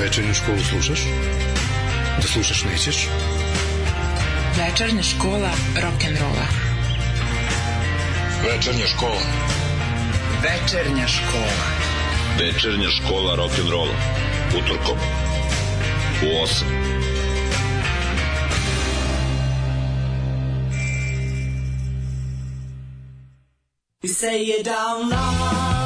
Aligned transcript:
Večernju 0.00 0.34
školu 0.34 0.58
slušaš? 0.58 1.00
Da 2.16 2.28
slušaš 2.28 2.64
nećeš? 2.64 3.08
Večernja 4.58 5.02
škola 5.02 5.50
rock'n'rolla. 5.76 6.46
Večernja 8.44 8.86
škola. 8.86 9.20
Večernja 10.42 11.08
škola. 11.08 11.66
Večernja 12.38 12.88
škola 12.90 13.36
rock'n'rolla. 13.36 13.96
Utorkom. 14.58 14.98
U 16.22 16.44
8. 16.44 16.64
You 24.02 24.08
say 24.08 24.42
you 24.42 24.62
don't 24.62 25.10
love 25.10 25.79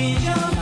she? 0.00 0.59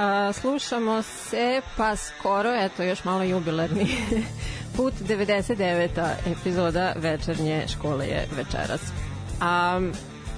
A, 0.00 0.32
slušamo 0.32 1.02
se 1.02 1.60
pa 1.76 1.96
skoro, 1.96 2.54
eto 2.54 2.82
još 2.82 3.04
malo 3.04 3.22
jubilarni 3.22 3.86
put 4.76 4.94
99. 5.08 5.88
epizoda 6.26 6.92
večernje 6.96 7.68
škole 7.68 8.06
je 8.06 8.28
večeras. 8.36 8.80
A, 9.40 9.80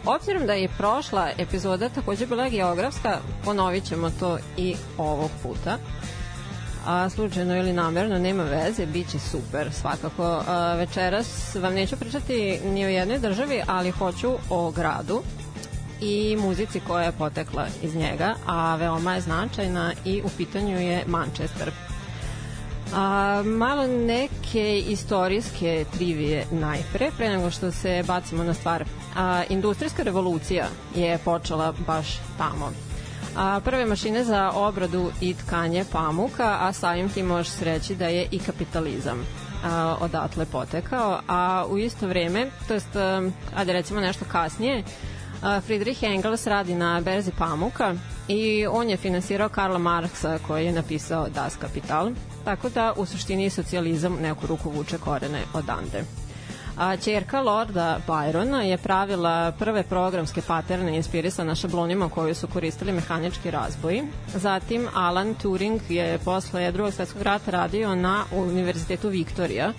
obzirom 0.06 0.47
da 0.47 0.53
je 0.53 0.69
prošla 0.78 1.31
epizoda 1.39 1.89
takođe 1.89 2.27
bila 2.27 2.49
geografska, 2.49 3.19
ponovit 3.45 3.84
ćemo 3.84 4.11
to 4.11 4.39
i 4.56 4.75
ovog 4.99 5.31
puta 5.43 5.79
a 6.87 7.09
slučajno 7.11 7.56
ili 7.56 7.73
namerno, 7.73 8.19
nema 8.19 8.43
veze, 8.43 8.87
bit 8.87 9.11
će 9.11 9.19
super 9.19 9.73
svakako. 9.73 10.43
A, 10.49 10.75
večeras 10.75 11.55
vam 11.55 11.75
neću 11.75 11.97
pričati 11.97 12.61
ni 12.65 12.84
o 12.84 12.89
jednoj 12.89 13.19
državi, 13.19 13.62
ali 13.67 13.91
hoću 13.91 14.33
o 14.50 14.71
gradu 14.71 15.23
i 16.02 16.36
muzici 16.36 16.80
koja 16.80 17.04
je 17.04 17.12
potekla 17.12 17.66
iz 17.82 17.94
njega, 17.94 18.34
a 18.46 18.76
veoma 18.76 19.14
je 19.14 19.20
značajna 19.20 19.92
i 20.04 20.22
u 20.24 20.28
pitanju 20.36 20.80
je 20.80 21.04
Manchester. 21.06 21.70
A, 22.94 23.42
malo 23.44 23.86
neke 23.86 24.78
istorijske 24.78 25.84
trivije 25.94 26.46
najpre, 26.50 27.10
pre 27.16 27.28
nego 27.28 27.50
što 27.50 27.70
se 27.70 28.04
bacimo 28.06 28.44
na 28.44 28.54
stvar. 28.54 28.84
A, 29.16 29.42
industrijska 29.48 30.02
revolucija 30.02 30.66
je 30.94 31.18
počela 31.18 31.74
baš 31.86 32.20
tamo. 32.38 32.72
A, 33.36 33.60
prve 33.64 33.86
mašine 33.86 34.24
za 34.24 34.50
obradu 34.54 35.10
i 35.20 35.34
tkanje 35.34 35.84
pamuka, 35.92 36.58
a 36.60 36.72
samim 36.72 37.08
tim 37.08 37.26
možeš 37.26 37.60
reći 37.60 37.94
da 37.94 38.06
je 38.06 38.26
i 38.31 38.38
kapitalizam 38.38 39.26
a, 39.64 39.96
odatle 40.00 40.46
potekao, 40.46 41.20
a 41.28 41.64
u 41.69 41.78
isto 41.78 42.06
vreme, 42.06 42.50
to 42.69 42.75
jest, 42.75 42.96
ajde 43.56 43.72
recimo 43.72 44.00
nešto 44.00 44.25
kasnije, 44.32 44.84
Friedrich 45.43 46.03
Engels 46.03 46.47
radi 46.47 46.75
na 46.75 47.00
berzi 47.00 47.31
pamuka 47.39 47.94
i 48.29 48.67
on 48.67 48.91
je 48.91 48.97
finansirao 48.97 49.49
Karla 49.49 49.79
Marksa 49.79 50.39
koji 50.47 50.67
je 50.67 50.73
napisao 50.73 51.29
Das 51.29 51.56
Kapital, 51.56 52.11
tako 52.44 52.69
da 52.69 52.93
u 52.97 53.06
suštini 53.06 53.50
socijalizam 53.50 54.19
neku 54.21 54.47
ruku 54.47 54.71
vuče 54.71 54.99
korene 54.99 55.43
odande. 55.55 56.05
A 56.79 56.97
čerka 56.97 57.41
Lorda 57.41 58.00
Byrona 58.06 58.61
je 58.61 58.79
pravila 58.79 59.53
prve 59.59 59.83
programske 59.83 60.43
paterne 60.43 60.97
inspirisane 60.97 61.55
šablonima 61.55 62.09
koje 62.09 62.35
su 62.35 62.47
koristili 62.47 62.93
mehanički 62.93 63.50
razboji. 63.50 64.03
Zatim 64.35 64.89
Alan 64.94 65.35
Turing 65.35 65.81
je 65.89 66.19
posle 66.19 66.73
drugog 66.73 66.93
svetskog 66.93 67.23
rata 67.23 67.50
radio 67.50 67.94
na 67.94 68.25
Univerzitetu 68.33 69.09
Viktorija 69.09 69.73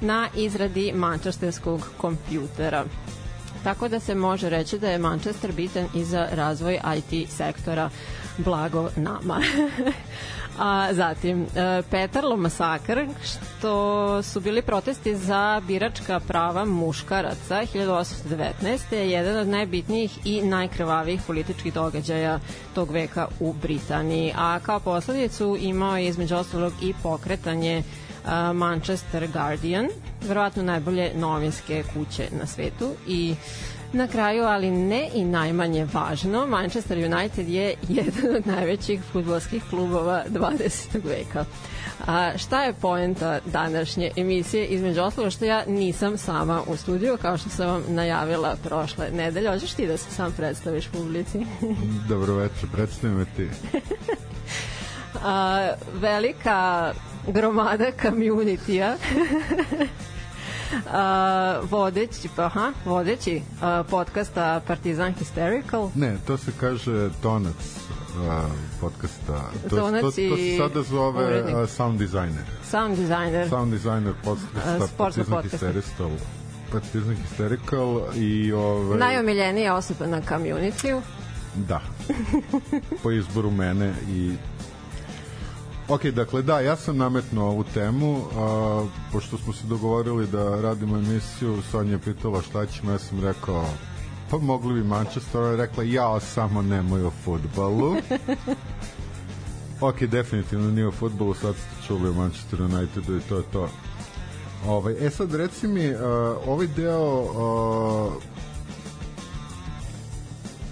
na 0.00 0.28
izradi 0.36 0.92
mančesterskog 0.92 1.88
kompjutera. 1.96 2.84
Tako 3.66 3.88
da 3.88 4.00
se 4.00 4.14
može 4.14 4.50
reći 4.50 4.78
da 4.78 4.90
je 4.90 4.98
Manchester 4.98 5.52
bitan 5.52 5.86
i 5.94 6.04
za 6.04 6.28
razvoj 6.32 6.80
IT 6.96 7.30
sektora 7.30 7.90
blago 8.38 8.88
nama. 8.96 9.40
A 10.58 10.88
zatim, 10.92 11.46
e, 11.56 11.82
Petarlo 11.90 12.36
masakr, 12.36 13.06
što 13.24 14.22
su 14.22 14.40
bili 14.40 14.62
protesti 14.62 15.16
za 15.16 15.62
biračka 15.66 16.20
prava 16.20 16.64
muškaraca 16.64 17.62
1819. 17.74 18.94
je 18.94 19.10
jedan 19.10 19.36
od 19.36 19.48
najbitnijih 19.48 20.18
i 20.24 20.42
najkrvavijih 20.42 21.20
političkih 21.26 21.74
događaja 21.74 22.40
tog 22.74 22.90
veka 22.90 23.28
u 23.40 23.52
Britaniji. 23.52 24.32
A 24.36 24.58
kao 24.62 24.80
posledicu 24.80 25.56
imao 25.60 25.96
je 25.96 26.06
između 26.06 26.36
ostalog 26.36 26.72
i 26.82 26.94
pokretanje 27.02 27.78
a, 27.78 28.05
Manchester 28.54 29.28
Guardian, 29.32 29.88
verovatno 30.28 30.62
najbolje 30.62 31.12
novinske 31.14 31.84
kuće 31.94 32.28
na 32.40 32.46
svetu 32.46 32.94
i 33.06 33.34
Na 33.92 34.06
kraju, 34.06 34.44
ali 34.44 34.70
ne 34.70 35.08
i 35.14 35.24
najmanje 35.24 35.86
važno, 35.92 36.46
Manchester 36.46 36.98
United 36.98 37.48
je 37.48 37.74
jedan 37.88 38.36
od 38.36 38.46
najvećih 38.46 39.00
futbolskih 39.12 39.62
klubova 39.70 40.24
20. 40.30 41.04
veka. 41.04 41.44
A 42.06 42.38
šta 42.38 42.62
je 42.64 42.72
poenta 42.72 43.38
današnje 43.44 44.10
emisije? 44.16 44.66
Između 44.66 45.00
osloga 45.00 45.30
što 45.30 45.44
ja 45.44 45.64
nisam 45.66 46.18
sama 46.18 46.62
u 46.66 46.76
studiju, 46.76 47.18
kao 47.22 47.38
što 47.38 47.48
sam 47.48 47.66
vam 47.66 47.82
najavila 47.88 48.56
prošle 48.64 49.10
nedelje. 49.10 49.50
Hoćeš 49.50 49.72
ti 49.72 49.86
da 49.86 49.96
se 49.96 50.10
sam 50.10 50.32
predstaviš 50.32 50.88
publici? 50.88 51.46
Dobro 52.08 52.34
večer, 52.34 52.68
predstavimo 52.72 53.24
ti. 53.36 53.48
A, 55.24 55.68
velika 56.00 56.92
gromada 57.28 57.84
community-a 58.02 58.96
a, 60.92 61.60
vodeći, 61.62 62.28
pa, 62.36 62.44
aha, 62.44 62.72
vodeći 62.84 63.42
a, 63.62 63.82
podcasta 63.82 64.60
Partizan 64.66 65.14
Hysterical. 65.14 65.90
Ne, 65.94 66.16
to 66.26 66.36
se 66.36 66.52
kaže 66.60 67.08
tonac 67.22 67.54
uh, 67.54 68.44
podcasta. 68.80 69.50
To, 69.70 69.76
Tonac 69.76 70.00
to, 70.00 70.10
to, 70.10 70.16
to 70.28 70.36
se 70.36 70.56
sada 70.58 70.82
zove 70.82 71.26
urednik. 71.26 71.56
uh, 71.56 71.68
sound 71.68 71.98
designer. 71.98 72.44
Sound 72.64 72.96
designer. 72.96 73.48
Sound 73.48 73.72
designer 73.72 74.10
Uh, 74.10 74.16
podcasta 74.24 74.86
sportskog 74.86 74.96
Partizan 75.26 75.34
podcasta. 75.34 75.66
Hysterical. 75.66 76.10
Partizan 76.72 77.16
Hysterical 77.16 78.00
i 78.16 78.52
ove, 78.52 78.98
Najomiljenija 78.98 79.74
osoba 79.74 80.06
na 80.06 80.20
community 80.22 81.00
Da. 81.56 81.80
po 83.02 83.10
izboru 83.10 83.50
mene 83.50 83.94
i 84.08 84.32
Ok, 85.88 86.04
dakle, 86.04 86.42
da, 86.42 86.60
ja 86.60 86.76
sam 86.76 86.96
nametnuo 86.96 87.48
ovu 87.48 87.64
temu, 87.74 88.22
a, 88.38 88.86
pošto 89.12 89.38
smo 89.38 89.52
se 89.52 89.66
dogovorili 89.66 90.26
da 90.26 90.60
radimo 90.60 90.96
emisiju, 90.96 91.62
Sonja 91.70 91.92
je 91.92 91.98
pitala 91.98 92.42
šta 92.42 92.66
ćemo, 92.66 92.92
ja 92.92 92.98
sam 92.98 93.20
rekao, 93.24 93.64
pa 94.30 94.38
mogli 94.38 94.74
bi 94.74 94.88
Manchester, 94.88 95.40
ona 95.40 95.50
je 95.50 95.56
rekla, 95.56 95.84
ja 95.84 96.20
samo 96.20 96.62
nemoj 96.62 97.04
o 97.04 97.10
futbalu. 97.24 97.96
ok, 99.88 100.02
definitivno 100.02 100.70
nije 100.70 100.88
o 100.88 100.92
futbolu, 100.92 101.34
sad 101.34 101.54
ste 101.54 101.86
čuli 101.86 102.08
o 102.08 102.12
Manchester 102.12 102.62
Unitedu 102.62 103.16
i 103.16 103.20
to 103.28 103.36
je 103.36 103.42
to. 103.52 103.68
Ovaj, 104.66 105.06
e 105.06 105.10
sad, 105.10 105.34
reci 105.34 105.68
mi, 105.68 105.90
uh, 105.90 106.00
ovaj 106.46 106.66
deo 106.66 107.20
uh, 107.20 108.12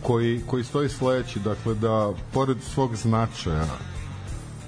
koji, 0.02 0.42
koji 0.46 0.64
stoji 0.64 0.88
sledeći, 0.88 1.38
dakle 1.38 1.74
da 1.74 2.12
pored 2.32 2.56
svog 2.62 2.96
značaja 2.96 3.93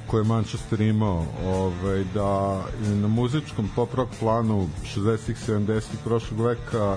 koje 0.07 0.21
je 0.21 0.25
Manchester 0.25 0.81
imao, 0.81 1.25
ovaj, 1.45 2.05
da 2.15 2.63
na 2.81 3.09
muzičkom 3.09 3.71
pop 3.77 3.95
rock 3.95 4.11
planu 4.21 4.69
60-ih, 4.95 5.49
70-ih 5.49 5.99
prošlog 6.05 6.41
veka 6.41 6.97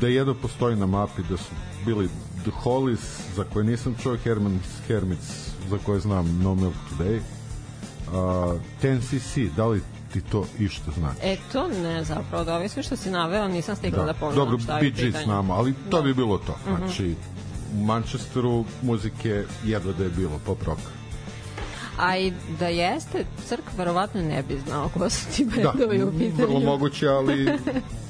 da 0.00 0.08
jedno 0.08 0.34
postoji 0.34 0.76
na 0.76 0.86
mapi, 0.86 1.22
da 1.30 1.36
su 1.36 1.50
bili 1.86 2.08
The 2.42 2.50
Hollies, 2.50 3.20
za 3.36 3.44
koje 3.44 3.64
nisam 3.64 3.96
čuo, 4.02 4.16
Herman's 4.24 4.86
Hermits, 4.86 5.50
za 5.70 5.78
koje 5.86 6.00
znam 6.00 6.38
No 6.42 6.54
Milk 6.54 6.74
Today, 6.90 7.20
uh, 8.08 8.60
10cc, 8.82 9.50
da 9.56 9.66
li 9.66 9.82
ti 10.12 10.20
to 10.20 10.46
išta 10.58 10.90
znači? 10.98 11.18
E, 11.22 11.36
to 11.52 11.68
ne 11.68 12.04
zapravo, 12.04 12.44
da 12.44 12.56
ovi 12.56 12.68
svi 12.68 12.82
što 12.82 12.96
si 12.96 13.10
naveo 13.10 13.48
nisam 13.48 13.76
stigla 13.76 14.04
da, 14.04 14.14
pogledam 14.14 14.44
Dobro, 14.44 14.58
šta 14.58 14.78
je 14.78 15.12
znamo, 15.24 15.54
ali 15.54 15.74
to 15.90 15.96
Da. 15.96 16.02
bi 16.02 16.14
bilo 16.14 16.38
to. 16.38 16.56
Znači, 16.76 17.14
u 17.74 17.84
Manchesteru 17.84 18.64
muzike 18.82 19.44
jedva 19.64 19.92
da 19.92 20.04
je 20.04 20.10
bilo 20.10 20.40
pop 20.46 20.62
rock. 20.62 20.80
A 21.98 22.16
i 22.16 22.32
da 22.60 22.66
jeste, 22.66 23.24
crk 23.46 23.64
verovatno 23.76 24.22
ne 24.22 24.42
bi 24.42 24.58
znao 24.66 24.88
ko 24.88 25.10
su 25.10 25.26
ti 25.36 25.44
Da, 25.44 25.72
bendovi 25.72 26.02
u 26.02 26.12
pitanju. 26.12 26.46
vrlo 26.46 26.60
moguće, 26.60 27.08
ali 27.08 27.44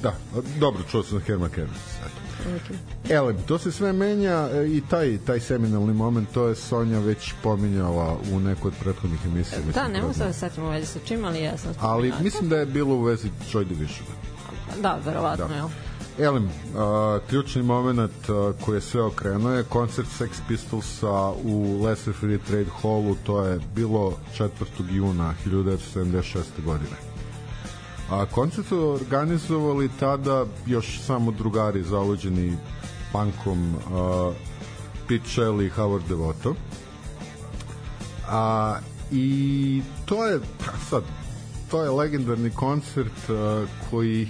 da, 0.03 0.13
dobro, 0.59 0.83
čuo 0.91 1.03
sam 1.03 1.19
Herman. 1.19 1.49
Eto. 1.51 1.67
Okay. 2.47 2.75
Elem, 3.09 3.37
to 3.47 3.57
se 3.57 3.71
sve 3.71 3.93
menja 3.93 4.49
e, 4.53 4.67
i 4.67 4.81
taj 4.89 5.17
taj 5.17 5.39
seminalni 5.39 5.93
moment, 5.93 6.29
to 6.31 6.47
je 6.47 6.55
Sonja 6.55 6.99
već 6.99 7.33
pominjala 7.43 8.17
u 8.31 8.39
nekoj 8.39 8.67
od 8.69 8.73
prethodnih 8.79 9.19
emisija. 9.25 9.59
Da, 9.59 9.65
mislim, 9.67 9.91
ne 9.91 10.01
mogu 10.01 10.13
sad 10.13 10.27
da 10.27 10.33
se 10.33 10.39
setim 10.39 10.63
u 10.63 10.69
vezi 10.69 10.85
sa 10.85 10.99
čim, 11.05 11.25
ali 11.25 11.39
jesam. 11.39 11.69
Ali 11.79 12.07
spomenula. 12.07 12.23
mislim 12.23 12.49
da 12.49 12.57
je 12.57 12.65
bilo 12.65 12.95
u 12.95 13.01
vezi 13.01 13.29
Joy 13.53 13.63
Division. 13.63 14.07
Da, 14.81 14.99
verovatno, 15.05 15.47
Da. 15.47 15.55
jel? 15.55 15.67
Elem, 16.19 16.45
uh, 16.45 16.51
ključni 17.29 17.63
moment 17.63 18.29
uh, 18.29 18.55
koji 18.65 18.77
je 18.77 18.81
sve 18.81 19.01
okrenuo 19.01 19.51
je 19.51 19.63
koncert 19.63 20.07
Sex 20.19 20.29
Pistolsa 20.47 21.31
u 21.43 21.83
Lesser 21.83 22.13
Free 22.13 22.37
Trade 22.37 22.69
Hallu, 22.81 23.15
to 23.25 23.45
je 23.45 23.59
bilo 23.75 24.13
4. 24.37 24.49
juna 24.89 25.33
1976. 25.45 26.43
godine. 26.65 26.95
A 28.09 28.25
koncert 28.25 28.67
su 28.67 28.79
organizovali 28.79 29.89
tada 29.99 30.45
još 30.65 30.99
samo 30.99 31.31
drugari 31.31 31.83
zaluđeni 31.83 32.57
punkom 33.11 33.75
uh, 33.75 34.33
Pete 35.07 35.25
Shelley 35.25 35.65
i 35.65 35.69
Howard 35.69 36.07
Devoto. 36.09 36.55
A, 38.29 38.75
I 39.11 39.81
to 40.05 40.25
je, 40.25 40.39
sad, 40.89 41.03
to 41.71 41.83
je 41.83 41.89
legendarni 41.89 42.49
koncert 42.49 43.29
uh, 43.29 43.69
koji 43.89 44.27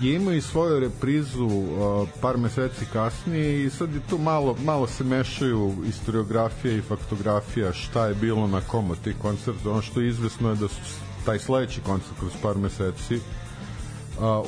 je 0.00 0.14
imao 0.14 0.34
i 0.34 0.40
svoju 0.40 0.80
reprizu 0.80 1.44
uh, 1.44 2.08
par 2.20 2.38
meseci 2.38 2.84
kasnije 2.92 3.64
i 3.64 3.70
sad 3.70 3.94
je 3.94 4.00
tu 4.10 4.18
malo, 4.18 4.56
malo 4.64 4.86
se 4.86 5.04
mešaju 5.04 5.74
historiografija 5.86 6.74
i 6.74 6.82
faktografija 6.82 7.72
šta 7.72 8.06
je 8.06 8.14
bilo 8.14 8.46
na 8.46 8.60
kom 8.60 8.90
od 8.90 9.00
tih 9.00 9.16
koncerta. 9.22 9.70
Ono 9.70 9.82
što 9.82 10.00
je 10.00 10.08
izvesno 10.08 10.48
je 10.48 10.56
da 10.56 10.68
su 10.68 10.80
taj 11.24 11.38
sledeći 11.38 11.80
koncert 11.80 12.18
kroz 12.18 12.32
par 12.42 12.58
meseci 12.58 13.14
uh, 13.14 13.22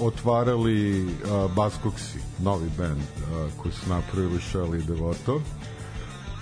otvarali 0.01 1.05
uh, 1.05 1.11
Buzzcocksi, 1.55 2.19
novi 2.39 2.71
band 2.79 2.99
uh, 3.01 3.53
koji 3.57 3.73
su 3.73 3.89
napravili 3.89 4.39
Shelley 4.53 4.79
i 4.79 4.87
Devoto. 4.87 5.41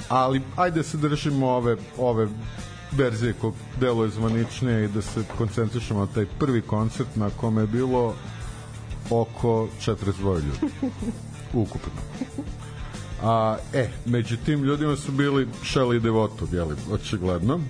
Ali 0.08 0.42
ajde 0.56 0.82
se 0.82 0.96
držimo 0.96 1.48
ove, 1.48 1.76
ove 1.98 2.28
verzije 2.92 3.32
kog 3.32 3.54
deluje 3.80 4.10
zvaničnije 4.10 4.84
i 4.84 4.88
da 4.88 5.02
se 5.02 5.24
koncentrišemo 5.38 6.00
na 6.00 6.06
taj 6.06 6.26
prvi 6.38 6.62
koncert 6.62 7.17
na 7.17 7.31
kome 7.31 7.62
je 7.62 7.67
bilo 7.67 8.14
oko 9.10 9.69
42 9.81 10.34
ljudi 10.34 10.74
ukupno. 11.62 12.02
A, 13.22 13.56
e, 13.74 13.88
među 14.06 14.36
tim 14.36 14.64
ljudima 14.64 14.96
su 14.96 15.12
bili 15.12 15.48
Shelley 15.62 16.00
Devoto, 16.00 16.48
jeli, 16.52 16.76
očigledno. 16.93 17.60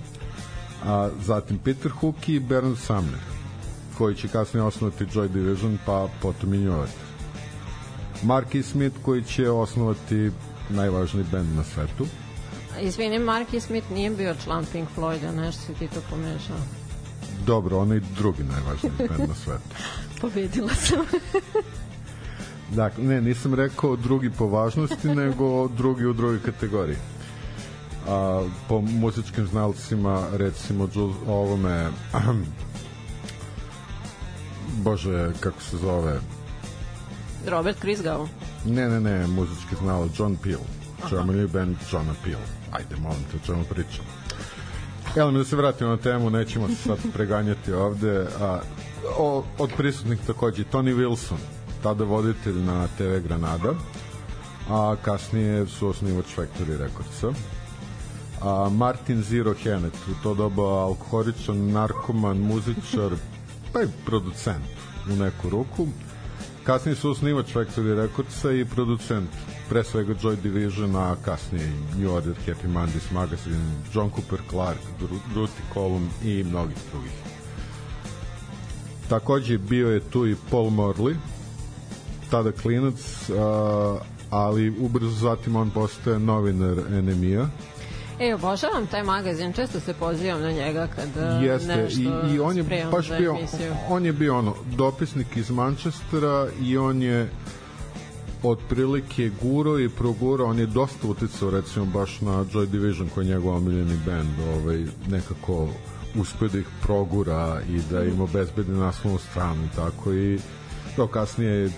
A, 0.85 1.11
zatim 1.23 1.59
Peter 1.59 1.93
Hook 1.93 2.29
i 2.29 2.41
Bernard 2.41 2.79
Sumner, 2.79 3.21
koji 3.99 4.15
će 4.15 4.29
kasnije 4.29 4.65
osnovati 4.65 5.05
Joy 5.05 5.29
Division, 5.29 5.79
pa 5.87 6.09
potom 6.23 6.55
i 6.55 6.59
New 6.59 6.73
Order. 6.73 6.95
Marky 8.23 8.63
Smith, 8.63 8.97
koji 9.03 9.25
će 9.25 9.51
osnovati 9.51 10.31
najvažniji 10.71 11.25
band 11.33 11.57
na 11.57 11.65
svetu. 11.65 12.07
Izvini, 12.81 13.19
Marky 13.19 13.61
Smith 13.61 13.91
nije 13.91 14.11
bio 14.11 14.35
član 14.45 14.67
Pink 14.73 14.89
Floyda, 14.97 15.37
nešto 15.37 15.63
si 15.63 15.75
ti 15.75 15.89
to 15.89 16.01
pomešao. 16.11 16.57
Dobro, 17.47 17.79
onaj 17.79 18.01
drugi 18.17 18.43
najvažniji 18.43 19.09
band 19.09 19.29
na 19.29 19.35
svetu. 19.35 19.75
Pobedila 20.21 20.75
sam. 20.75 21.05
Dakle, 22.77 23.05
ne, 23.05 23.21
nisam 23.21 23.55
rekao 23.55 23.97
drugi 23.97 24.31
po 24.31 24.47
važnosti, 24.47 25.09
nego 25.23 25.69
drugi 25.69 26.07
u 26.07 26.13
drugoj 26.13 26.43
kategoriji. 26.43 26.97
A, 28.09 28.45
po 28.69 28.81
muzičkim 28.81 29.47
znalcima, 29.47 30.27
recimo, 30.33 30.89
ovome, 31.27 31.89
bože, 34.85 35.33
kako 35.41 35.63
se 35.63 35.77
zove, 35.77 36.21
Robert 37.47 37.79
Chrisgau. 37.79 38.29
ne, 38.67 38.89
ne, 38.89 39.01
ne, 39.01 39.27
muzički 39.27 39.77
znalo, 39.81 40.09
John 40.19 40.37
Peel, 40.43 40.61
Germany 41.11 41.49
band 41.49 41.77
Johna 41.93 42.15
Peel. 42.25 42.41
Ajde, 42.73 42.97
molim 42.97 43.23
te, 43.31 43.37
o 43.37 43.47
čemu 43.47 43.65
pričamo. 43.65 44.09
Evo 45.17 45.31
mi 45.31 45.39
da 45.39 45.45
se 45.45 45.57
vratimo 45.57 45.91
na 45.91 45.97
temu, 45.97 46.31
nećemo 46.31 46.69
se 46.69 46.75
sad 46.75 46.99
preganjati 47.13 47.73
ovde. 47.73 48.27
A, 48.41 48.61
o, 49.19 49.45
od 49.59 49.71
prisutnih 49.77 50.19
takođe 50.27 50.65
Tony 50.73 50.95
Wilson, 50.95 51.39
tada 51.83 52.05
voditelj 52.05 52.63
na 52.63 52.89
TV 52.99 53.19
Granada, 53.29 53.75
a 54.69 54.97
kasnije 55.03 55.67
su 55.67 55.89
osnivač 55.89 56.27
Factory 56.37 56.79
Recordsa. 56.79 57.33
A 58.43 58.69
Martin 58.73 59.23
Zero 59.23 59.55
Hennet, 59.55 59.95
u 59.95 60.23
to 60.23 60.35
doba 60.35 60.63
alkoholičan, 60.63 61.71
narkoman, 61.71 62.39
muzičar, 62.39 63.11
pa 63.73 63.83
i 63.83 63.89
producent 64.07 64.65
u 65.13 65.17
neku 65.17 65.49
ruku. 65.49 65.87
kasnije 66.65 66.97
su 66.97 67.11
osnivač 67.11 67.55
Factory 67.55 67.95
Recordsa 67.95 68.53
i 68.53 68.65
producent 68.65 69.31
pre 69.69 69.85
svega 69.85 70.15
Joy 70.15 70.37
Division, 70.37 70.97
a 70.97 71.17
kasnije 71.25 71.73
New 71.99 72.15
Order, 72.15 72.35
Happy 72.47 72.69
Mondays 72.69 73.11
Magazine, 73.11 73.83
John 73.95 74.11
Cooper 74.11 74.41
Clark, 74.51 74.79
Ruti 75.35 75.63
Column 75.75 76.09
i 76.25 76.45
mnogih 76.45 76.77
drugih. 76.93 77.20
Takođe 79.11 79.59
bio 79.59 79.91
je 79.91 80.01
tu 80.01 80.27
i 80.27 80.37
Paul 80.51 80.71
Morley, 80.71 81.15
tada 82.31 82.53
klinac, 82.53 83.31
a, 83.39 83.99
ali 84.31 84.75
ubrzo 84.81 85.11
zatim 85.11 85.57
on 85.57 85.71
postaje 85.71 86.19
novinar 86.19 86.77
NMI-a. 86.91 87.47
E, 88.21 88.35
obožavam 88.35 88.87
taj 88.87 89.03
magazin, 89.03 89.53
često 89.53 89.81
se 89.81 89.95
pozivam 89.95 90.41
na 90.43 90.51
njega 90.51 90.89
kada 90.97 91.27
Jeste, 91.27 91.77
nešto 91.77 92.01
i, 92.01 92.35
i 92.35 92.41
on 92.41 92.57
je 92.57 92.89
baš 92.93 93.09
za 93.09 93.19
bio, 93.19 93.37
emisiju. 93.39 93.75
on 93.89 94.07
je 94.07 94.13
bio 94.13 94.39
ono, 94.39 94.55
dopisnik 94.77 95.37
iz 95.37 95.51
Manchestera 95.51 96.49
i 96.63 96.77
on 96.79 97.03
je 97.03 97.29
otprilike 98.43 99.31
guro 99.43 99.79
i 99.79 99.89
proguro, 99.89 100.45
on 100.45 100.59
je 100.59 100.67
dosta 100.67 101.09
uticao 101.09 101.51
recimo 101.51 101.85
baš 101.87 102.21
na 102.21 102.45
Joy 102.45 102.67
Division 102.67 103.09
koji 103.15 103.27
je 103.27 103.35
njegov 103.35 103.57
omiljeni 103.57 103.99
band, 104.07 104.31
ovaj, 104.57 104.85
nekako 105.09 105.69
uspio 106.15 106.49
da 106.49 106.59
ih 106.59 106.67
progura 106.83 107.61
i 107.69 107.81
da 107.91 108.05
im 108.05 108.21
obezbedi 108.21 108.73
naslovnu 108.73 109.19
stranu 109.19 109.65
i 109.65 109.77
tako 109.77 110.13
i 110.13 110.39
to 110.97 111.07
kasnije 111.07 111.51
je 111.51 111.71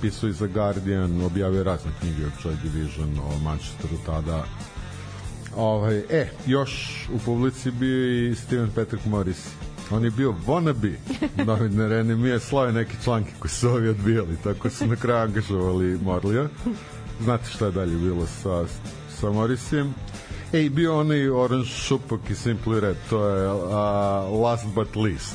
pisao 0.00 0.28
i 0.28 0.32
za 0.32 0.46
Guardian, 0.46 1.22
objavio 1.22 1.64
razne 1.64 1.90
knjige 2.00 2.26
o 2.26 2.30
Joy 2.44 2.56
Division, 2.62 3.18
o 3.18 3.38
Manchesteru 3.38 3.96
tada 4.06 4.44
Ovaj, 5.56 5.98
e, 6.10 6.28
još 6.46 7.04
u 7.14 7.18
publici 7.18 7.70
bio 7.70 8.30
i 8.30 8.34
Steven 8.34 8.70
Patrick 8.74 9.06
Morris. 9.06 9.48
On 9.90 10.04
je 10.04 10.10
bio 10.10 10.34
wannabe 10.46 10.94
novinar 11.46 12.04
NMI, 12.04 12.28
je 12.28 12.40
slao 12.40 12.66
je 12.66 12.72
neke 12.72 12.96
članke 13.04 13.32
koje 13.38 13.50
su 13.50 13.68
ovi 13.68 13.88
odbijali, 13.88 14.36
tako 14.44 14.70
su 14.70 14.86
na 14.86 14.96
kraju 14.96 15.20
angažovali 15.20 15.98
Morlija. 16.02 16.48
Znate 17.20 17.50
šta 17.50 17.66
je 17.66 17.72
dalje 17.72 17.96
bilo 17.96 18.26
sa, 18.26 18.64
sa 19.20 19.30
Morrisijem. 19.30 19.94
E, 20.52 20.60
i 20.60 20.70
bio 20.70 21.00
onaj 21.00 21.28
Orange 21.28 21.68
Šupak 21.68 22.20
i 22.30 22.34
Simply 22.34 22.80
Red, 22.80 22.96
to 23.10 23.28
je 23.28 23.52
uh, 23.52 23.60
last 24.42 24.66
but 24.74 24.96
least. 24.96 25.34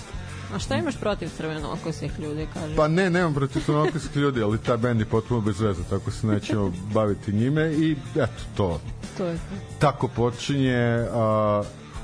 A 0.55 0.59
šta 0.59 0.75
imaš 0.75 0.99
protiv 0.99 1.29
crvenokosih 1.37 2.19
ljudi, 2.19 2.47
kaže? 2.53 2.75
Pa 2.75 2.87
ne, 2.87 3.09
nemam 3.09 3.33
protiv 3.33 3.61
crvenokosih 3.65 4.15
ljudi, 4.15 4.41
ali 4.41 4.57
ta 4.57 4.77
band 4.77 4.99
je 4.99 5.05
potpuno 5.05 5.41
bez 5.41 5.59
veze, 5.59 5.83
tako 5.89 6.11
se 6.11 6.27
nećemo 6.27 6.73
baviti 6.93 7.31
njime 7.31 7.73
i 7.73 7.95
eto 8.15 8.43
to, 8.57 8.81
to 9.17 9.25
je 9.25 9.35
to. 9.35 9.77
tako 9.79 10.07
počinje 10.07 11.05
a, 11.13 11.63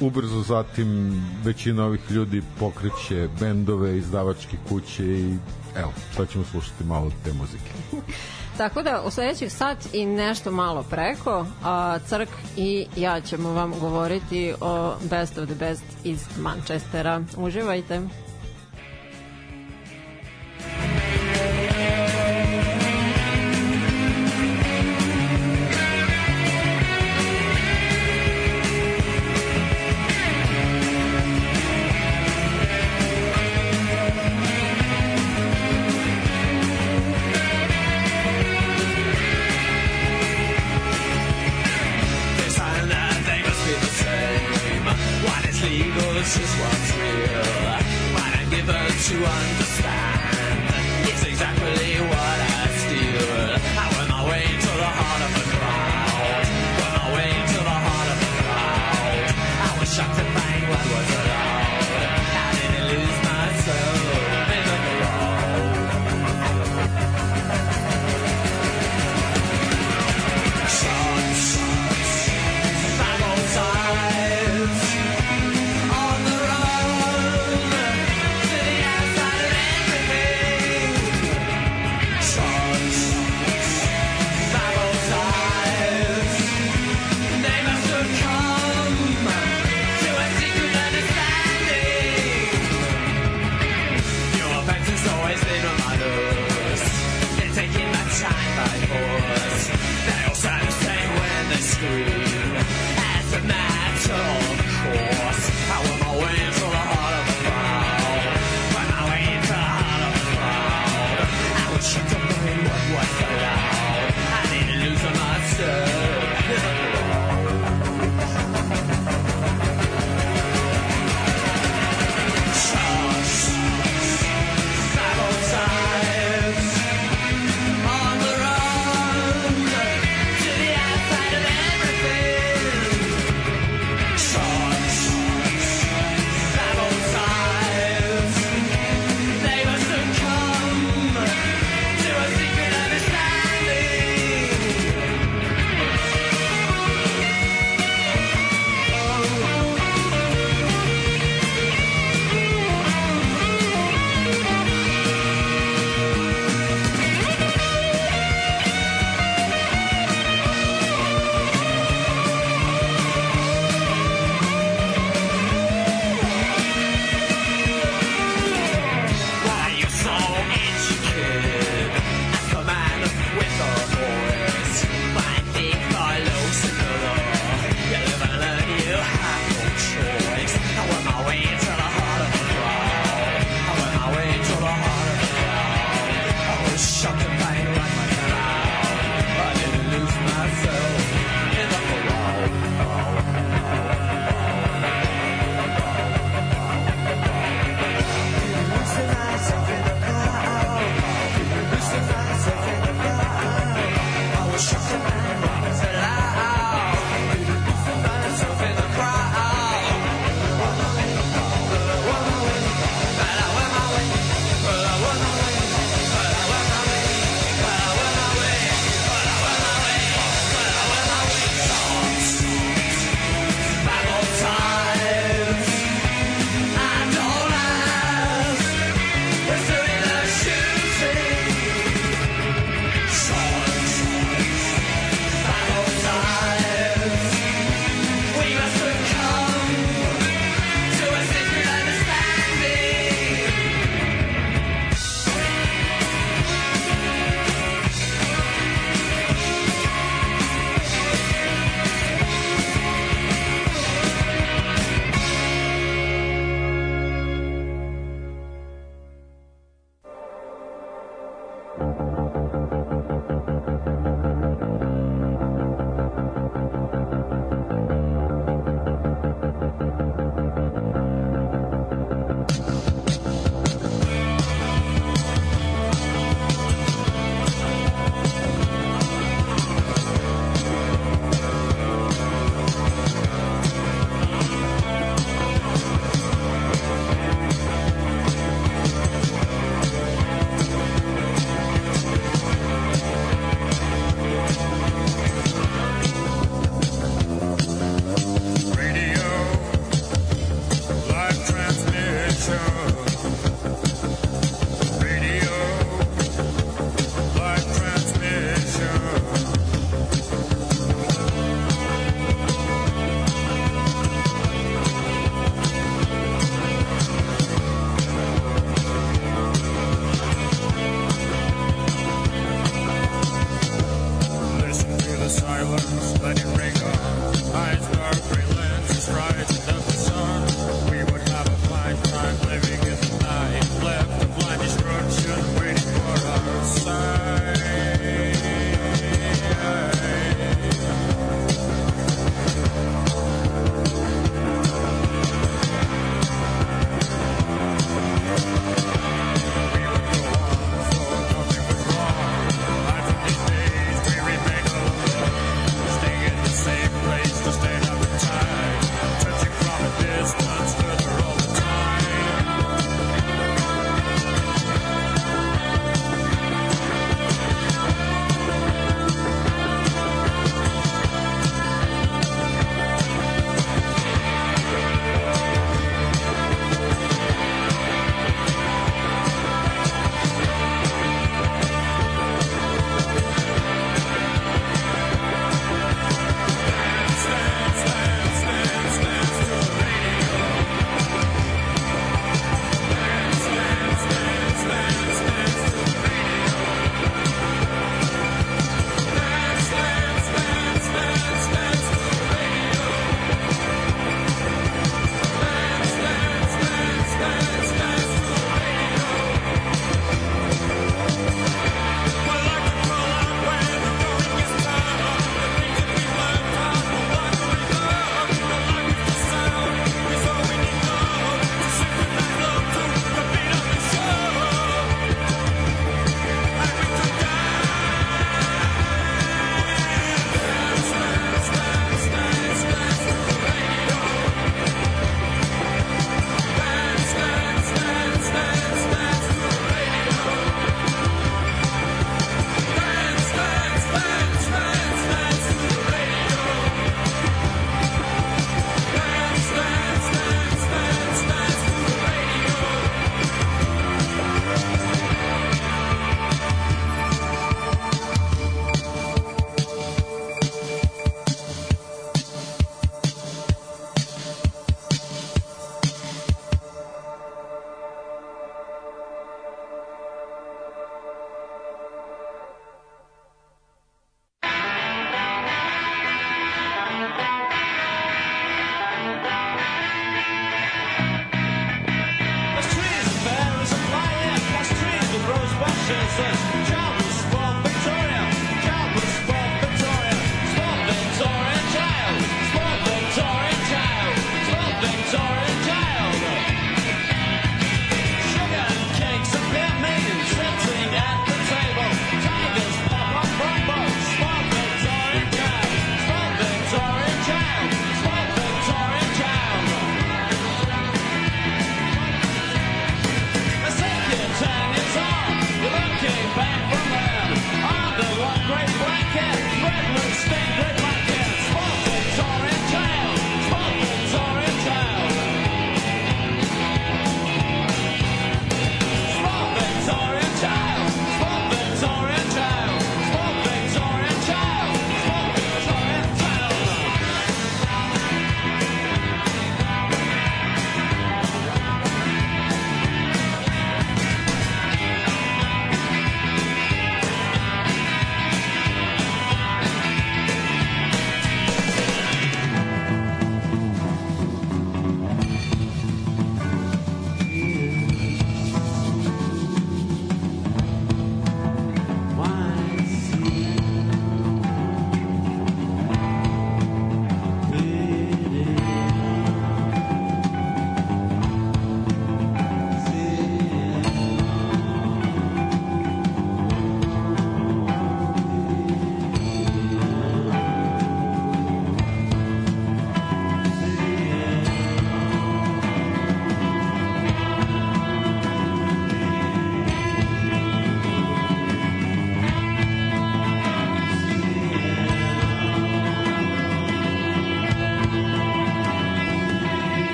ubrzo 0.00 0.42
zatim 0.42 1.20
većina 1.44 1.84
ovih 1.84 2.10
ljudi 2.10 2.42
pokreće 2.58 3.28
bendove, 3.40 3.98
izdavačke 3.98 4.56
kuće 4.68 5.04
i 5.04 5.36
evo, 5.76 5.92
sad 6.16 6.30
ćemo 6.30 6.44
slušati 6.44 6.84
malo 6.84 7.10
te 7.24 7.32
muzike. 7.32 7.72
Tako 8.58 8.82
da 8.82 9.02
u 9.06 9.10
sledećih 9.10 9.52
sat 9.52 9.78
i 9.92 10.06
nešto 10.06 10.50
malo 10.50 10.82
preko, 10.90 11.46
a 11.64 11.98
Crk 12.06 12.28
i 12.56 12.86
ja 12.96 13.20
ćemo 13.20 13.52
vam 13.52 13.72
govoriti 13.80 14.54
o 14.60 14.94
Best 15.10 15.38
of 15.38 15.46
the 15.46 15.54
Best 15.54 15.84
iz 16.04 16.26
Manchestera. 16.38 17.24
Uživajte! 17.36 18.27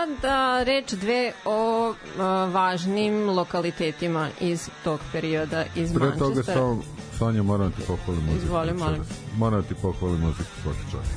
Sada 0.00 0.62
reč 0.62 0.92
dve 0.92 1.32
o 1.44 1.92
a, 2.18 2.44
važnim 2.52 3.28
lokalitetima 3.28 4.28
iz 4.40 4.68
tog 4.84 5.00
perioda 5.12 5.64
iz 5.76 5.92
Pre 5.92 6.10
toga 6.18 6.24
Manchestera. 6.24 6.58
samo 6.58 6.82
Sonja, 7.18 7.42
moram 7.42 7.70
da 7.70 7.76
ti 7.76 7.82
pohvalim 7.86 8.24
muziku. 8.24 8.44
Izvoli, 8.44 8.72
molim. 8.72 9.02
Moram 9.36 9.60
da 9.60 9.68
ti 9.68 9.74
pohvalim 9.74 10.20
muziku 10.20 10.48
svaki 10.62 10.78
čas. 10.90 11.08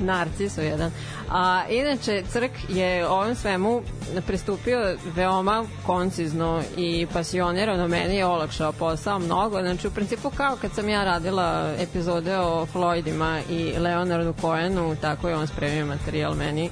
Narciso 0.08 0.60
jedan. 0.60 0.90
A 1.30 1.64
inače 1.70 2.22
Crk 2.28 2.52
je 2.68 3.08
ovom 3.08 3.34
svemu 3.34 3.82
pristupio 4.20 4.96
veoma 5.14 5.64
koncizno 5.86 6.62
i 6.76 7.06
pasionirano 7.12 7.88
meni 7.88 8.16
je 8.16 8.26
olakšao 8.26 8.72
posao 8.72 9.18
mnogo. 9.18 9.60
Znači 9.60 9.86
u 9.86 9.90
principu 9.90 10.30
kao 10.30 10.56
kad 10.60 10.72
sam 10.72 10.88
ja 10.88 11.04
radila 11.04 11.74
epizode 11.78 12.38
o 12.38 12.66
Floydima 12.66 13.40
i 13.50 13.78
Leonardu 13.78 14.34
Cohenu, 14.40 14.96
tako 15.00 15.28
je 15.28 15.36
on 15.36 15.46
spremio 15.46 15.86
materijal 15.86 16.34
meni 16.34 16.70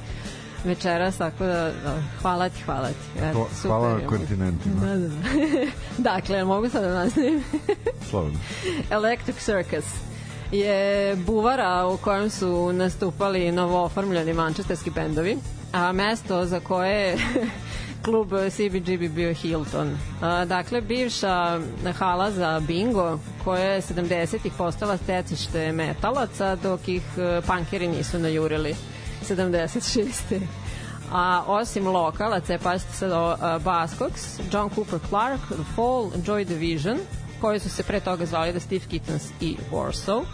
večeras, 0.65 1.17
tako 1.17 1.45
da, 1.45 1.71
da 1.85 2.03
hvala 2.23 2.49
ti, 2.49 2.63
hvala 2.63 2.89
ti. 2.89 3.19
Eto, 3.23 3.49
super 3.55 3.71
hvala 3.71 3.99
na 3.99 4.07
kontinentima. 4.07 4.81
Da, 4.81 4.97
da, 4.97 5.09
da. 5.09 5.15
dakle, 6.11 6.45
mogu 6.45 6.69
sad 6.69 6.83
da 6.83 6.95
nastavim? 6.95 7.45
Slobodno. 8.11 8.39
Electric 8.91 9.37
Circus 9.45 9.85
je 10.53 11.17
buvara 11.17 11.87
u 11.87 11.97
kojem 11.97 12.31
su 12.31 12.73
nastupali 12.73 13.53
novooformljeni 13.53 14.33
mančesterski 14.33 14.91
bendovi, 14.91 15.37
a 15.75 15.93
mesto 15.93 16.47
za 16.47 16.61
koje 16.61 16.91
je 16.91 17.19
klub 18.05 18.33
CBGB 18.51 19.15
bio 19.15 19.35
Hilton. 19.35 19.99
A, 20.23 20.45
dakle, 20.45 20.81
bivša 20.81 21.61
hala 21.99 22.31
za 22.31 22.61
bingo, 22.67 23.19
koja 23.45 23.65
je 23.65 23.83
70-ih 23.83 24.53
postala 24.59 24.97
stecište 24.97 25.73
metalaca, 25.73 26.57
dok 26.57 26.89
ih 26.89 27.03
e, 27.19 27.41
punkeri 27.47 27.89
nisu 27.89 28.19
najurili 28.19 28.75
76. 29.29 30.41
A 31.13 31.45
osim 31.47 31.87
lokalaca 31.87 32.53
je, 32.53 32.59
pazite 32.59 32.93
sad 32.93 33.11
Buzzcocks, 33.63 34.41
John 34.53 34.71
Cooper 34.75 34.99
Clarke, 35.09 35.45
The 35.47 35.65
Fall, 35.77 36.11
Joy 36.27 36.45
Division, 36.45 36.99
koji 37.41 37.61
su 37.61 37.71
se 37.71 37.83
pre 37.83 38.01
toga 38.01 38.27
zvali 38.27 38.51
The 38.51 38.61
Steve 38.61 38.85
Kittens 38.91 39.23
i 39.41 39.57
Warsaw. 39.73 40.25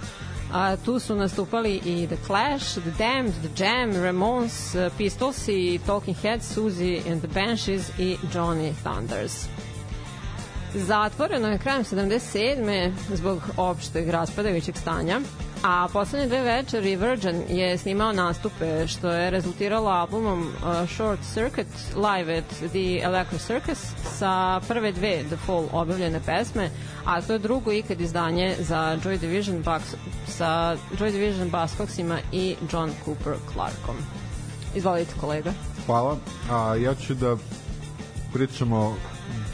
A, 0.52 0.76
tu 0.76 0.98
su 0.98 1.14
nastupali 1.14 1.80
i 1.84 2.06
The 2.06 2.16
Clash, 2.26 2.74
The 2.74 2.90
Damned, 2.98 3.32
The 3.42 3.64
Jam, 3.64 3.92
Ramones, 3.92 4.90
Pistols 4.98 5.48
i 5.48 5.80
Talking 5.86 6.16
Heads, 6.22 6.54
Suzy 6.54 7.02
and 7.10 7.22
the 7.22 7.28
Banshees 7.28 7.90
i 7.98 8.16
Johnny 8.34 8.74
Thunders. 8.82 9.46
Zatvoreno 10.74 11.48
je 11.48 11.58
krajem 11.58 11.84
77. 11.84 12.92
zbog 13.14 13.42
opšteg 13.56 14.10
raspadajućeg 14.10 14.76
stanja, 14.76 15.20
a 15.62 15.88
poslednje 15.92 16.27
dve 16.27 16.42
večeri 16.42 16.96
Virgin 16.96 17.42
je 17.49 17.79
snimao 17.79 18.12
nastupe 18.12 18.87
što 18.87 19.11
je 19.11 19.31
rezultiralo 19.31 19.90
albumom 19.90 20.40
uh, 20.40 20.88
Short 20.88 21.20
Circuit 21.35 21.66
live 21.96 22.38
at 22.38 22.44
the 22.70 23.01
Electro 23.03 23.38
Circus 23.38 23.79
sa 24.18 24.61
prve 24.68 24.92
dve 24.92 25.25
The 25.29 25.37
Fall 25.37 25.64
objavljene 25.73 26.20
pesme, 26.27 26.70
a 27.05 27.23
to 27.23 27.33
je 27.33 27.38
drugo 27.38 27.73
ikad 27.73 28.01
izdanje 28.01 28.57
za 28.59 28.99
Joy 29.05 29.18
Division 29.18 29.57
Bucks, 29.62 29.94
sa 30.27 30.77
Joy 30.99 31.12
Division 31.12 31.51
Buzzcocksima 31.51 32.18
i 32.33 32.57
John 32.73 32.90
Cooper 33.05 33.35
Clarkom. 33.53 33.96
Izvolite 34.75 35.14
kolega. 35.20 35.53
Hvala. 35.87 36.16
A 36.51 36.77
ja 36.77 36.94
ću 36.94 37.14
da 37.14 37.37
pričamo 38.33 38.96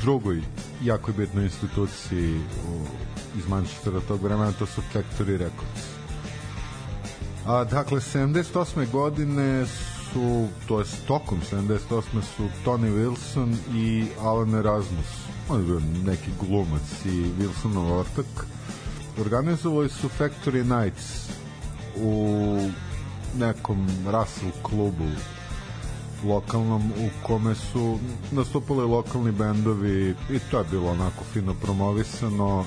drugoj 0.02 0.42
jako 0.82 1.12
bitnoj 1.12 1.44
instituciji 1.44 2.36
u, 2.38 2.86
iz 3.38 3.48
Manchestera 3.48 4.00
tog 4.08 4.22
vremena, 4.22 4.52
to 4.52 4.66
su 4.66 4.82
Factory 4.94 5.36
Records. 5.36 5.95
A, 7.46 7.64
dakle, 7.64 8.00
78. 8.00 8.90
godine 8.90 9.66
su, 9.66 10.48
to 10.68 10.78
je 10.78 10.84
tokom 11.06 11.38
78. 11.52 12.02
su 12.36 12.48
Tony 12.64 12.90
Wilson 12.90 13.54
i 13.74 14.06
Alan 14.20 14.54
Erasmus, 14.54 15.06
on 15.48 15.60
je 15.60 15.66
bio 15.66 15.80
neki 16.04 16.30
glumac 16.40 17.04
i 17.04 17.08
Wilsonov 17.08 18.00
ortak, 18.00 18.46
organizovali 19.20 19.88
su 19.88 20.08
Factory 20.18 20.80
Nights 20.80 21.30
u 21.96 22.58
nekom 23.38 23.86
Russell 24.06 24.52
klubu 24.62 25.08
lokalnom 26.24 26.90
u 26.90 27.26
kome 27.26 27.54
su 27.54 27.98
nastupali 28.30 28.82
lokalni 28.82 29.32
bendovi 29.32 30.14
i 30.30 30.38
to 30.50 30.58
je 30.58 30.64
bilo 30.70 30.90
onako 30.90 31.24
fino 31.32 31.54
promovisano 31.54 32.64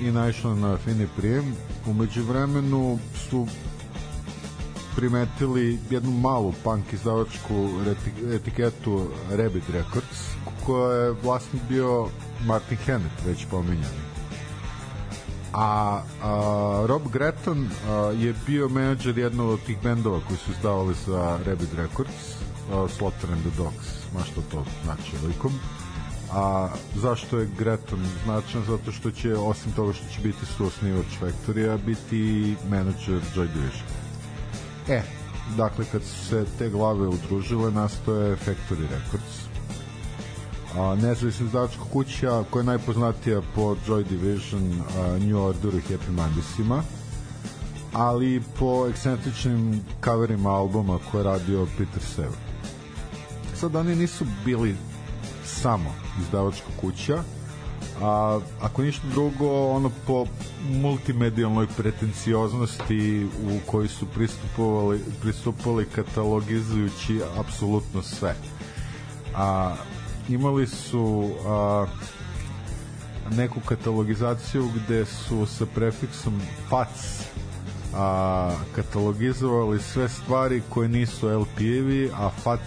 i 0.00 0.10
naišlo 0.10 0.54
na 0.54 0.76
fini 0.76 1.06
prijem. 1.16 1.54
Umeđu 1.86 2.22
vremenu 2.22 2.98
su 3.30 3.46
primetili 4.96 5.78
jednu 5.90 6.10
malu 6.10 6.54
punk 6.64 6.92
izdavačku 6.92 7.68
etiketu 8.34 9.06
Rabbit 9.30 9.64
Records 9.70 10.30
koja 10.66 10.94
je 10.94 11.14
vlasnik 11.22 11.62
bio 11.68 12.08
Martin 12.46 12.78
Hennett, 12.78 13.26
već 13.26 13.46
pominjani. 13.50 14.00
A, 15.52 16.02
a 16.22 16.84
Rob 16.86 17.02
Gretton 17.12 17.68
a, 17.88 17.92
je 18.18 18.34
bio 18.46 18.68
menadžer 18.68 19.18
jednog 19.18 19.48
od 19.48 19.60
tih 19.66 19.78
bendova 19.82 20.20
koji 20.26 20.38
su 20.38 20.50
izdavali 20.50 20.94
za 21.06 21.38
Rabbit 21.46 21.74
Records, 21.76 22.34
a, 22.72 22.88
Slaughter 22.88 23.32
and 23.32 23.40
the 23.40 23.62
Dogs, 23.62 23.86
ma 24.14 24.24
što 24.24 24.40
to 24.50 24.64
znači 24.84 25.26
likom. 25.26 25.52
A 26.32 26.68
zašto 26.94 27.38
je 27.38 27.48
Gretton 27.58 28.06
značan? 28.24 28.62
Zato 28.68 28.92
što 28.92 29.10
će, 29.10 29.34
osim 29.34 29.72
toga 29.72 29.92
što 29.92 30.04
će 30.14 30.20
biti 30.20 30.46
suosnivač 30.56 31.06
Factory-a, 31.22 31.78
biti 31.86 32.54
menadžer 32.68 33.20
Joy 33.34 33.48
Division. 33.54 33.89
E, 34.90 35.02
dakle, 35.56 35.84
kad 35.92 36.02
su 36.02 36.26
se 36.26 36.44
te 36.58 36.68
glave 36.68 37.08
udružile, 37.08 37.70
nastoje 37.70 38.36
Factory 38.36 38.82
Records. 38.90 39.40
A, 40.78 40.94
nezavisna 40.94 41.46
izdavačka 41.46 41.82
kuća 41.92 42.44
koja 42.50 42.60
je 42.60 42.66
najpoznatija 42.66 43.40
po 43.54 43.76
Joy 43.88 44.04
Division, 44.08 44.72
a, 44.98 45.18
New 45.18 45.42
Orderu 45.42 45.78
i 45.78 45.92
Happy 45.92 46.10
Mondaysima, 46.16 46.82
ali 47.92 48.42
po 48.58 48.86
ekscentričnim 48.90 49.80
coverima 50.04 50.50
albuma 50.50 50.98
koje 51.10 51.20
je 51.20 51.24
radio 51.24 51.66
Peter 51.78 52.02
Sever. 52.02 52.38
Sad 53.54 53.76
oni 53.76 53.96
nisu 53.96 54.24
bili 54.44 54.76
samo 55.44 55.94
izdavačka 56.20 56.66
kuća, 56.80 57.22
a 58.02 58.40
ako 58.60 58.82
ništa 58.82 59.06
drugo 59.10 59.68
ono 59.68 59.90
po 60.06 60.26
multimedijalnoj 60.70 61.66
pretencioznosti 61.76 63.24
u 63.24 63.70
kojoj 63.70 63.88
su 63.88 64.06
pristupovali, 64.06 65.00
pristupali 65.22 65.84
katalogizujući 65.84 67.20
apsolutno 67.38 68.02
sve 68.02 68.34
a 69.34 69.74
imali 70.28 70.66
su 70.66 71.30
a, 71.46 71.86
neku 73.30 73.60
katalogizaciju 73.60 74.68
gde 74.76 75.04
su 75.04 75.46
sa 75.46 75.66
prefiksom 75.66 76.40
FAC 76.68 76.88
a, 77.94 78.54
katalogizovali 78.74 79.80
sve 79.80 80.08
stvari 80.08 80.62
koje 80.68 80.88
nisu 80.88 81.28
LP-evi, 81.28 82.10
a 82.14 82.30
FAC 82.30 82.60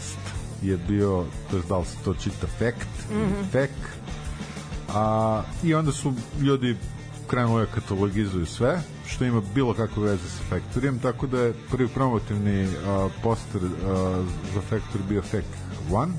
je 0.61 0.77
bio, 0.77 1.25
to 1.51 1.57
je 1.57 1.63
da 1.69 1.77
li 1.77 1.85
se 1.85 1.97
to 2.05 2.13
čita 2.13 2.47
FACT, 2.47 3.11
mm 3.11 3.15
-hmm. 3.15 3.51
FAC, 3.51 3.69
a, 4.93 5.41
i 5.63 5.73
onda 5.73 5.91
su 5.91 6.13
ljudi 6.41 6.77
krenuli 7.27 7.65
da 7.65 7.71
katalogizuju 7.71 8.45
sve 8.45 8.81
što 9.07 9.25
ima 9.25 9.41
bilo 9.55 9.73
kakve 9.73 10.03
veze 10.03 10.29
sa 10.29 10.55
Factoryjem 10.55 11.01
tako 11.01 11.27
da 11.27 11.39
je 11.39 11.53
prvi 11.71 11.87
promotivni 11.87 12.67
a, 12.87 13.09
poster 13.23 13.61
a, 13.63 14.23
za 14.53 14.61
Factory 14.71 15.07
bio 15.09 15.21
Fact 15.21 15.47
1 15.89 16.09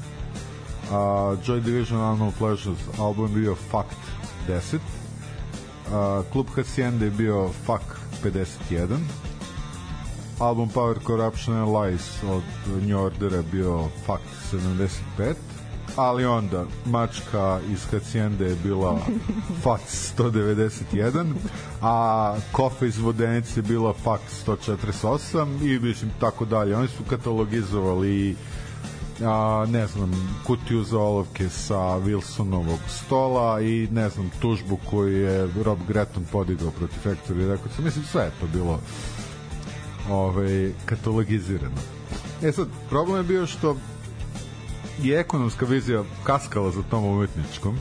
a, 0.91 0.97
Joy 1.47 1.61
Division 1.61 2.01
Animal 2.01 2.33
Pleasures 2.39 2.81
album 2.99 3.35
bio 3.35 3.55
Fact 3.55 3.97
10 4.49 4.79
a, 5.93 6.23
Klub 6.33 6.47
Hacienda 6.55 7.05
je 7.05 7.11
bio 7.11 7.51
Fuck 7.67 7.85
51 8.71 8.99
album 10.41 10.69
Power 10.69 10.99
Corruption 11.07 11.57
and 11.57 11.77
Lies 11.77 12.23
od 12.23 12.43
New 12.83 12.99
Ordera 12.99 13.43
bio 13.53 13.89
Fact 14.07 14.25
75 14.53 15.54
ali 15.97 16.25
onda 16.25 16.65
mačka 16.87 17.61
iz 17.73 17.87
Haciende 17.91 18.45
je 18.45 18.57
bila 18.63 18.99
Fact 19.63 20.19
191 20.19 21.33
a 21.83 22.37
kofe 22.53 22.87
iz 22.87 22.99
Vodenice 22.99 23.61
je 23.61 23.63
bila 23.63 23.93
Fact 23.93 24.47
148 24.47 25.75
i 25.75 25.79
mislim 25.79 26.11
tako 26.21 26.45
dalje 26.45 26.77
oni 26.77 26.89
su 26.89 27.03
katalogizovali 27.11 28.37
a, 29.23 29.67
ne 29.69 29.87
znam, 29.87 30.39
kutiju 30.47 30.85
za 30.85 30.99
olovke 30.99 31.49
sa 31.49 31.79
Wilsonovog 31.79 32.79
stola 32.89 33.61
i 33.61 33.89
ne 33.91 34.09
znam, 34.09 34.31
tužbu 34.41 34.79
koju 34.91 35.21
je 35.21 35.49
Rob 35.65 35.79
Gretton 35.89 36.25
podigao 36.33 36.71
protiv 36.71 36.99
Factory 37.05 37.49
Records. 37.51 37.79
Mislim, 37.79 38.05
sve 38.05 38.25
je 38.25 38.31
to 38.41 38.47
bilo 38.47 38.81
ovaj, 40.11 40.73
katalogizirano. 40.87 41.77
E 42.43 42.53
sad, 42.53 42.69
problem 42.89 43.17
je 43.17 43.23
bio 43.23 43.47
što 43.47 43.77
je 45.03 45.21
ekonomska 45.21 45.67
vizija 45.67 46.05
kaskala 46.25 46.71
za 46.71 46.83
tom 46.91 47.05
umetničkom 47.05 47.79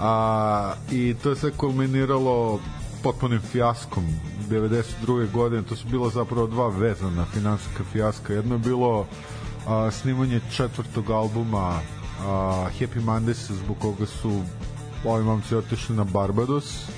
a, 0.00 0.72
i 0.90 1.14
to 1.22 1.30
je 1.30 1.36
sve 1.36 1.50
kulminiralo 1.50 2.60
potpunim 3.02 3.40
fijaskom 3.40 4.04
92. 4.50 5.32
godine, 5.32 5.62
to 5.62 5.76
su 5.76 5.88
bila 5.88 6.10
zapravo 6.10 6.46
dva 6.46 6.68
vezana 6.68 7.24
finansijska 7.24 7.84
fijaska. 7.92 8.32
Jedno 8.32 8.54
je 8.54 8.58
bilo 8.58 9.06
a, 9.66 9.90
snimanje 9.90 10.40
četvrtog 10.56 11.10
albuma 11.10 11.80
a, 12.26 12.66
Happy 12.80 13.04
Mondays 13.04 13.52
zbog 13.52 13.76
koga 13.78 14.06
su 14.06 14.42
ovi 15.04 15.24
momci 15.24 15.54
otišli 15.54 15.96
na 15.96 16.04
Barbados 16.04 16.88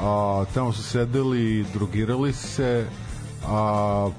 a, 0.00 0.44
tamo 0.54 0.72
su 0.72 0.82
sedeli 0.82 1.66
drogirali 1.74 2.32
se 2.32 2.86
a, 3.46 4.10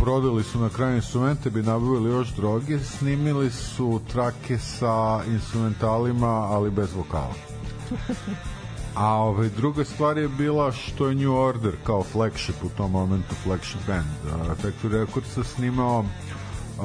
prodali 0.00 0.42
su 0.44 0.60
na 0.60 0.68
kraju 0.68 0.96
instrumente 0.96 1.50
bi 1.50 1.62
nabavili 1.62 2.10
još 2.10 2.28
droge 2.28 2.78
snimili 2.78 3.50
su 3.50 4.00
trake 4.12 4.58
sa 4.58 5.20
instrumentalima 5.26 6.26
ali 6.26 6.70
bez 6.70 6.94
vokala 6.94 7.34
A 8.94 9.14
ovaj, 9.14 9.48
druga 9.48 9.84
stvar 9.84 10.18
je 10.18 10.28
bila 10.28 10.72
što 10.72 11.08
je 11.08 11.14
New 11.14 11.34
Order 11.34 11.72
kao 11.84 12.02
flagship 12.02 12.54
u 12.64 12.68
tom 12.68 12.90
momentu, 12.90 13.34
flagship 13.42 13.80
band. 13.86 14.06
Uh, 14.24 14.56
Factory 14.62 14.92
Records 14.92 15.38
snimao 15.54 16.00
uh, 16.00 16.84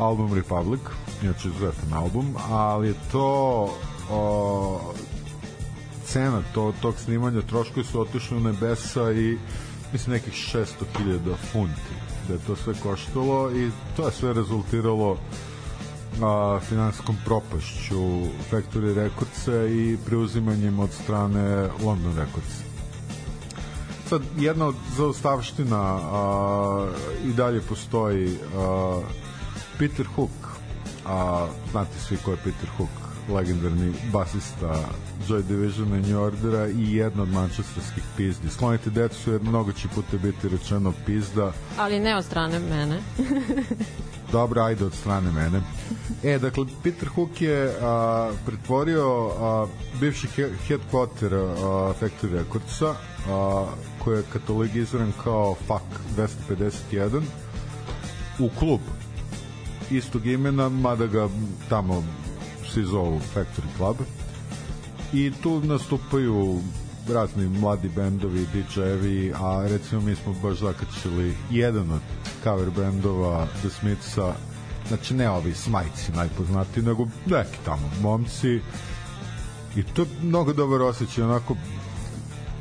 album 0.00 0.34
Republic, 0.34 0.80
inače 1.22 1.48
izuzetan 1.48 1.92
album, 1.92 2.34
ali 2.50 2.88
je 2.88 2.94
to 3.12 3.64
uh, 3.64 4.80
cena 6.04 6.42
to, 6.54 6.72
tog 6.82 6.94
snimanja, 6.98 7.42
troškovi 7.42 7.86
su 7.86 8.00
otišli 8.00 8.36
u 8.36 8.40
nebesa 8.40 9.12
i 9.12 9.38
mislim 9.92 10.12
nekih 10.12 10.34
600.000 10.34 11.34
funti 11.52 12.09
da 12.30 12.36
je 12.36 12.46
to 12.46 12.56
sve 12.56 12.74
koštalo 12.82 13.50
i 13.50 13.70
to 13.96 14.06
je 14.06 14.12
sve 14.12 14.32
rezultiralo 14.32 15.16
a, 16.22 16.60
finansijskom 16.68 17.16
propašću 17.24 18.00
Factory 18.50 18.94
Recordsa 18.94 19.66
i 19.66 19.98
preuzimanjem 20.06 20.78
od 20.78 20.90
strane 20.92 21.68
London 21.84 22.16
Recordsa. 22.16 22.62
Sad, 24.08 24.22
jedna 24.38 24.66
od 24.66 24.74
zaustavština 24.96 25.98
a, 26.02 26.86
i 27.24 27.32
dalje 27.32 27.60
postoji 27.60 28.38
a, 28.56 29.00
Peter 29.78 30.06
Hook, 30.16 30.30
a, 31.06 31.46
znate 31.70 31.98
svi 31.98 32.16
ko 32.16 32.30
je 32.30 32.36
Peter 32.36 32.68
Hook, 32.76 33.09
legendarni 33.34 33.92
basista 34.12 34.90
Joy 35.28 35.42
Divisiona 35.42 35.96
i 35.96 36.00
New 36.00 36.22
Ordera 36.22 36.68
i 36.68 36.94
jedna 36.94 37.22
od 37.22 37.28
mančestarskih 37.28 38.02
pizdi. 38.16 38.50
Sklonite 38.50 38.90
decu 38.90 39.32
jer 39.32 39.42
mnogo 39.42 39.72
će 39.72 39.88
puta 39.88 40.16
biti 40.22 40.48
rečeno 40.48 40.92
pizda, 41.06 41.52
Ali 41.78 42.00
ne 42.00 42.16
od 42.16 42.24
strane 42.24 42.58
mene. 42.58 42.98
Dobro, 44.32 44.62
ajde 44.62 44.84
od 44.84 44.94
strane 44.94 45.32
mene. 45.32 45.60
E, 46.24 46.38
dakle, 46.38 46.64
Peter 46.82 47.08
Hook 47.08 47.42
je 47.42 47.74
a, 47.82 48.32
pretvorio 48.46 49.30
a, 49.38 49.66
bivši 50.00 50.26
he, 50.26 50.48
headquarter 50.68 51.34
a, 51.34 51.92
Factory 52.00 52.32
Recordsa, 52.32 52.94
a, 53.28 53.66
koji 54.04 54.16
je 54.16 54.24
katalogiziran 54.32 55.12
kao 55.24 55.54
FAK 55.66 55.82
251, 56.16 57.22
u 58.38 58.48
klub 58.58 58.80
istog 59.90 60.26
imena, 60.26 60.68
mada 60.68 61.06
ga 61.06 61.28
tamo 61.68 62.04
svi 62.72 62.84
zovu 62.84 63.20
Factory 63.34 63.76
Club. 63.76 63.96
I 65.12 65.32
tu 65.42 65.60
nastupaju 65.60 66.60
razni 67.08 67.48
mladi 67.48 67.88
bendovi, 67.88 68.46
DJ-evi, 68.54 69.32
a 69.34 69.66
recimo 69.68 70.00
mi 70.00 70.14
smo 70.14 70.34
baš 70.42 70.58
zakačili 70.58 71.34
jedan 71.50 71.90
od 71.90 72.00
cover 72.44 72.70
bendova 72.70 73.46
The 73.60 73.70
Smithsa, 73.70 74.34
znači 74.88 75.14
ne 75.14 75.30
ovi 75.30 75.54
smajci 75.54 76.12
najpoznatiji, 76.12 76.84
nego 76.84 77.06
neki 77.26 77.58
tamo 77.64 77.90
momci. 78.02 78.60
I 79.76 79.82
to 79.82 80.02
je 80.02 80.08
mnogo 80.22 80.52
dobar 80.52 80.82
osjećaj, 80.82 81.24
onako 81.24 81.56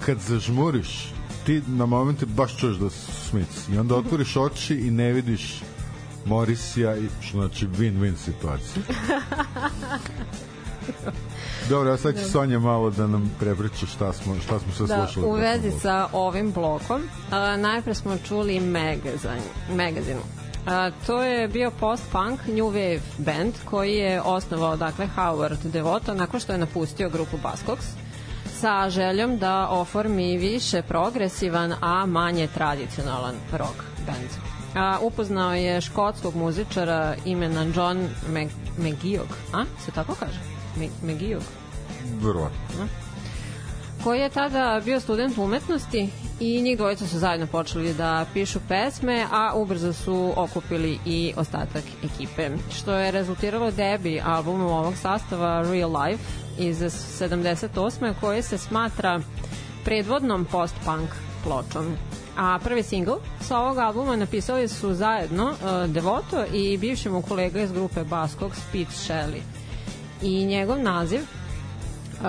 kad 0.06 0.20
zažmuriš 0.20 1.14
ti 1.46 1.62
na 1.68 1.86
momente 1.86 2.26
baš 2.26 2.58
čuješ 2.58 2.78
da 2.78 2.90
su 2.90 3.12
Smiths. 3.30 3.70
I 3.74 3.78
onda 3.78 3.96
otvoriš 3.96 4.36
oči 4.36 4.76
i 4.76 4.92
ne 4.92 5.14
vidiš 5.14 5.62
Morisija 6.26 6.96
i 6.98 7.08
što 7.22 7.38
znači 7.38 7.68
win-win 7.68 8.16
situacija. 8.16 8.84
Dobro, 11.70 11.92
a 11.92 11.98
sad 11.98 12.16
će 12.16 12.24
Sonja 12.26 12.60
malo 12.60 12.90
da 12.90 13.08
nam 13.08 13.32
prepriča 13.40 13.86
šta 13.86 14.14
smo, 14.14 14.36
šta 14.40 14.60
smo 14.60 14.74
sve 14.74 14.88
Da, 14.88 15.08
slušali. 15.08 15.26
u 15.26 15.32
vezi 15.32 15.72
sa 15.82 16.08
ovim 16.14 16.52
blokom, 16.52 17.02
a, 17.32 17.58
najpre 17.58 17.94
smo 17.94 18.18
čuli 18.28 18.60
magazin, 18.60 19.42
magazin. 19.76 20.18
A, 20.68 20.92
to 21.08 21.24
je 21.24 21.48
bio 21.48 21.72
post-punk 21.80 22.40
New 22.48 22.72
Wave 22.72 23.00
band 23.18 23.54
koji 23.66 23.96
je 23.96 24.22
osnovao 24.22 24.78
dakle 24.78 25.08
Howard 25.18 25.64
Devoto 25.72 26.14
nakon 26.14 26.40
što 26.40 26.52
je 26.52 26.58
napustio 26.58 27.10
grupu 27.10 27.38
Buzzcocks 27.38 27.86
sa 28.60 28.90
željom 28.90 29.38
da 29.38 29.68
oformi 29.70 30.38
više 30.38 30.82
progresivan, 30.82 31.74
a 31.82 32.06
manje 32.06 32.48
tradicionalan 32.48 33.36
rock 33.52 33.84
band. 34.06 34.49
A, 34.76 34.98
upoznao 35.02 35.54
je 35.54 35.82
škotskog 35.82 36.36
muzičara 36.36 37.16
imena 37.26 37.64
John 37.76 38.08
Mag 38.34 38.48
McGeoch, 38.78 39.32
a? 39.54 39.64
Se 39.86 39.92
tako 39.92 40.16
kaže? 40.16 40.40
Mag 40.76 40.90
McGeoch 41.04 41.46
Verovatno. 42.22 42.88
koji 44.04 44.20
je 44.20 44.30
tada 44.30 44.82
bio 44.86 45.00
student 45.00 45.38
umetnosti 45.38 46.10
i 46.40 46.62
njih 46.62 46.78
dvojica 46.78 47.08
su 47.08 47.20
zajedno 47.20 47.48
počeli 47.48 47.94
da 47.94 48.26
pišu 48.34 48.60
pesme, 48.68 49.26
a 49.32 49.54
ubrzo 49.56 49.94
su 49.94 50.34
okupili 50.36 51.00
i 51.06 51.34
ostatak 51.38 51.84
ekipe, 52.04 52.50
što 52.78 52.94
je 52.94 53.12
rezultiralo 53.12 53.72
debi 53.72 54.22
albumom 54.26 54.72
ovog 54.72 54.96
sastava 54.96 55.62
Real 55.72 55.92
Life 56.04 56.24
iz 56.60 56.78
78. 56.78 58.14
koji 58.22 58.42
se 58.42 58.58
smatra 58.58 59.20
predvodnom 59.86 60.46
post-punk 60.46 61.10
pločom. 61.44 61.98
A 62.40 62.60
prvi 62.64 62.84
singl 62.84 63.12
sa 63.42 63.60
ovog 63.60 63.78
albuma 63.78 64.16
napisali 64.16 64.68
su 64.68 64.94
zajedno 64.94 65.50
uh, 65.50 65.90
Devoto 65.90 66.46
i 66.54 66.78
bivši 66.78 67.10
mu 67.10 67.22
kolega 67.22 67.62
iz 67.62 67.72
grupe 67.72 68.04
Baskog, 68.04 68.52
Pete 68.72 68.92
Shelley. 68.92 69.42
I 70.22 70.46
njegov 70.46 70.80
naziv 70.80 71.22
Uh, 72.20 72.26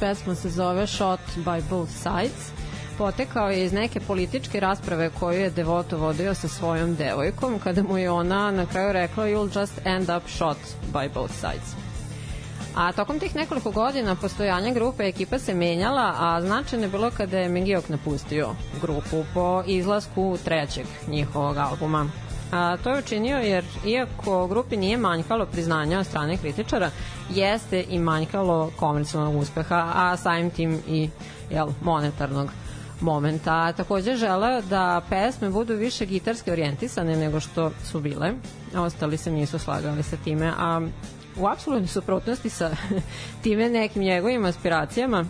pesma 0.00 0.34
se 0.34 0.50
zove 0.50 0.86
Shot 0.86 1.20
by 1.36 1.62
Both 1.70 1.90
Sides 1.90 2.50
potekao 2.98 3.50
je 3.50 3.64
iz 3.64 3.72
neke 3.72 4.00
političke 4.00 4.60
rasprave 4.60 5.10
koju 5.10 5.40
je 5.40 5.50
Devoto 5.50 5.96
vodio 5.96 6.34
sa 6.34 6.48
svojom 6.48 6.94
devojkom 6.94 7.58
kada 7.58 7.82
mu 7.82 7.98
je 7.98 8.10
ona 8.10 8.50
na 8.50 8.66
kraju 8.66 8.92
rekla 8.92 9.24
you'll 9.24 9.60
just 9.60 9.80
end 9.84 10.10
up 10.16 10.28
shot 10.28 10.58
by 10.92 11.08
both 11.14 11.32
sides. 11.32 11.87
A 12.78 12.92
tokom 12.92 13.18
tih 13.18 13.34
nekoliko 13.34 13.70
godina 13.70 14.14
postojanja 14.14 14.72
grupe 14.72 15.02
ekipa 15.02 15.38
se 15.38 15.54
menjala, 15.54 16.14
a 16.18 16.42
značajno 16.42 16.84
je 16.84 16.90
bilo 16.90 17.10
kada 17.10 17.38
je 17.38 17.48
Megiok 17.48 17.88
napustio 17.88 18.48
grupu 18.80 19.24
po 19.34 19.62
izlasku 19.66 20.38
trećeg 20.44 20.86
njihovog 21.08 21.56
albuma. 21.56 22.10
A, 22.52 22.76
to 22.76 22.90
je 22.90 22.98
učinio 22.98 23.38
jer 23.38 23.64
iako 23.86 24.46
grupi 24.46 24.76
nije 24.76 24.96
manjkalo 24.96 25.46
priznanja 25.46 25.98
od 25.98 26.06
strane 26.06 26.36
kritičara, 26.36 26.90
jeste 27.30 27.84
i 27.88 27.98
manjkalo 27.98 28.70
komercijalnog 28.76 29.36
uspeha, 29.36 29.92
a 29.94 30.16
samim 30.16 30.50
tim 30.50 30.82
i 30.88 31.10
jel, 31.50 31.68
monetarnog 31.82 32.50
momenta. 33.00 33.72
Takođe 33.72 34.16
želeo 34.16 34.62
da 34.62 35.02
pesme 35.10 35.50
budu 35.50 35.74
više 35.74 36.06
gitarske 36.06 36.52
orijentisane 36.52 37.16
nego 37.16 37.40
što 37.40 37.70
su 37.84 38.00
bile. 38.00 38.32
Ostali 38.76 39.16
se 39.16 39.30
nisu 39.30 39.58
slagali 39.58 40.02
sa 40.02 40.16
time, 40.16 40.52
a 40.58 40.80
u 41.40 41.46
apsolutnoj 41.46 41.88
suprotnosti 41.88 42.50
sa 42.50 42.70
time 43.42 43.68
nekim 43.68 44.02
njegovim 44.02 44.44
aspiracijama 44.44 45.24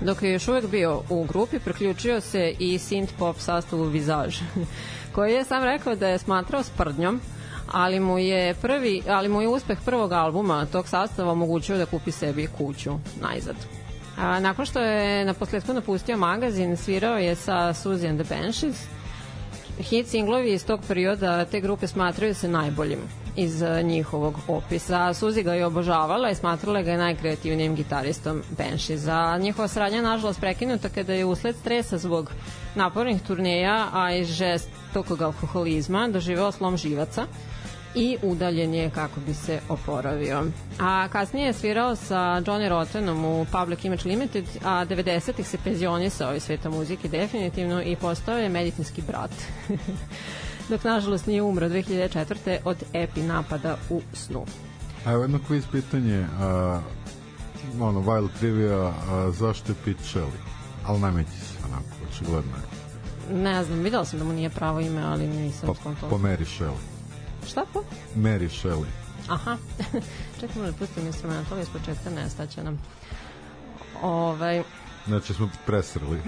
dok 0.00 0.22
je 0.22 0.32
još 0.32 0.48
uvek 0.48 0.66
bio 0.66 1.02
u 1.10 1.24
grupi, 1.24 1.58
priključio 1.58 2.20
se 2.20 2.54
i 2.58 2.78
synth 2.78 3.10
pop 3.18 3.36
sastavu 3.38 3.84
Visage, 3.84 4.36
koji 5.14 5.32
je 5.32 5.44
sam 5.44 5.64
rekao 5.64 5.94
da 5.94 6.08
je 6.08 6.18
smatrao 6.18 6.62
sprdnjom, 6.62 7.20
ali 7.72 8.00
mu 8.00 8.18
je 8.18 8.54
prvi, 8.54 9.02
ali 9.08 9.28
mu 9.28 9.42
je 9.42 9.48
uspeh 9.48 9.78
prvog 9.84 10.12
albuma 10.12 10.66
tog 10.66 10.88
sastava 10.88 11.32
omogućio 11.32 11.78
da 11.78 11.86
kupi 11.86 12.12
sebi 12.12 12.48
kuću 12.58 12.98
najzad. 13.20 13.56
A, 14.18 14.40
nakon 14.40 14.66
što 14.66 14.80
je 14.80 15.24
na 15.24 15.34
posledku 15.34 15.72
napustio 15.72 16.16
magazin, 16.16 16.76
svirao 16.76 17.18
je 17.18 17.34
sa 17.34 17.74
Suzy 17.74 18.10
and 18.10 18.20
the 18.24 18.34
Banshees. 18.34 18.84
Hit 19.78 20.06
singlovi 20.06 20.52
iz 20.52 20.66
tog 20.66 20.80
perioda 20.88 21.44
te 21.44 21.60
grupe 21.60 21.86
smatraju 21.86 22.34
se 22.34 22.48
najboljim 22.48 22.98
iz 23.38 23.62
eh, 23.62 23.82
njihovog 23.82 24.38
opisa. 24.48 25.14
Suzi 25.14 25.42
ga 25.42 25.54
je 25.54 25.66
obožavala 25.66 26.30
i 26.30 26.34
smatrala 26.34 26.82
ga 26.82 26.90
je 26.90 26.98
najkreativnijim 26.98 27.74
gitaristom 27.74 28.42
Bansheesa. 28.58 29.38
Njihova 29.38 29.68
sradnja 29.68 30.02
nažalost 30.02 30.40
prekinuta 30.40 30.88
kada 30.88 31.14
je 31.14 31.24
usled 31.24 31.56
stresa 31.56 31.98
zbog 31.98 32.30
napornih 32.74 33.22
turneja, 33.22 33.86
a 33.92 34.12
i 34.12 34.24
žestokog 34.24 35.22
alkoholizma 35.22 36.08
doživeo 36.08 36.52
slom 36.52 36.76
živaca 36.76 37.26
i 37.94 38.16
udaljen 38.22 38.74
je 38.74 38.90
kako 38.90 39.20
bi 39.20 39.34
se 39.34 39.60
oporavio. 39.68 40.44
A 40.80 41.08
kasnije 41.08 41.46
je 41.46 41.52
svirao 41.52 41.96
sa 41.96 42.16
Johnny 42.16 42.68
Rottenom 42.68 43.24
u 43.24 43.46
Public 43.52 43.84
Image 43.84 44.02
Limited, 44.04 44.44
a 44.64 44.84
90-ih 44.84 45.48
se 45.48 45.58
penzionisao 45.64 46.34
iz 46.34 46.42
sveta 46.42 46.70
muzike 46.70 47.08
definitivno 47.08 47.82
i 47.82 47.96
postao 47.96 48.38
je 48.38 48.48
medicinski 48.48 49.02
brat. 49.02 49.30
Dok 50.68 50.84
nažalost 50.84 51.26
nije 51.26 51.42
umro 51.42 51.68
2004. 51.68 52.58
od 52.64 52.76
epi 52.92 53.20
napada 53.22 53.76
u 53.90 54.00
snu. 54.12 54.44
A 55.06 55.12
evo 55.12 55.22
jedno 55.22 55.38
quiz 55.48 55.62
pitanje, 55.72 56.26
a, 56.40 56.80
ono, 57.80 58.00
Wild 58.00 58.28
Trivia, 58.38 58.76
a, 58.76 59.30
zašto 59.30 59.72
je 59.72 59.76
Pete 59.84 60.04
Shelley? 60.04 60.38
ali 60.86 61.00
nameći 61.00 61.30
se 61.30 61.58
onako, 61.64 61.84
očigledno 62.10 62.52
je. 62.56 63.42
Ne 63.42 63.64
znam, 63.64 63.78
videla 63.78 64.04
sam 64.04 64.18
da 64.18 64.24
mu 64.24 64.32
nije 64.32 64.50
pravo 64.50 64.80
ime, 64.80 65.02
ali 65.02 65.26
nisam 65.26 65.68
Pa, 65.68 65.74
skontala. 65.74 66.10
po 66.10 66.18
Mary 66.18 66.44
Shelley. 66.58 66.78
Šta 67.48 67.64
po? 67.72 67.82
Mary 68.16 68.62
Shelley. 68.62 68.86
Aha. 69.28 69.56
Čekaj, 70.40 70.62
možda 70.62 70.78
pustim 70.78 71.06
instrumental 71.06 71.58
iz 71.58 71.68
početka, 71.68 72.10
nestaće 72.10 72.62
nam. 72.62 72.78
Ovaj, 74.02 74.62
Znači 75.06 75.34
smo 75.34 75.48
presrli. 75.66 76.18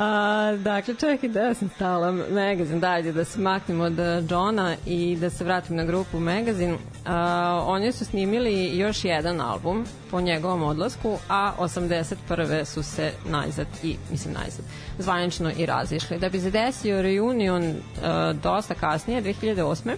A, 0.00 0.56
dakle, 0.56 0.94
čekaj, 0.94 1.28
da 1.28 1.54
sam 1.54 1.68
stala 1.68 2.12
magazin, 2.12 2.80
dajde 2.80 3.12
da 3.12 3.24
se 3.24 3.40
maknemo 3.40 3.84
od 3.84 3.98
Johna 4.30 4.76
i 4.86 5.16
da 5.20 5.30
se 5.30 5.44
vratim 5.44 5.76
na 5.76 5.84
grupu 5.84 6.20
magazin. 6.20 6.76
A, 7.06 7.64
oni 7.66 7.92
su 7.92 8.04
snimili 8.04 8.78
još 8.78 9.04
jedan 9.04 9.40
album 9.40 9.86
po 10.10 10.20
njegovom 10.20 10.62
odlasku, 10.62 11.18
a 11.28 11.52
81. 11.58 12.64
su 12.64 12.82
se 12.82 13.12
najzad 13.28 13.66
i, 13.82 13.96
mislim 14.10 14.34
najzad, 14.34 14.64
zvanično 14.98 15.50
i 15.56 15.66
razišli. 15.66 16.18
Da 16.18 16.28
bi 16.28 16.40
se 16.40 16.50
desio 16.50 17.02
reunion 17.02 17.74
a, 18.02 18.32
dosta 18.42 18.74
kasnije, 18.74 19.22
2008 19.22 19.94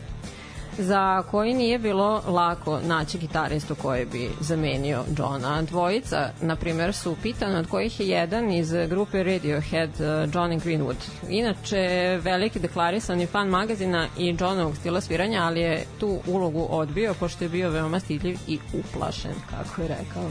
za 0.79 1.23
koji 1.31 1.55
nije 1.55 1.79
bilo 1.79 2.23
lako 2.27 2.81
naći 2.81 3.19
gitaristu 3.19 3.75
koji 3.75 4.07
bi 4.07 4.31
zamenio 4.41 5.05
Johna. 5.19 5.63
Dvojica, 5.63 6.31
na 6.41 6.57
primjer, 6.57 6.95
su 6.95 7.17
pitane 7.23 7.59
od 7.59 7.69
kojih 7.69 8.01
je 8.01 8.09
jedan 8.09 8.51
iz 8.51 8.73
grupe 8.89 9.23
Radiohead, 9.23 9.91
uh, 9.91 10.07
Johnny 10.07 10.61
Greenwood. 10.61 10.97
Inače, 11.29 12.19
veliki 12.23 12.59
deklarisani 12.59 13.27
fan 13.27 13.49
magazina 13.49 14.09
i 14.19 14.37
Johnovog 14.41 14.77
stila 14.77 15.01
sviranja, 15.01 15.43
ali 15.43 15.61
je 15.61 15.85
tu 16.01 16.19
ulogu 16.27 16.67
odbio 16.71 17.15
pošto 17.15 17.45
je 17.45 17.49
bio 17.49 17.71
veoma 17.71 18.01
stidljiv 18.01 18.39
i 18.47 18.59
uplašen, 18.73 19.35
kako 19.51 19.83
je 19.83 19.89
rekao. 19.89 20.31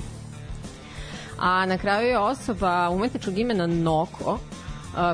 A 1.40 1.66
na 1.66 1.78
kraju 1.78 2.08
je 2.08 2.20
osoba 2.20 2.90
umetničkog 2.90 3.38
imena 3.38 3.68
Noko, 3.68 4.40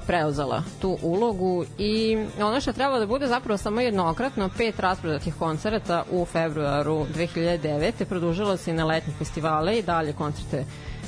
preuzela 0.08 0.64
tu 0.82 0.98
ulogu 1.02 1.66
i 1.78 2.18
ono 2.42 2.62
što 2.62 2.70
je 2.70 2.74
trebalo 2.74 3.00
da 3.00 3.06
bude 3.06 3.28
zapravo 3.28 3.58
samo 3.58 3.82
jednokratno 3.82 4.50
pet 4.58 4.80
rasprodatih 4.80 5.34
koncerata 5.40 6.04
u 6.12 6.26
februaru 6.26 7.06
2009. 7.16 8.06
produžilo 8.06 8.58
se 8.58 8.72
i 8.72 8.74
na 8.74 8.86
letnje 8.86 9.14
festivale 9.18 9.78
i 9.80 9.84
dalje 9.84 10.14
koncerte 10.14 10.66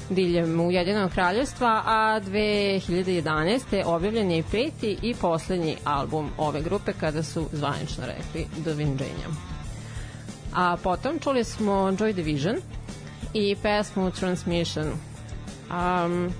diljem 0.09 0.59
Ujedinjenog 0.59 1.11
kraljevstva, 1.11 1.83
a 1.85 2.19
2011. 2.25 3.83
objavljen 3.85 4.31
je 4.31 4.37
i 4.37 4.43
peti 4.43 4.97
i 5.01 5.13
poslednji 5.13 5.77
album 5.83 6.29
ove 6.37 6.61
grupe 6.61 6.93
kada 6.93 7.23
su 7.23 7.45
zvanično 7.51 8.03
rekli 8.05 8.47
dovinđenja. 8.57 9.27
A 10.55 10.77
potom 10.83 11.19
čuli 11.19 11.43
smo 11.43 11.71
Joy 11.71 12.13
Division 12.13 12.55
i 13.33 13.55
pesmu 13.61 14.11
Transmission. 14.11 14.87
Um, 14.87 16.33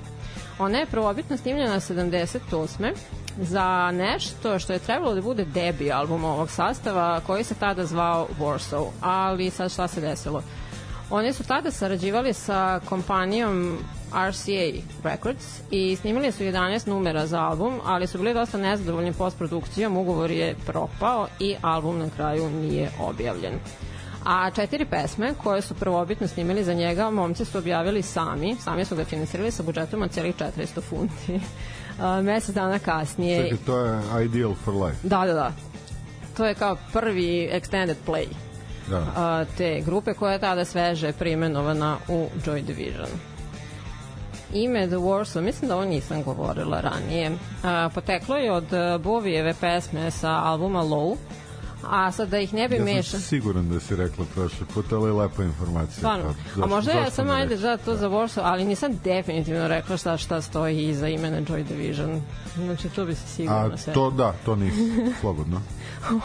ona 0.60 0.78
je 0.78 0.86
prvobitno 0.86 1.38
snimljena 1.38 1.80
78 1.80 2.94
za 3.42 3.92
nešto 3.92 4.60
što 4.60 4.74
je 4.74 4.80
trebalo 4.80 5.16
da 5.16 5.22
bude 5.22 5.46
debi 5.46 5.92
album 5.92 6.24
ovog 6.24 6.52
sastava 6.52 7.22
koji 7.28 7.44
se 7.44 7.56
tada 7.56 7.86
zvao 7.86 8.28
Warsaw, 8.40 8.88
ali 9.02 9.50
sad 9.50 9.72
šta 9.72 9.88
se 9.88 10.02
desilo? 10.02 10.44
Oni 11.10 11.34
su 11.34 11.44
tada 11.44 11.72
sarađivali 11.72 12.34
sa 12.34 12.80
kompanijom 12.86 13.78
RCA 14.30 14.82
Records 15.04 15.60
i 15.72 15.96
snimili 15.96 16.32
su 16.32 16.44
11 16.44 16.88
numera 16.88 17.28
za 17.28 17.40
album, 17.40 17.80
ali 17.86 18.08
su 18.08 18.18
bili 18.18 18.34
dosta 18.34 18.58
nezadovoljni 18.58 19.14
postprodukcijom, 19.14 19.98
ugovor 19.98 20.32
je 20.32 20.56
propao 20.66 21.28
i 21.40 21.56
album 21.62 22.00
na 22.00 22.10
kraju 22.16 22.50
nije 22.50 22.92
objavljen. 23.00 23.54
A 24.26 24.52
četiri 24.52 24.86
pesme 24.86 25.34
koje 25.44 25.62
su 25.62 25.74
prvobitno 25.74 26.28
snimili 26.28 26.64
za 26.64 26.74
njega, 26.74 27.10
momci 27.10 27.46
su 27.46 27.58
objavili 27.58 28.02
sami, 28.02 28.56
sami 28.64 28.86
su 28.86 28.96
ga 28.96 29.06
finansirali 29.06 29.52
sa 29.52 29.64
budžetom 29.64 30.02
od 30.02 30.12
cijelih 30.12 30.36
400 30.36 30.82
funti. 30.82 31.40
Mesec 32.24 32.56
dana 32.56 32.80
kasnije... 32.80 33.44
Čekaj, 33.44 33.58
to 33.66 33.80
je 33.80 34.26
Ideal 34.26 34.54
for 34.66 34.74
Life. 34.74 34.98
Da, 35.04 35.26
da, 35.26 35.34
da. 35.34 35.52
To 36.38 36.46
je 36.46 36.54
kao 36.54 36.78
prvi 36.94 37.50
extended 37.54 37.96
play 38.08 38.28
Da. 38.90 39.46
te 39.58 39.82
grupe 39.86 40.14
koja 40.14 40.34
je 40.34 40.40
tada 40.40 40.66
sveže 40.66 41.12
preimenovana 41.12 41.98
u 42.08 42.28
Joy 42.46 42.62
Division. 42.62 43.10
Ime 44.54 44.88
The 44.88 44.96
Warsaw, 44.96 45.42
mislim 45.42 45.70
da 45.70 45.76
ovo 45.76 45.86
nisam 45.86 46.24
govorila 46.24 46.82
ranije, 46.82 47.32
a, 47.64 47.90
poteklo 47.96 48.36
je 48.36 48.52
od 48.52 48.74
a, 48.74 48.98
Bovijeve 48.98 49.54
pesme 49.62 50.12
sa 50.12 50.30
albuma 50.30 50.84
Low, 50.84 51.16
a 51.88 52.12
sad 52.12 52.30
da 52.30 52.40
ih 52.40 52.54
ne 52.54 52.68
bi 52.68 52.76
Ja 52.76 52.84
mešao... 52.84 53.04
sam 53.04 53.22
siguran 53.22 53.70
da 53.70 53.80
si 53.80 53.96
rekla 53.96 54.26
prošle 54.36 54.66
put, 54.74 54.92
ali 54.94 55.10
je 55.10 55.14
lepa 55.14 55.44
informacija. 55.44 55.98
Stvarno. 55.98 56.36
Pa, 56.56 56.64
A 56.64 56.68
možda 56.68 56.92
ja 56.92 57.10
sam 57.10 57.30
ajde 57.30 57.58
za 57.58 57.78
to 57.78 57.96
za 57.96 58.10
Warsaw, 58.10 58.42
ali 58.44 58.66
nisam 58.66 59.00
definitivno 59.04 59.68
rekla 59.68 59.98
šta 59.98 60.18
šta 60.18 60.42
stoji 60.42 60.90
iza 60.90 61.08
imena 61.08 61.42
Joy 61.42 61.64
Division. 61.64 62.22
Znači, 62.56 62.90
to 62.90 63.06
bi 63.06 63.16
se 63.16 63.28
sigurno 63.28 63.72
A 63.74 63.78
sve. 63.78 63.94
to 63.94 64.12
da, 64.12 64.34
to 64.46 64.56
nisi, 64.56 64.92
slobodno. 65.22 65.62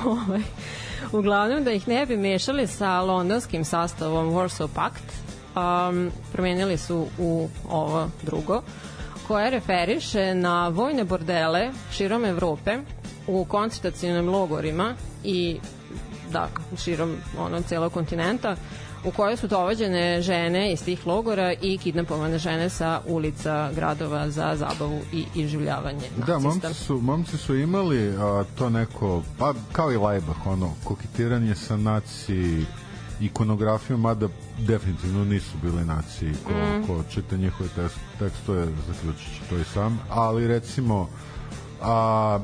ovaj, 0.05 0.41
uglavnom 1.13 1.65
da 1.65 1.73
ih 1.73 1.89
ne 1.89 2.07
bi 2.07 2.17
mešali 2.17 2.67
sa 2.67 3.01
londonskim 3.01 3.65
sastavom 3.65 4.27
Warsaw 4.31 4.69
Pact, 4.75 5.05
um, 5.57 6.11
promenili 6.33 6.79
su 6.79 7.07
u 7.19 7.49
ovo 7.71 8.09
drugo, 8.23 8.63
koje 9.29 9.51
referiše 9.51 10.35
na 10.35 10.69
vojne 10.69 11.05
bordele 11.05 11.71
širom 11.93 12.25
Evrope 12.25 12.79
u 13.27 13.45
koncentracijnim 13.45 14.29
logorima 14.29 14.95
i 15.25 15.61
da, 16.33 16.49
širom 16.77 17.17
ono, 17.39 17.63
celog 17.63 17.93
kontinenta 17.93 18.57
u 19.05 19.11
koje 19.11 19.37
su 19.37 19.47
dovođene 19.47 20.23
žene 20.23 20.73
iz 20.73 20.85
tih 20.85 21.07
logora 21.07 21.53
i 21.63 21.79
kidnapovane 21.79 22.39
žene 22.39 22.69
sa 22.69 23.01
ulica 23.07 23.71
gradova 23.75 24.31
za 24.31 24.57
zabavu 24.57 25.01
i 25.13 25.25
iživljavanje 25.35 26.09
Da, 26.27 26.39
nacista. 26.39 26.69
momci 26.69 26.75
su, 26.85 27.01
momci 27.01 27.39
su 27.39 27.55
imali 27.57 28.09
a, 28.19 28.45
to 28.59 28.71
neko, 28.71 29.23
pa 29.39 29.55
kao 29.73 29.93
i 29.93 29.97
Lajbah, 29.97 30.47
ono, 30.47 30.73
koketiranje 30.85 31.55
sa 31.55 31.77
naci 31.77 32.65
ikonografijom, 33.21 34.01
mada 34.01 34.29
definitivno 34.59 35.25
nisu 35.25 35.59
bili 35.63 35.85
naciji 35.85 36.33
ko, 36.45 36.53
mm. 36.53 36.87
ko 36.87 37.03
čita 37.11 37.37
njihove 37.37 37.69
tekst, 37.77 37.97
tekstove, 38.19 38.67
zaključit 38.89 39.35
će 39.35 39.41
to 39.51 39.59
i 39.59 39.65
sam, 39.65 40.01
ali 40.11 40.49
recimo 40.49 41.09
a, 41.83 42.39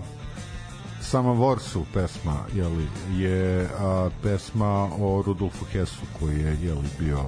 sama 1.01 1.33
Vorsu 1.33 1.85
pesma 1.95 2.37
jeli, 2.55 2.87
je 3.17 3.69
a, 3.79 4.11
pesma 4.23 4.89
o 5.01 5.23
Rudolfu 5.27 5.65
Hesu 5.65 6.03
koji 6.19 6.39
je 6.39 6.59
jeli, 6.63 6.89
bio 6.99 7.25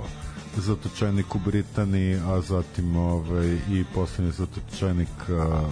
zatočenik 0.56 1.34
u 1.34 1.38
Britaniji, 1.38 2.20
a 2.26 2.40
zatim 2.40 2.96
ovaj, 2.96 3.58
i 3.70 3.84
poslednji 3.94 4.32
zatočenik 4.32 5.28
a, 5.28 5.68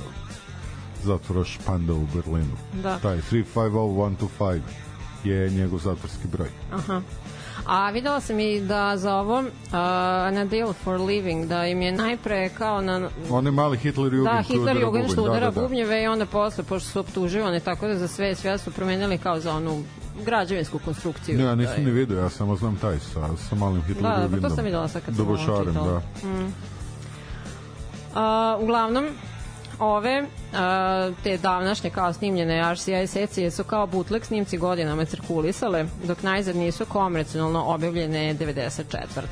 zatvora 1.03 1.45
Španda 1.45 1.93
u 1.93 2.07
Berlinu. 2.15 2.57
Da. 2.83 2.99
Taj 2.99 3.19
350125 3.33 4.61
je 5.25 5.51
njegov 5.51 5.79
zatvorski 5.79 6.29
broj. 6.29 6.49
Aha. 6.73 7.03
A 7.67 7.91
videla 7.91 8.21
sam 8.21 8.41
i 8.41 8.61
da 8.61 8.97
za 8.97 9.15
ovo 9.15 9.39
uh, 9.39 9.47
na 10.29 10.45
Deal 10.45 10.73
for 10.75 11.01
Living, 11.01 11.47
da 11.47 11.67
im 11.67 11.83
je 11.83 11.93
najpre 11.93 12.49
kao 12.49 12.81
na... 12.81 13.09
Onaj 13.31 13.53
mali 13.53 13.79
Hitler 13.79 14.07
Jugend 14.07 14.25
Da, 14.27 14.43
Hitler 14.45 14.77
Jugend 14.77 15.13
što 15.13 15.23
udara 15.23 15.41
da, 15.41 15.47
da, 15.47 15.51
da. 15.51 15.61
bubnjeve 15.61 16.03
i 16.03 16.07
onda 16.07 16.27
posle, 16.27 16.65
pošto 16.65 16.89
su 16.91 17.01
optuživani, 17.01 17.61
tako 17.61 17.87
da 17.87 17.97
za 17.97 18.09
sve 18.09 18.35
sve 18.35 18.59
su 18.59 18.71
promenili 18.71 19.19
kao 19.19 19.41
za 19.41 19.55
onu 19.55 19.83
građevinsku 20.25 20.79
konstrukciju. 20.79 21.39
Ne, 21.39 21.45
ja 21.45 21.49
Da 21.49 21.55
nisam 21.55 21.75
je- 21.77 21.85
ni 21.85 21.91
video, 21.91 22.19
ja 22.19 22.29
samo 22.29 22.57
znam 22.57 22.77
taj 22.77 22.99
sa, 22.99 23.29
sa 23.39 23.55
malim 23.55 23.83
Hitler 23.83 24.03
Da, 24.13 24.29
da, 24.29 24.37
pa 24.37 24.49
to 24.49 24.55
sam 24.55 24.65
videla 24.65 24.89
sad 24.89 25.03
kad 25.05 25.17
sam 25.17 25.27
ovo 25.29 25.37
čitala. 25.37 25.63
da. 25.85 26.01
A, 28.15 28.57
uglavnom, 28.61 29.05
ove 29.81 30.25
te 31.23 31.37
davnašnje 31.37 31.91
kao 31.91 32.13
snimljene 32.13 32.73
RCI 32.73 33.07
secije 33.07 33.51
su 33.51 33.65
kao 33.65 33.87
bootleg 33.87 34.25
snimci 34.25 34.59
godinama 34.59 35.05
cirkulisale, 35.05 35.87
dok 36.05 36.23
najzad 36.23 36.57
nisu 36.57 36.85
komercionalno 36.87 37.65
objavljene 37.67 38.35
94. 38.35 39.23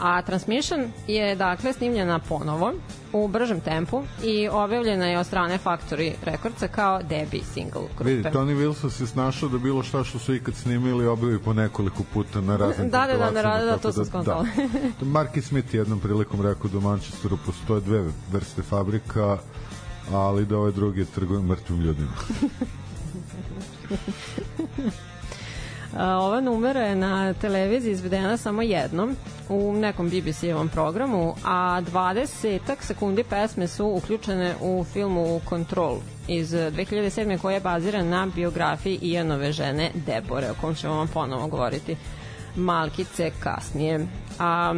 A 0.00 0.22
Transmission 0.22 0.92
je 1.06 1.34
dakle 1.34 1.72
snimljena 1.72 2.18
ponovo 2.18 2.72
u 3.12 3.28
bržem 3.28 3.60
tempu 3.60 4.02
i 4.24 4.48
objavljena 4.48 5.06
je 5.06 5.18
od 5.18 5.26
strane 5.26 5.58
Factory 5.64 6.12
Recordsa 6.24 6.68
kao 6.68 7.02
debut 7.02 7.44
single 7.54 7.82
grupe. 7.96 8.10
Vidi, 8.10 8.22
Tony 8.22 8.56
Wilson 8.56 8.90
se 8.90 9.06
snašao 9.06 9.48
da 9.48 9.58
bilo 9.58 9.82
šta 9.82 10.04
što 10.04 10.18
su 10.18 10.34
ikad 10.34 10.54
snimili 10.54 11.06
objavi 11.06 11.38
po 11.38 11.52
nekoliko 11.52 12.02
puta 12.14 12.40
na 12.40 12.56
raznim 12.56 12.90
Da, 12.90 13.06
da, 13.06 13.16
da, 13.16 13.30
da, 13.30 13.42
da, 13.42 13.70
tako 13.70 13.82
to 13.82 13.92
sam 13.92 14.04
skontala. 14.04 14.46
Da. 15.00 15.06
Marky 15.18 15.40
Smith 15.40 15.74
je 15.74 15.78
jednom 15.78 16.00
prilikom 16.00 16.42
rekao 16.42 16.70
da 16.70 16.78
u 16.78 16.80
Manchesteru 16.80 17.38
postoje 17.46 17.80
dve 17.80 18.04
vrste 18.32 18.62
fabrika, 18.62 19.38
ali 20.12 20.46
da 20.46 20.58
ove 20.58 20.72
druge 20.72 21.04
trguju 21.04 21.42
mrtvim 21.42 21.80
ljudima. 21.80 22.10
Ova 25.98 26.40
numera 26.40 26.80
je 26.80 26.96
na 26.96 27.34
televiziji 27.34 27.92
izvedena 27.92 28.36
samo 28.36 28.62
jednom 28.62 29.16
u 29.48 29.72
nekom 29.72 30.10
BBC-evom 30.10 30.68
programu, 30.68 31.34
a 31.44 31.82
20 31.92 32.58
sekundi 32.80 33.24
pesme 33.24 33.68
su 33.68 33.86
uključene 33.86 34.54
u 34.60 34.84
filmu 34.92 35.40
Control 35.48 35.96
iz 36.28 36.52
2007. 36.52 37.38
koja 37.38 37.54
je 37.54 37.60
baziran 37.60 38.08
na 38.08 38.26
biografiji 38.34 38.98
Ianove 39.02 39.52
žene 39.52 39.90
Debore, 39.94 40.50
o 40.50 40.54
kom 40.60 40.74
ćemo 40.74 40.94
vam 40.94 41.08
ponovo 41.08 41.46
govoriti 41.46 41.96
malkice 42.56 43.30
kasnije. 43.40 44.06
A, 44.38 44.74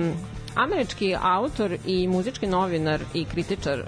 Američki 0.55 1.17
autor 1.23 1.77
i 1.87 2.09
muzički 2.09 2.47
novinar 2.47 3.01
i 3.15 3.25
kritičar 3.25 3.81
uh, 3.81 3.87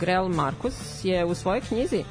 Grel 0.00 0.28
Marcus 0.28 1.04
je 1.04 1.24
u 1.24 1.34
svojoj 1.34 1.60
knjizi 1.60 2.04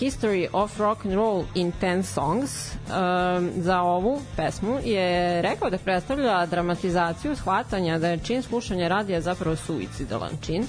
History 0.00 0.48
of 0.52 0.80
Rock 0.80 1.04
and 1.04 1.14
Roll 1.14 1.44
in 1.54 1.72
10 1.80 2.02
Songs 2.02 2.72
um, 2.88 3.50
za 3.56 3.80
ovu 3.82 4.20
pesmu 4.36 4.78
je 4.84 5.42
rekao 5.42 5.70
da 5.70 5.78
predstavlja 5.78 6.46
dramatizaciju 6.46 7.36
shvatanja 7.36 7.98
da 7.98 8.08
je 8.08 8.18
čin 8.18 8.42
slušanja 8.42 8.88
radija 8.88 9.20
zapravo 9.20 9.56
suicidalan 9.56 10.30
čin 10.46 10.66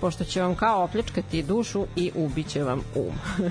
pošto 0.00 0.24
će 0.24 0.42
vam 0.42 0.54
kao 0.54 0.82
opljačkati 0.84 1.42
dušu 1.42 1.86
i 1.96 2.12
ubiće 2.14 2.62
vam 2.62 2.80
um. 2.94 3.12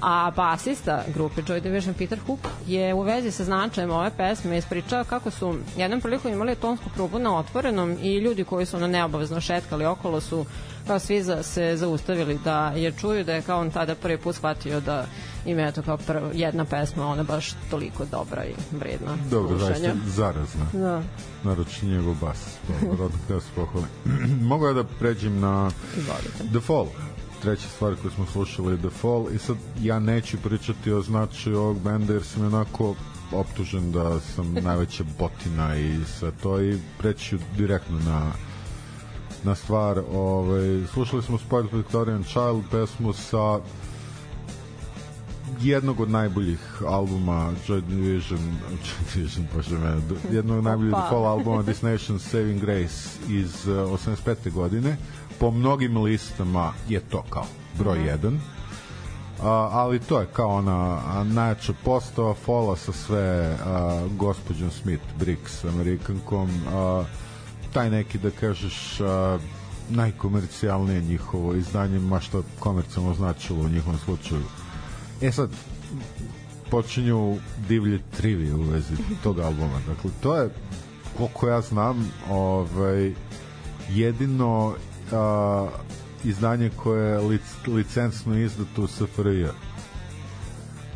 A 0.00 0.30
basista 0.36 1.04
grupe 1.14 1.42
Joy 1.42 1.60
Division 1.60 1.94
Peter 1.94 2.18
Hook 2.26 2.40
je 2.66 2.94
u 2.94 3.02
vezi 3.02 3.30
sa 3.30 3.44
značajem 3.44 3.90
ove 3.90 4.10
pesme 4.16 4.58
ispričao 4.58 5.04
kako 5.04 5.30
su 5.30 5.58
jednom 5.76 6.00
prilikom 6.00 6.32
imali 6.32 6.56
tonsku 6.56 6.90
probu 6.94 7.18
na 7.18 7.38
otvorenom 7.38 7.96
i 8.02 8.16
ljudi 8.16 8.44
koji 8.44 8.66
su 8.66 8.78
na 8.78 8.86
neobavezno 8.86 9.40
šetkali 9.40 9.86
okolo 9.86 10.20
su 10.20 10.46
kao 10.86 10.98
svi 10.98 11.22
za, 11.22 11.42
se 11.42 11.76
zaustavili 11.76 12.38
da 12.44 12.72
je 12.76 12.92
čuju 12.92 13.24
da 13.24 13.34
je 13.34 13.42
kao 13.42 13.60
on 13.60 13.70
tada 13.70 13.94
prvi 13.94 14.18
put 14.18 14.34
shvatio 14.34 14.80
da 14.80 15.06
im 15.46 15.58
je 15.58 15.72
to 15.72 15.82
kao 15.82 15.96
prv, 15.96 16.22
jedna 16.34 16.64
pesma 16.64 17.06
ona 17.06 17.22
baš 17.22 17.54
toliko 17.70 18.04
dobra 18.04 18.44
i 18.44 18.52
vredna 18.70 19.16
Dobro, 19.30 19.58
zaista 19.58 19.92
zarazna. 20.06 20.66
Da, 20.72 21.02
Naroče 21.44 21.86
njegov 21.86 22.14
bas. 22.20 22.38
Dobro, 22.82 23.04
odmah 23.04 23.20
da 23.28 23.40
se 23.40 23.46
pohvali. 23.54 23.86
Mogu 24.50 24.66
ja 24.66 24.72
da 24.72 24.84
pređem 24.84 25.40
na 25.40 25.70
izvolite. 25.96 26.44
The 26.52 26.60
Fall. 26.60 26.86
Treća 27.42 27.68
stvar 27.68 27.96
koju 27.96 28.10
smo 28.10 28.26
slušali 28.26 28.72
je 28.72 28.78
The 28.78 28.90
Fall 28.90 29.26
i 29.34 29.38
sad 29.38 29.56
ja 29.80 29.98
neću 29.98 30.36
pričati 30.42 30.92
o 30.92 31.02
značaju 31.02 31.58
ovog 31.58 31.80
benda 31.80 32.12
jer 32.12 32.22
sam 32.22 32.46
onako 32.46 32.94
optužen 33.32 33.92
da 33.92 34.20
sam 34.20 34.54
najveća 34.68 35.04
botina 35.18 35.76
i 35.76 36.04
sve 36.18 36.32
to 36.42 36.62
i 36.62 36.78
preću 36.98 37.38
direktno 37.56 37.98
na 37.98 38.32
na 39.44 39.54
stvar. 39.54 40.02
Ovaj, 40.12 40.86
slušali 40.92 41.22
smo 41.22 41.38
Spoiled 41.38 41.72
Victorian 41.72 42.24
Child 42.24 42.64
pesmu 42.70 43.12
sa 43.12 43.60
jednog 45.60 46.00
od 46.00 46.10
najboljih 46.10 46.82
albuma 46.86 47.52
Joy 47.68 47.80
Division, 47.80 48.40
Joy 48.84 49.14
Division, 49.14 49.46
bože 49.54 49.78
mene, 49.78 50.00
jednog 50.32 50.58
od 50.58 50.64
najboljih 50.64 50.94
Fall 51.08 51.26
albuma 51.26 51.62
This 51.62 51.82
Nation 51.82 52.18
Saving 52.18 52.60
Grace 52.60 53.08
iz 53.28 53.66
uh, 53.66 53.74
85. 53.74 54.52
godine. 54.52 54.96
Po 55.40 55.50
mnogim 55.50 55.96
listama 55.96 56.72
je 56.88 57.00
to 57.00 57.24
kao 57.30 57.46
broj 57.78 57.98
1. 57.98 58.34
Uh, 59.40 59.46
ali 59.46 59.98
to 59.98 60.20
je 60.20 60.26
kao 60.26 60.48
ona 60.48 61.00
a, 61.06 61.24
najjača 61.24 61.72
postava 61.84 62.34
Fola 62.34 62.76
sa 62.76 62.92
sve 62.92 63.50
uh, 63.52 64.12
gospođom 64.12 64.70
Smith 64.70 65.04
Briggs 65.18 65.64
Amerikankom 65.64 66.48
uh, 66.48 67.06
taj 67.72 67.90
neki 67.90 68.18
da 68.18 68.30
kažeš 68.30 69.00
uh, 69.00 69.06
najkomercijalnije 69.88 71.02
njihovo 71.02 71.54
izdanje 71.54 71.98
ma 71.98 72.20
što 72.20 72.42
komercijalno 72.58 73.14
značilo 73.14 73.60
u 73.60 73.68
njihovom 73.68 73.98
slučaju. 73.98 74.42
E 75.20 75.32
sad 75.32 75.50
počinju 76.70 77.36
divlje 77.68 78.00
trivije 78.16 78.54
u 78.54 78.62
vezi 78.62 78.94
tog 79.22 79.38
albuma. 79.38 79.80
Dakle 79.88 80.10
to 80.22 80.36
je 80.36 80.50
koliko 81.16 81.48
ja 81.48 81.60
znam 81.60 82.12
ovaj 82.30 83.14
jedino 83.88 84.74
uh, 85.12 85.68
izdanje 86.24 86.70
koje 86.76 87.10
je 87.10 87.18
lic, 87.18 87.42
licencno 87.66 88.38
izdato 88.38 88.82
u 88.82 88.86
SFRJ 88.86 89.46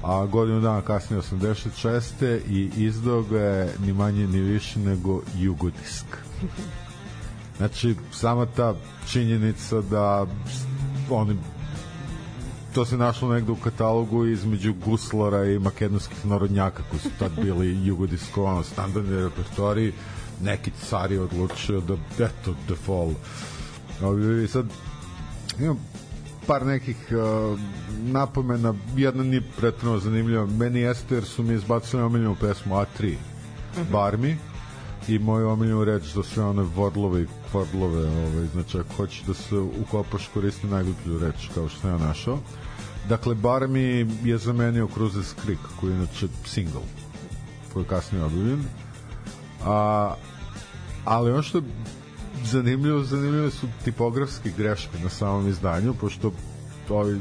a 0.04 0.26
godinu 0.26 0.60
dana 0.60 0.80
kasnije 0.80 1.22
86. 1.22 2.40
i 2.48 2.70
izdao 2.76 3.22
ga 3.22 3.40
je 3.40 3.74
ni 3.86 3.92
manje 3.92 4.26
ni 4.26 4.40
više 4.40 4.78
nego 4.78 5.22
Jugodisk. 5.36 6.06
Znači, 7.56 7.94
sama 8.12 8.46
ta 8.46 8.74
činjenica 9.08 9.80
da 9.80 10.26
oni 11.10 11.36
to 12.74 12.84
se 12.84 12.96
našlo 12.96 13.28
negde 13.28 13.52
u 13.52 13.56
katalogu 13.56 14.26
između 14.26 14.74
guslara 14.84 15.44
i 15.44 15.58
makedonskih 15.58 16.26
narodnjaka 16.26 16.82
koji 16.90 17.00
su 17.00 17.08
tad 17.18 17.32
bili 17.42 17.78
jugodiskovano 17.88 18.62
standardni 18.62 19.16
repertoari 19.16 19.92
neki 20.42 20.70
car 20.90 21.12
je 21.12 21.20
odlučio 21.20 21.80
da 21.80 21.94
eto 22.24 22.54
The 22.66 22.74
Ovi, 24.02 24.48
sad 24.48 24.66
imam 25.60 25.78
par 26.46 26.66
nekih 26.66 26.96
uh, 27.10 27.60
napomena. 28.02 28.74
Jedna 28.96 29.24
nije 29.24 29.42
pretredno 29.56 29.98
zanimljiva. 29.98 30.46
Meni 30.46 30.80
jeste 30.80 31.14
jer 31.14 31.24
su 31.24 31.42
mi 31.42 31.54
izbacili 31.54 32.02
omiljenu 32.02 32.36
pesmu 32.40 32.74
A3 32.74 33.14
Barmi 33.92 34.36
i 35.08 35.18
moju 35.18 35.48
omiljenu 35.48 35.84
reč 35.84 36.02
za 36.02 36.22
sve 36.22 36.44
one 36.44 36.62
vodlove 36.62 37.22
i 37.22 37.26
kvordlove 37.50 38.06
ovaj, 38.08 38.46
znači 38.52 38.78
ako 38.78 38.94
hoćeš 38.96 39.22
da 39.22 39.34
se 39.34 39.56
ukopaš 39.56 40.28
koristi 40.34 40.66
najgluplju 40.66 41.18
reč 41.18 41.48
kao 41.54 41.68
što 41.68 41.80
sam 41.80 41.90
ja 41.90 41.98
našao. 41.98 42.38
Dakle 43.08 43.34
Barmi 43.34 44.06
je 44.24 44.38
zamenio 44.38 44.88
Cruises 44.94 45.34
Creek 45.42 45.58
koji 45.80 45.90
je 45.90 45.96
inače 45.96 46.28
single 46.44 46.80
koji 47.72 47.82
je 47.82 47.88
kasnije 47.88 48.24
objavljen 48.24 48.64
a, 49.64 50.14
ali 51.04 51.32
ono 51.32 51.42
što 51.42 51.58
je 51.58 51.64
zanimljivo, 52.44 53.02
zanimljive 53.02 53.50
su 53.50 53.66
tipografske 53.84 54.52
greške 54.56 54.98
na 55.02 55.08
samom 55.08 55.48
izdanju, 55.48 55.94
pošto 55.94 56.32
ovi 56.88 57.20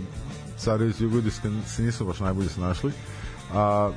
carevi 0.58 0.90
iz 0.90 1.02
Jugodiska 1.02 1.50
se 1.68 1.84
nisu 1.84 2.06
baš 2.06 2.20
najbolje 2.20 2.50
snašli. 2.50 2.92
A, 3.54 3.92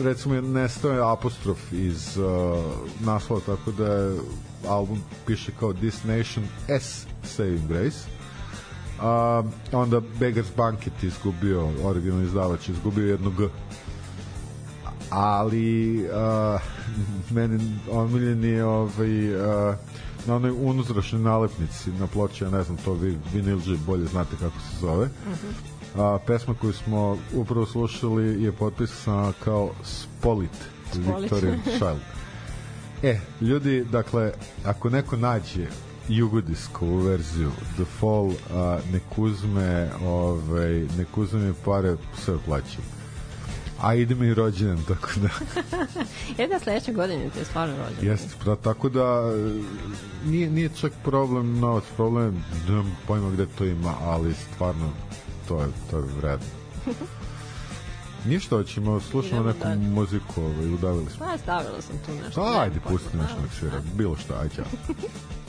recimo 0.00 0.40
nestao 0.40 0.92
je 0.92 1.12
apostrof 1.12 1.72
iz 1.72 2.16
uh, 2.16 2.26
naslova, 3.00 3.42
tako 3.46 3.72
da 3.72 3.86
je 3.86 4.18
album 4.68 5.02
piše 5.26 5.52
kao 5.60 5.72
This 5.72 6.04
Nation 6.04 6.44
S 6.68 7.06
Saving 7.24 7.68
Grace. 7.68 7.98
A, 9.00 9.42
onda 9.72 10.00
Beggars 10.20 10.48
Banquet 10.56 11.02
izgubio, 11.02 11.68
originalni 11.84 12.24
izdavač 12.24 12.68
izgubio 12.68 13.06
jedno 13.06 13.30
G 13.30 13.48
ali 15.10 15.98
uh, 16.04 16.60
meni 17.36 17.78
omiljeni 17.90 18.48
je 18.48 18.64
ovaj, 18.64 19.34
uh, 19.34 19.74
na 20.26 20.36
onoj 20.36 20.50
unutrašnjoj 20.50 21.22
nalepnici 21.22 21.90
na 21.90 22.06
ploči, 22.06 22.44
ja 22.44 22.50
ne 22.50 22.62
znam 22.62 22.76
to 22.76 22.92
vi 22.92 23.18
vinilđe 23.32 23.76
bolje 23.86 24.04
znate 24.04 24.36
kako 24.40 24.60
se 24.60 24.76
zove. 24.80 25.08
A, 25.96 26.18
pesma 26.26 26.54
koju 26.54 26.72
smo 26.72 27.18
upravo 27.34 27.66
slušali 27.66 28.42
je 28.42 28.52
potpisana 28.52 29.32
kao 29.44 29.70
Spolit 29.84 30.50
Spolit. 30.92 31.20
Victorian 31.20 31.60
Child 31.62 32.00
e, 33.12 33.20
ljudi, 33.40 33.84
dakle 33.84 34.32
ako 34.64 34.90
neko 34.90 35.16
nađe 35.16 35.66
jugodiskovu 36.08 36.96
verziju 36.96 37.50
The 37.74 37.84
Fall 37.84 38.30
a, 38.54 38.78
nek 38.92 39.02
uzme 39.16 39.90
ovaj, 40.04 40.86
nek 40.98 41.18
uzme 41.18 41.52
pare 41.64 41.96
sve 42.24 42.38
plaćam 42.46 42.99
a 43.80 43.94
ide 43.94 44.14
mi 44.14 44.34
rođendan, 44.34 44.84
tako 44.88 45.08
da 45.16 45.28
Jedna 46.42 46.58
sledeće 46.58 46.92
godine 46.92 47.30
ti 47.30 47.38
je 47.38 47.44
stvarno 47.44 47.74
rođen. 47.76 48.10
Jeste, 48.10 48.34
pra, 48.44 48.56
tako 48.56 48.88
da 48.88 49.02
e, 49.02 49.62
nije, 50.30 50.50
nije 50.50 50.68
čak 50.80 50.92
problem 51.04 51.58
novac, 51.58 51.84
problem 51.96 52.24
je, 52.34 52.42
nemam 52.68 52.96
pojma 53.06 53.30
gde 53.30 53.46
to 53.58 53.64
ima, 53.64 53.94
ali 54.02 54.34
stvarno 54.34 54.90
to 55.48 55.60
je, 55.62 55.68
to 55.90 55.96
je 55.96 56.02
vredno. 56.02 56.46
Ništa, 58.26 58.56
hoćemo, 58.56 59.00
slušamo 59.00 59.40
Idemo 59.40 59.48
neku 59.48 59.64
dalje. 59.64 59.76
muziku, 59.80 60.42
ovaj, 60.42 60.74
udavili 60.74 61.06
smo. 61.10 61.26
Pa, 61.26 61.38
stavila 61.38 61.82
sam 61.82 61.96
tu 62.06 62.12
nešto. 62.24 62.40
Pa, 62.40 62.60
ajde, 62.60 62.74
Nemam 62.74 62.92
pusti 62.92 63.08
pojma, 63.16 63.22
nešto 63.22 63.40
da. 63.42 63.48
svira, 63.58 63.80
bilo 63.96 64.16
šta, 64.16 64.34
ajde, 64.40 64.54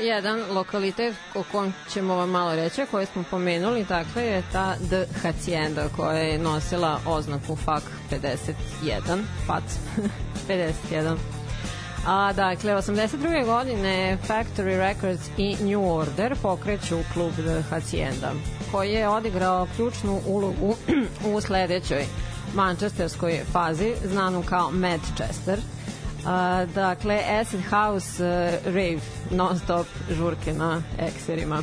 jedan 0.00 0.40
lokalitet 0.50 1.14
o 1.34 1.42
kom 1.52 1.72
ćemo 1.92 2.14
vam 2.14 2.30
malo 2.30 2.54
reći, 2.54 2.86
koji 2.90 3.06
smo 3.06 3.24
pomenuli, 3.30 3.84
dakle 3.84 4.22
je 4.22 4.42
ta 4.52 4.74
The 4.88 5.06
Hacienda 5.22 5.88
koja 5.96 6.18
je 6.18 6.38
nosila 6.38 7.00
oznaku 7.06 7.56
FAC 7.56 7.82
51, 8.10 9.22
FAC 9.46 9.62
51. 10.48 11.16
A 12.06 12.32
dakle, 12.32 12.74
82. 12.74 13.44
godine 13.44 14.18
Factory 14.28 14.78
Records 14.78 15.30
i 15.36 15.56
New 15.60 15.94
Order 15.94 16.36
pokreću 16.42 16.98
klub 17.12 17.32
The 17.32 17.62
Hacienda, 17.70 18.32
koji 18.72 18.90
je 18.90 19.08
odigrao 19.08 19.66
ključnu 19.76 20.20
ulogu 20.26 20.76
u 21.34 21.40
sledećoj 21.40 22.04
mančesterskoj 22.54 23.40
fazi, 23.52 23.94
znanu 24.04 24.42
kao 24.42 24.70
Manchester, 24.70 25.58
A, 26.26 26.66
dakle, 26.74 27.20
Acid 27.40 27.60
House 27.70 28.24
uh, 28.24 28.64
Rave, 28.64 29.00
non 29.30 29.58
stop 29.58 29.86
žurke 30.16 30.52
na 30.52 30.82
ekserima. 30.98 31.62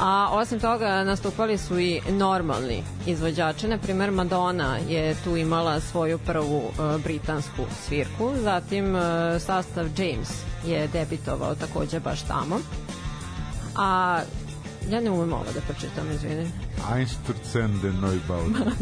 A 0.00 0.28
osim 0.32 0.60
toga 0.60 1.04
nastupali 1.04 1.58
su 1.58 1.78
i 1.78 2.00
normalni 2.10 2.82
izvođači, 3.06 3.68
na 3.68 3.78
primer 3.78 4.10
Madonna 4.10 4.78
je 4.88 5.14
tu 5.24 5.36
imala 5.36 5.80
svoju 5.80 6.18
prvu 6.18 6.58
uh, 6.58 7.02
britansku 7.02 7.64
svirku, 7.86 8.32
zatim 8.42 8.94
uh, 8.94 9.02
sastav 9.38 9.86
James 9.96 10.28
je 10.66 10.88
debitovao 10.88 11.54
takođe 11.54 12.00
baš 12.00 12.22
tamo. 12.22 12.60
A 13.76 14.20
ja 14.90 15.00
ne 15.00 15.10
umem 15.10 15.32
ovo 15.32 15.44
da 15.54 15.60
pročitam, 15.60 16.10
izvini. 16.10 16.50
Einsturzende 16.96 17.92
Neubauten. 17.92 18.72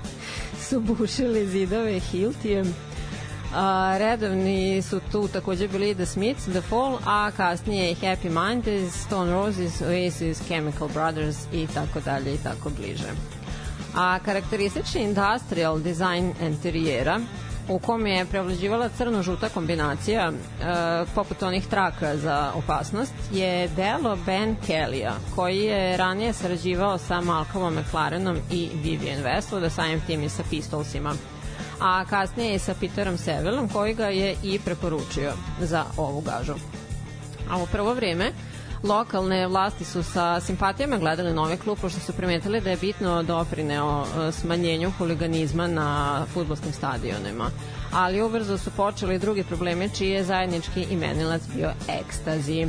su 0.68 0.80
bušili 0.80 1.46
zidove 1.46 2.00
Hiltijem. 2.00 2.74
A, 3.58 3.96
redovni 3.98 4.82
su 4.82 5.00
tu 5.12 5.28
takođe 5.28 5.68
bili 5.68 5.94
The 5.94 6.06
Smiths, 6.06 6.44
The 6.44 6.60
Fall, 6.60 6.98
a 7.06 7.30
kasnije 7.36 7.94
Happy 7.94 8.30
Mondays, 8.30 8.90
Stone 8.90 9.32
Roses, 9.32 9.80
Oasis, 9.80 10.46
Chemical 10.46 10.88
Brothers 10.88 11.36
i 11.52 11.66
tako 11.74 12.00
dalje 12.00 12.34
i 12.34 12.38
tako 12.38 12.70
bliže. 12.78 13.08
A 13.94 14.18
karakteristični 14.24 15.02
industrial 15.02 15.78
design 15.80 16.32
interijera 16.40 17.20
u 17.68 17.78
kom 17.78 18.06
je 18.06 18.24
prevlađivala 18.24 18.88
crno-žuta 18.88 19.48
kombinacija 19.48 20.32
e, 20.32 20.34
poput 21.14 21.42
onih 21.42 21.66
traka 21.66 22.16
za 22.16 22.52
opasnost 22.54 23.14
je 23.32 23.68
delo 23.68 24.16
Ben 24.26 24.56
Kellija 24.66 25.14
koji 25.34 25.58
je 25.58 25.96
ranije 25.96 26.32
sarađivao 26.32 26.98
sa 26.98 27.20
Malcolmom 27.20 27.74
McLarenom 27.74 28.36
i 28.50 28.68
Vivian 28.82 29.22
Westwood, 29.22 29.60
da 29.60 29.70
samim 29.70 30.00
tim 30.06 30.22
i 30.22 30.28
sa 30.28 30.42
Pistolsima 30.50 31.12
a 31.80 32.04
kasnije 32.04 32.54
i 32.54 32.58
sa 32.58 32.74
Peterom 32.80 33.18
Sevelom 33.18 33.68
koji 33.68 33.94
ga 33.94 34.06
je 34.06 34.36
i 34.42 34.58
preporučio 34.58 35.32
za 35.60 35.84
ovu 35.96 36.20
gažu. 36.20 36.54
A 37.50 37.62
u 37.62 37.66
prvo 37.66 37.94
vreme 37.94 38.32
lokalne 38.82 39.46
vlasti 39.46 39.84
su 39.84 40.02
sa 40.02 40.40
simpatijama 40.40 40.98
gledali 40.98 41.32
nove 41.32 41.56
klub 41.56 41.78
pošto 41.80 42.00
su 42.00 42.12
primetili 42.12 42.60
da 42.60 42.70
je 42.70 42.76
bitno 42.76 43.22
doprineo 43.22 44.04
e, 44.04 44.32
smanjenju 44.32 44.92
huliganizma 44.98 45.66
na 45.66 46.24
futbolskim 46.32 46.72
stadionima. 46.72 47.50
Ali 47.92 48.22
ubrzo 48.22 48.58
su 48.58 48.70
počeli 48.70 49.18
drugi 49.18 49.44
problemi 49.44 49.90
čiji 49.94 50.10
je 50.10 50.24
zajednički 50.24 50.86
imenilac 50.90 51.42
bio 51.54 51.72
ekstazi 51.88 52.66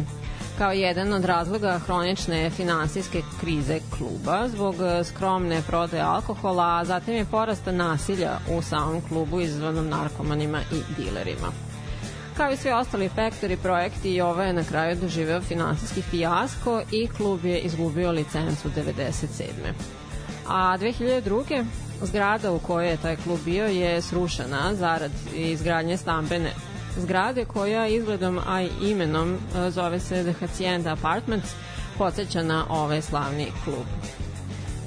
kao 0.57 0.71
jedan 0.71 1.13
od 1.13 1.25
razloga 1.25 1.79
hronične 1.85 2.49
finansijske 2.49 3.21
krize 3.39 3.79
kluba 3.97 4.47
zbog 4.47 4.75
e, 4.81 5.03
skromne 5.03 5.61
prodaje 5.67 6.03
alkohola, 6.03 6.77
a 6.77 6.85
zatim 6.85 7.15
je 7.15 7.25
porasta 7.25 7.71
nasilja 7.71 8.31
u 8.57 8.61
samom 8.61 9.01
klubu 9.09 9.39
izvanom 9.39 9.89
narkomanima 9.89 10.59
i 10.71 11.01
dilerima. 11.01 11.47
Kao 12.37 12.51
i 12.51 12.57
svi 12.57 12.71
ostali 12.71 13.09
faktori 13.09 13.57
projekti 13.57 14.13
i 14.15 14.21
ovo 14.21 14.41
je 14.41 14.53
na 14.53 14.63
kraju 14.63 14.95
doživeo 15.01 15.41
finansijski 15.41 16.01
fijasko 16.01 16.81
i 16.91 17.07
klub 17.07 17.45
je 17.45 17.59
izgubio 17.59 18.11
licencu 18.11 18.69
97. 18.69 19.43
A 20.47 20.77
2002. 20.77 21.65
zgrada 22.01 22.51
u 22.51 22.59
kojoj 22.59 22.89
je 22.89 22.97
taj 22.97 23.15
klub 23.15 23.39
bio 23.45 23.65
je 23.65 24.01
srušena 24.01 24.75
zarad 24.75 25.11
izgradnje 25.35 25.97
stambene 25.97 26.51
zgrade 26.97 27.45
koja 27.45 27.87
izgledom, 27.87 28.39
a 28.47 28.61
i 28.61 28.69
imenom 28.81 29.33
e, 29.55 29.71
zove 29.71 29.99
se 29.99 30.23
The 30.23 30.33
Hacienda 30.33 30.91
Apartments, 30.91 31.51
podsjeća 31.97 32.43
na 32.43 32.65
ovaj 32.69 33.01
slavni 33.01 33.47
klub 33.63 33.85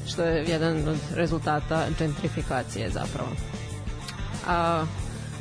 što 0.08 0.22
je 0.22 0.44
jedan 0.48 0.88
od 0.88 0.98
rezultata 1.14 1.86
gentrifikacije 1.98 2.90
zapravo. 2.90 3.30
A, 4.48 4.84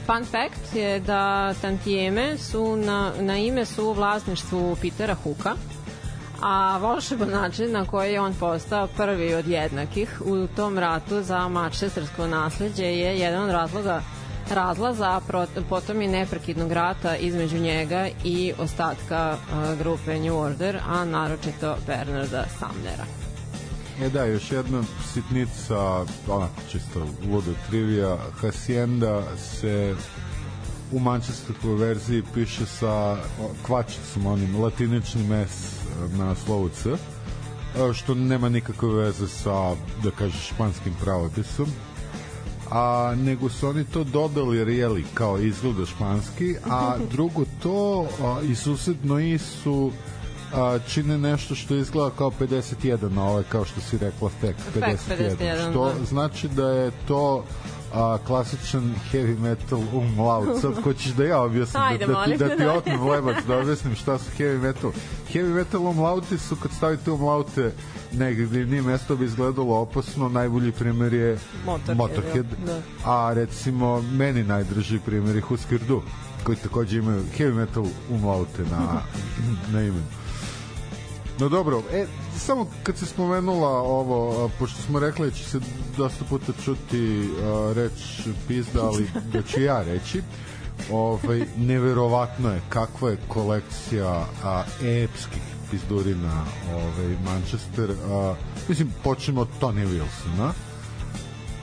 fun 0.05 0.25
fact 0.25 0.75
je 0.75 0.99
da 0.99 1.53
tantijeme 1.61 2.37
su 2.37 2.75
na, 2.75 3.11
na 3.19 3.37
ime 3.37 3.65
su 3.65 3.85
u 3.85 3.93
vlasništvu 3.93 4.77
Petera 4.81 5.15
Huka, 5.23 5.55
a 6.41 6.77
volšeban 6.77 7.29
način 7.29 7.71
na 7.71 7.85
koji 7.85 8.13
je 8.13 8.21
on 8.21 8.33
postao 8.33 8.87
prvi 8.87 9.33
od 9.33 9.47
jednakih 9.47 10.21
u 10.25 10.47
tom 10.47 10.77
ratu 10.77 11.21
za 11.21 11.47
mačestersko 11.47 12.27
nasledđe 12.27 12.85
je 12.85 13.19
jedan 13.19 13.43
od 13.43 13.49
razloga 13.51 14.01
razlaza, 14.51 15.21
potom 15.69 16.01
i 16.01 16.07
neprekidnog 16.07 16.71
rata 16.71 17.15
između 17.15 17.57
njega 17.57 18.07
i 18.23 18.53
ostatka 18.57 19.37
grupe 19.77 20.19
New 20.19 20.37
Order, 20.37 20.79
a 20.87 21.05
naročito 21.05 21.77
Bernarda 21.87 22.45
Samnera. 22.59 23.05
E 24.01 24.09
da, 24.09 24.25
još 24.25 24.51
jedna 24.51 24.83
sitnica, 25.13 26.05
onako 26.27 26.61
čisto 26.71 27.07
ludo 27.31 27.51
trivija, 27.69 28.17
Hacienda 28.41 29.23
se 29.37 29.95
u 30.91 30.99
mančesterskoj 30.99 31.75
verziji 31.75 32.23
piše 32.33 32.65
sa 32.65 33.17
kvačicom, 33.65 34.25
onim 34.25 34.61
latiničnim 34.61 35.33
S 35.33 35.79
na 36.17 36.35
slovu 36.35 36.69
C, 36.69 36.89
što 37.93 38.15
nema 38.15 38.49
nikakve 38.49 38.93
veze 38.93 39.27
sa, 39.27 39.75
da 40.03 40.11
kažeš, 40.17 40.47
španskim 40.47 40.93
pravopisom 41.01 41.67
a 42.71 43.15
nego 43.17 43.49
su 43.49 43.67
oni 43.67 43.83
to 43.83 44.03
dodali 44.03 44.57
jer 44.57 44.69
jeli 44.69 45.05
kao 45.13 45.37
izgleda 45.37 45.85
španski, 45.85 46.55
a 46.69 46.97
drugo 47.11 47.45
to 47.63 48.07
a, 48.21 48.41
i 48.43 48.55
susedno 48.55 49.19
i 49.19 49.37
su 49.37 49.91
a, 50.53 50.79
čine 50.87 51.17
nešto 51.17 51.55
što 51.55 51.75
izgleda 51.75 52.15
kao 52.17 52.31
51 52.39 53.11
na 53.11 53.23
ovaj, 53.23 53.43
kao 53.49 53.65
što 53.65 53.81
si 53.81 53.97
rekla 53.97 54.29
FEC 54.29 54.55
51, 54.75 54.97
51 55.09 55.69
što 55.69 55.93
da. 55.99 56.05
znači 56.05 56.47
da 56.47 56.69
je 56.69 56.91
to 57.07 57.43
a, 57.93 58.17
klasičan 58.27 58.95
heavy 59.11 59.39
metal 59.39 59.79
umlaut. 59.93 60.61
Sad 60.61 60.83
ko 60.83 60.93
ćeš 60.93 61.11
da 61.11 61.25
ja 61.25 61.41
objasnim, 61.41 61.83
Ajde, 61.83 62.05
da, 62.05 62.13
da, 62.13 62.25
ti, 62.25 62.37
da 62.37 62.55
ti 62.57 62.65
otmem 62.65 63.07
lebac, 63.07 63.45
da 63.47 63.57
objasnim 63.57 63.95
šta 63.95 64.17
su 64.17 64.31
heavy 64.37 64.61
metal. 64.61 64.91
Heavy 65.33 65.53
metal 65.53 65.87
umlauti 65.87 66.37
su 66.37 66.55
kad 66.55 66.71
stavite 66.71 67.11
umlaute 67.11 67.71
negde 68.11 68.45
gde 68.45 68.65
nije 68.65 68.81
mesto 68.81 69.15
bi 69.15 69.25
izgledalo 69.25 69.75
opasno, 69.75 70.29
najbolji 70.29 70.71
primer 70.71 71.13
je 71.13 71.39
Motorhead, 71.65 71.97
Motorhead 71.97 72.45
da. 72.65 72.81
a 73.05 73.33
recimo 73.33 74.01
meni 74.01 74.43
najdrži 74.43 74.99
primer 74.99 75.35
je 75.35 75.41
Husker 75.41 75.79
Du 75.87 76.01
koji 76.43 76.57
takođe 76.57 76.97
imaju 76.97 77.23
heavy 77.37 77.53
metal 77.53 77.85
umlaute 78.09 78.63
na, 78.71 79.01
na 79.73 79.81
imenu. 79.81 80.05
No 81.39 81.49
dobro, 81.49 81.83
e, 81.91 82.05
samo 82.37 82.67
kad 82.83 82.97
se 82.97 83.05
spomenula 83.05 83.69
ovo, 83.69 84.49
pošto 84.59 84.81
smo 84.81 84.99
rekli 84.99 85.29
da 85.29 85.35
će 85.35 85.43
se 85.43 85.59
dosta 85.97 86.25
puta 86.25 86.53
čuti 86.65 87.29
reč 87.75 88.27
pizda, 88.47 88.83
ali 88.83 89.09
da 89.33 89.41
ću 89.41 89.61
ja 89.61 89.83
reći, 89.83 90.21
ovaj, 90.91 91.45
neverovatno 91.57 92.49
je 92.49 92.61
kakva 92.69 93.09
je 93.09 93.17
kolekcija 93.27 94.25
a, 94.43 94.63
epskih 94.81 95.41
pizdurina 95.71 96.43
ovaj, 96.73 97.15
Manchester. 97.25 97.91
A, 98.11 98.35
mislim, 98.67 98.93
počnemo 99.03 99.41
od 99.41 99.47
Tony 99.61 99.87
Wilsona, 99.87 100.51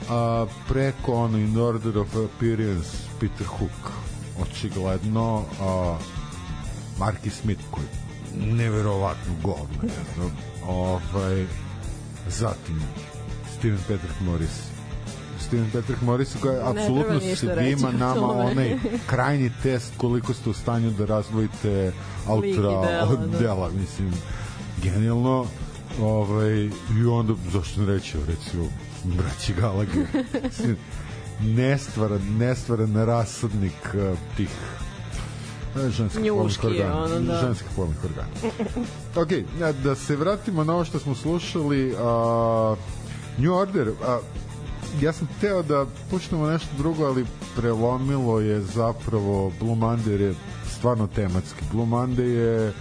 a, 0.09 0.45
preko 0.67 1.13
ono 1.13 1.37
In 1.37 1.59
Order 1.59 1.97
of 1.97 2.15
Appearance 2.15 2.89
Peter 3.19 3.47
Hook, 3.47 3.91
očigledno 4.41 5.43
a, 5.61 5.97
Marky 6.99 7.29
Smith 7.29 7.61
koji 7.71 8.06
neverovatno 8.45 9.33
govno 9.43 9.91
ovaj, 10.67 11.45
zatim 12.27 12.81
Steven 13.57 13.79
Patrick 13.79 14.21
Morris. 14.21 14.67
Steven 15.39 15.69
Patrick 15.73 16.01
Morris 16.01 16.35
koja 16.41 16.69
apsolutno 16.69 17.19
svima 17.35 17.91
nama 17.91 18.27
onaj 18.27 18.77
krajnji 19.09 19.51
test 19.63 19.93
koliko 19.97 20.33
ste 20.33 20.49
u 20.49 20.53
stanju 20.53 20.91
da 20.91 21.05
razvojite 21.05 21.93
autora 22.27 22.87
dela, 22.87 23.07
od 23.09 23.19
da. 23.19 23.39
dela, 23.39 23.69
mislim 23.69 24.13
genijalno. 24.83 25.45
Ovaj, 26.01 26.65
i 26.99 27.05
onda 27.09 27.33
zašto 27.51 27.81
ne 27.81 27.93
reći 27.93 28.17
recimo 28.27 28.67
braći 29.03 29.53
Galage 29.53 29.91
nestvaran, 31.57 32.21
nestvaran 32.37 32.95
rasadnik 32.95 33.93
uh, 33.93 34.17
tih 34.37 34.49
ženskih 35.89 36.31
polnih 36.31 36.63
organa. 36.63 37.03
Ono, 37.03 37.19
da. 37.19 37.41
Ženskih 37.41 37.67
polnih 37.75 37.97
organa. 38.03 38.27
ok, 39.23 39.29
da 39.83 39.95
se 39.95 40.15
vratimo 40.15 40.63
na 40.63 40.73
ovo 40.73 40.85
što 40.85 40.99
smo 40.99 41.15
slušali. 41.15 41.91
Uh, 41.91 42.77
New 43.37 43.53
Order, 43.53 43.89
uh, 43.89 43.95
ja 45.01 45.13
sam 45.13 45.27
teo 45.41 45.63
da 45.63 45.85
puštamo 46.11 46.47
nešto 46.47 46.69
drugo, 46.77 47.05
ali 47.05 47.25
prelomilo 47.55 48.39
je 48.39 48.61
zapravo 48.61 49.51
Blue 49.59 49.75
Monday 49.75 50.21
je 50.21 50.35
stvarno 50.77 51.07
tematski. 51.07 51.63
Blue 51.71 51.85
Monday 51.85 52.21
je 52.21 52.73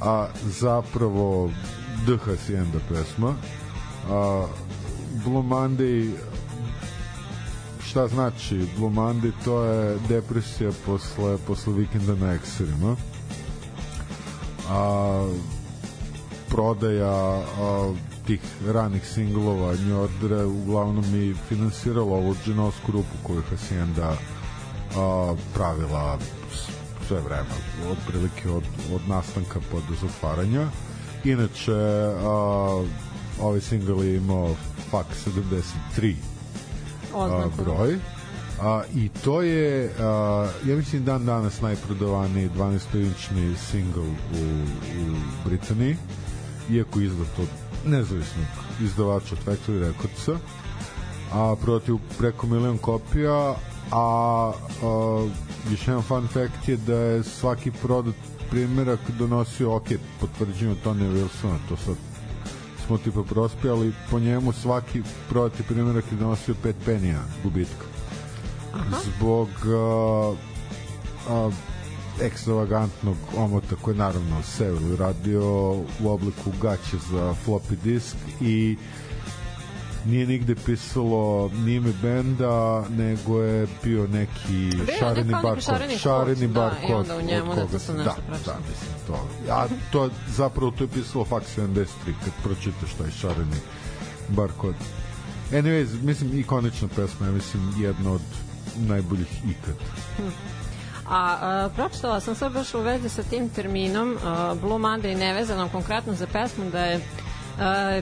a 0.00 0.28
zapravo 0.44 1.50
The 2.06 2.16
Hacienda 2.24 2.78
pesma. 2.88 3.34
A, 4.10 4.46
Blue 5.24 5.42
Monday 5.42 6.10
šta 7.94 8.08
znači 8.08 8.66
Blue 8.76 8.90
Monday 8.90 9.32
to 9.44 9.62
je 9.62 9.98
depresija 10.08 10.70
posle, 10.86 11.38
posle 11.46 11.72
vikenda 11.72 12.14
na 12.14 12.32
ekserima 12.32 12.96
a, 14.70 15.28
prodaja 16.48 17.10
a, 17.10 17.94
tih 18.26 18.40
ranih 18.66 19.06
singlova 19.06 19.74
New 19.74 20.00
Ordera 20.00 20.46
uglavnom 20.46 21.04
i 21.04 21.34
finansirala 21.48 22.12
ovu 22.12 22.34
džinovsku 22.44 22.92
rupu 22.92 23.16
koju 23.22 23.42
Hacienda 23.50 24.16
a, 24.96 25.34
pravila 25.54 26.18
sve 27.08 27.20
vreme, 27.20 27.54
otprilike 27.90 28.50
od, 28.50 28.64
od 28.94 29.08
nastanka 29.08 29.60
pod 29.70 29.82
zatvaranja. 30.02 30.68
Inače, 31.24 31.74
a, 32.24 32.84
ovaj 33.42 33.60
single 33.60 34.06
je 34.06 34.16
imao 34.16 34.54
FAK 34.90 35.06
73 35.96 36.33
a, 37.14 37.48
broj. 37.56 37.98
A, 38.62 38.82
I 38.94 39.08
to 39.08 39.42
je, 39.42 39.90
a, 40.00 40.48
ja 40.66 40.76
mislim, 40.76 41.04
dan 41.04 41.26
danas 41.26 41.60
najprodavaniji 41.60 42.50
12-inčni 42.56 43.54
single 43.70 44.02
u, 44.02 44.44
u 45.00 45.14
Britaniji, 45.44 45.96
iako 46.70 47.00
izdat 47.00 47.38
od 47.38 47.48
nezavisnog 47.86 48.46
izdavača 48.80 49.34
od 49.34 49.44
Factory 49.46 49.80
Recordsa, 49.80 50.38
a 51.32 51.56
protiv 51.62 51.96
preko 52.18 52.46
milion 52.46 52.78
kopija, 52.78 53.54
a, 53.92 54.52
a 54.82 55.28
još 55.70 55.88
jedan 55.88 56.02
fun 56.02 56.28
fact 56.28 56.68
je 56.68 56.76
da 56.76 56.94
je 56.94 57.22
svaki 57.22 57.70
prodat 57.70 58.14
primjerak 58.50 59.00
donosio, 59.18 59.76
ok, 59.76 59.86
potvrđujemo 60.20 60.76
Tony 60.84 61.12
Wilsona, 61.12 61.58
to 61.68 61.76
sad 61.76 62.13
smo 62.86 62.98
tipa 62.98 63.22
prospijali, 63.22 63.92
po 64.10 64.18
njemu 64.18 64.52
svaki 64.52 65.02
prodati 65.28 65.62
primjerak 65.62 66.04
je 66.12 66.18
donosio 66.18 66.54
5 66.64 66.72
penija 66.84 67.20
gubitka. 67.42 67.84
Zbog 69.04 69.48
a, 69.66 70.34
a, 71.28 71.50
ekstravagantnog 72.22 73.16
omota 73.36 73.76
koji 73.82 73.94
je 73.94 73.98
naravno 73.98 74.42
Seville 74.42 74.96
radio 74.96 75.72
u 75.72 76.08
obliku 76.08 76.50
gaće 76.62 76.96
za 77.10 77.34
floppy 77.46 77.76
disk 77.84 78.16
i 78.40 78.76
nije 80.04 80.26
nigde 80.26 80.54
pisalo 80.54 81.50
ni 81.54 81.74
ime 81.74 81.92
benda, 82.02 82.84
nego 82.88 83.42
je 83.42 83.66
bio 83.82 84.06
neki 84.06 84.54
je 84.54 84.96
šareni 84.98 85.32
neki 85.32 85.42
bar 85.42 85.60
šareni 85.60 85.92
kod. 85.92 86.00
Šareni 86.00 86.48
da, 86.48 86.60
bar 86.60 86.72
i 86.88 86.92
onda 86.92 87.16
u 87.16 87.22
njemu 87.22 87.50
od 87.50 87.56
na 87.56 87.66
to 87.66 87.78
sam 87.78 87.96
nešto 87.96 88.14
da, 88.28 88.36
da, 88.44 88.58
mislim 88.68 88.94
to. 89.06 89.28
Ja, 89.48 89.66
to 89.92 90.10
zapravo 90.28 90.70
to 90.70 90.84
je 90.84 90.88
pisalo 90.88 91.24
Fax 91.24 91.42
73 91.56 91.86
kad 92.04 92.32
pročitaš 92.42 92.94
taj 92.98 93.10
šareni 93.10 93.56
bar 94.28 94.50
kod. 94.58 94.74
Anyways, 95.52 96.02
mislim, 96.02 96.38
ikonična 96.38 96.88
pesma, 96.96 97.26
ja 97.26 97.32
mislim, 97.32 97.74
jedna 97.78 98.12
od 98.12 98.22
najboljih 98.76 99.28
ikad. 99.50 99.74
A, 101.08 101.38
a 101.40 101.68
pročitala 101.76 102.20
sam 102.20 102.34
sad 102.34 102.52
baš 102.52 102.74
u 102.74 102.80
vezi 102.80 103.08
sa 103.08 103.22
tim 103.22 103.48
terminom 103.48 104.16
a, 104.24 104.54
Blue 104.60 104.78
Monday 104.78 105.18
nevezanom 105.18 105.68
konkretno 105.68 106.14
za 106.14 106.26
pesmu 106.26 106.70
da 106.70 106.80
je 106.84 106.96
a, 106.96 107.23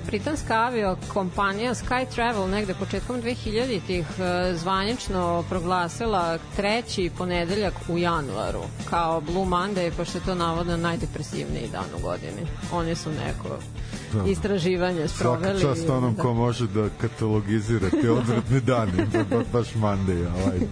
britanska 0.07 0.55
avio 0.55 0.97
kompanija 1.13 1.75
Sky 1.75 2.07
Travel 2.15 2.49
negde 2.49 2.75
početkom 2.75 3.23
2000-ih 3.23 4.07
a, 4.21 4.55
zvanično 4.57 5.45
proglasila 5.49 6.39
treći 6.57 7.11
ponedeljak 7.19 7.75
u 7.89 7.99
januaru 7.99 8.61
kao 8.91 9.21
Blue 9.21 9.47
Monday 9.47 9.91
pošto 9.97 10.19
je 10.19 10.25
to 10.25 10.35
navodno 10.35 10.77
najdepresivniji 10.77 11.69
dan 11.73 11.85
u 11.99 12.03
godini. 12.03 12.47
Oni 12.73 12.95
su 12.95 13.11
neko 13.11 13.49
Da. 14.13 14.31
istraživanje 14.31 15.09
Svaka 15.09 15.39
sproveli. 15.39 15.61
čast 15.63 15.89
onom 15.91 16.15
da. 16.15 16.23
ko 16.23 16.35
može 16.35 16.67
da 16.67 16.89
katalogizira 17.01 17.91
te 17.91 18.11
odvratne 18.21 18.61
dane, 18.61 19.07
ba, 19.13 19.25
ba, 19.31 19.43
baš 19.53 19.69
Monday, 19.75 20.27
ajde. 20.53 20.67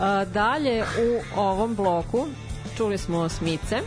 A, 0.00 0.24
dalje 0.24 0.82
u 0.82 1.40
ovom 1.40 1.74
bloku 1.74 2.26
čuli 2.76 2.98
smo 2.98 3.28
Smice 3.28 3.80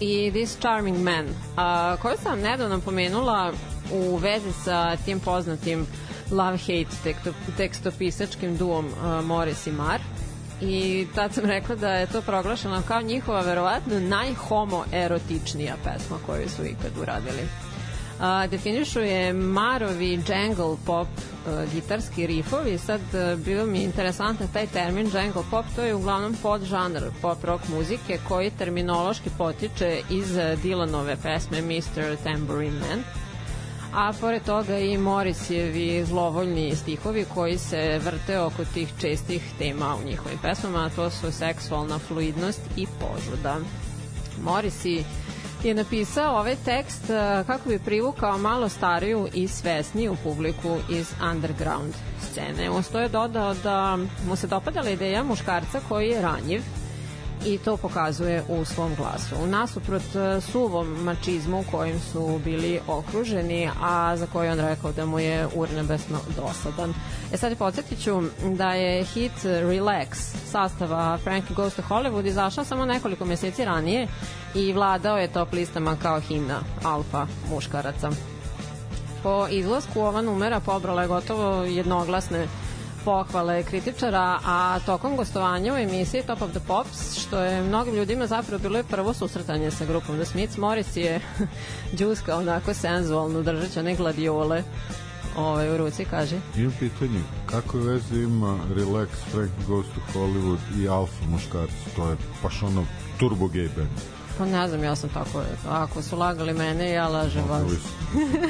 i 0.00 0.30
This 0.30 0.56
Charming 0.60 0.98
Man, 0.98 1.26
a, 1.56 1.96
koju 2.02 2.14
sam 2.22 2.40
nedavno 2.40 2.80
pomenula 2.80 3.52
u 3.92 4.16
vezi 4.16 4.52
sa 4.64 4.96
tim 4.96 5.20
poznatim 5.20 5.86
love-hate 6.30 6.94
teksto, 7.02 7.32
tekstopisačkim 7.56 8.56
duom 8.56 8.88
a, 9.02 9.20
Morris 9.20 9.66
i 9.66 9.72
Mar 9.72 10.00
i 10.60 11.06
tad 11.14 11.34
sam 11.34 11.44
rekla 11.44 11.76
da 11.76 11.92
je 11.92 12.06
to 12.06 12.22
proglašeno 12.22 12.82
kao 12.88 13.02
njihova 13.02 13.40
verovatno 13.40 14.00
najhomoerotičnija 14.00 15.74
pesma 15.84 16.16
koju 16.26 16.48
su 16.48 16.64
ikad 16.64 16.92
uradili. 17.02 17.48
A, 18.20 18.46
definišu 18.46 19.00
je 19.00 19.32
Marovi 19.32 20.22
jangle 20.28 20.76
pop 20.86 21.08
a, 21.46 21.64
gitarski 21.72 22.26
rifovi. 22.26 22.78
Sad 22.78 23.14
a, 23.14 23.36
bilo 23.36 23.66
mi 23.66 23.78
je 23.78 23.84
interesantno 23.84 24.46
taj 24.52 24.66
termin 24.66 25.10
jangle 25.14 25.42
pop, 25.50 25.64
to 25.76 25.82
je 25.82 25.94
uglavnom 25.94 26.36
podžanr 26.42 27.02
pop 27.22 27.44
rock 27.44 27.68
muzike 27.68 28.18
koji 28.28 28.50
terminološki 28.50 29.30
potiče 29.38 30.00
iz 30.10 30.36
a, 30.36 30.56
Dylanove 30.56 31.16
pesme 31.22 31.62
Mr. 31.62 32.16
Tambourine 32.24 32.78
Man 32.80 33.04
a 33.92 34.12
pored 34.20 34.42
toga 34.44 34.78
i 34.78 34.98
Morisjevi 34.98 36.04
zlovoljni 36.04 36.76
stihovi 36.76 37.24
koji 37.34 37.58
se 37.58 38.00
vrte 38.04 38.40
oko 38.40 38.64
tih 38.64 38.92
čestih 39.00 39.42
tema 39.58 39.96
u 39.96 40.08
njihovim 40.08 40.38
pesmama, 40.42 40.84
a 40.84 40.90
to 40.90 41.10
su 41.10 41.32
seksualna 41.32 41.98
fluidnost 41.98 42.60
i 42.76 42.86
požuda. 42.86 43.56
Morisi 44.42 45.04
je 45.64 45.74
napisao 45.74 46.38
ovaj 46.38 46.56
tekst 46.64 47.10
eh, 47.10 47.44
kako 47.46 47.68
bi 47.68 47.78
privukao 47.78 48.38
malo 48.38 48.68
stariju 48.68 49.28
i 49.34 49.48
svesniju 49.48 50.16
publiku 50.24 50.76
iz 50.90 51.12
underground 51.32 51.94
scene. 52.20 52.70
Uz 52.70 52.88
to 52.88 53.00
je 53.00 53.08
dodao 53.08 53.54
da 53.54 53.98
mu 54.28 54.36
se 54.36 54.46
dopadala 54.46 54.90
ideja 54.90 55.22
muškarca 55.22 55.80
koji 55.88 56.08
je 56.08 56.22
ranjiv 56.22 56.62
i 57.46 57.58
to 57.58 57.76
pokazuje 57.76 58.44
u 58.48 58.64
svom 58.64 58.94
glasu. 58.94 59.46
Nasuprot 59.46 60.02
e, 60.14 60.40
suvom 60.40 60.86
mačizmu 60.86 61.64
kojim 61.70 62.00
su 62.00 62.40
bili 62.44 62.80
okruženi, 62.86 63.70
a 63.82 64.16
za 64.16 64.26
koji 64.26 64.50
on 64.50 64.60
rekao 64.60 64.92
da 64.92 65.06
mu 65.06 65.18
je 65.18 65.48
urnebesno 65.54 66.18
dosadan. 66.36 66.94
E 67.32 67.36
sad 67.36 67.58
podsjetit 67.58 68.02
ću 68.02 68.22
da 68.56 68.72
je 68.72 69.04
hit 69.04 69.32
Relax 69.44 70.06
sastava 70.50 71.18
Frankie 71.18 71.56
Goes 71.56 71.74
to 71.74 71.82
Hollywood 71.88 72.26
izašao 72.26 72.64
samo 72.64 72.84
nekoliko 72.84 73.24
meseci 73.24 73.64
ranije 73.64 74.08
i 74.54 74.72
vladao 74.72 75.18
je 75.18 75.32
top 75.32 75.52
listama 75.52 75.96
kao 76.02 76.20
himna 76.20 76.60
alfa 76.84 77.26
muškaraca. 77.50 78.10
Po 79.22 79.46
izlasku 79.50 80.00
ova 80.00 80.22
numera 80.22 80.60
pobrala 80.60 81.02
je 81.02 81.08
gotovo 81.08 81.62
jednoglasne 81.62 82.46
pohvale 83.04 83.62
kritičara, 83.62 84.38
a 84.46 84.78
tokom 84.86 85.16
gostovanja 85.16 85.74
u 85.74 85.76
emisiji 85.76 86.22
Top 86.22 86.42
of 86.42 86.50
the 86.50 86.60
Pops, 86.66 87.18
što 87.18 87.38
je 87.38 87.62
mnogim 87.62 87.94
ljudima 87.94 88.26
zapravo 88.26 88.62
bilo 88.62 88.78
je 88.78 88.84
prvo 88.84 89.14
susretanje 89.14 89.70
sa 89.70 89.84
grupom 89.84 90.16
The 90.16 90.24
Smiths, 90.24 90.56
Morris 90.56 90.96
je 90.96 91.20
džuska 91.96 92.36
onako 92.36 92.74
senzualno 92.74 93.42
držeći 93.42 93.78
one 93.78 93.94
gladiole 93.94 94.62
ovaj, 95.36 95.74
u 95.74 95.76
ruci, 95.76 96.04
kaže. 96.04 96.40
Imam 96.56 96.74
pitanje, 96.78 97.20
kako 97.46 97.78
veze 97.78 98.22
ima 98.22 98.58
Relax, 98.74 99.08
Frank 99.30 99.50
Goes 99.66 99.86
to 99.86 100.18
Hollywood 100.18 100.82
i 100.82 100.88
Alfa 100.88 101.24
muškarci? 101.30 101.74
To 101.96 102.10
je 102.10 102.16
baš 102.42 102.62
ono 102.62 102.84
turbo 103.18 103.46
gay 103.46 103.68
band. 103.76 104.19
Pa 104.40 104.46
ne 104.46 104.68
znam, 104.68 104.84
ja 104.84 104.96
sam 104.96 105.10
tako. 105.10 105.42
Ako 105.68 106.02
su 106.02 106.16
lagali 106.18 106.52
mene, 106.52 106.90
ja 106.90 107.08
lažem 107.08 107.44
vas. 107.48 107.62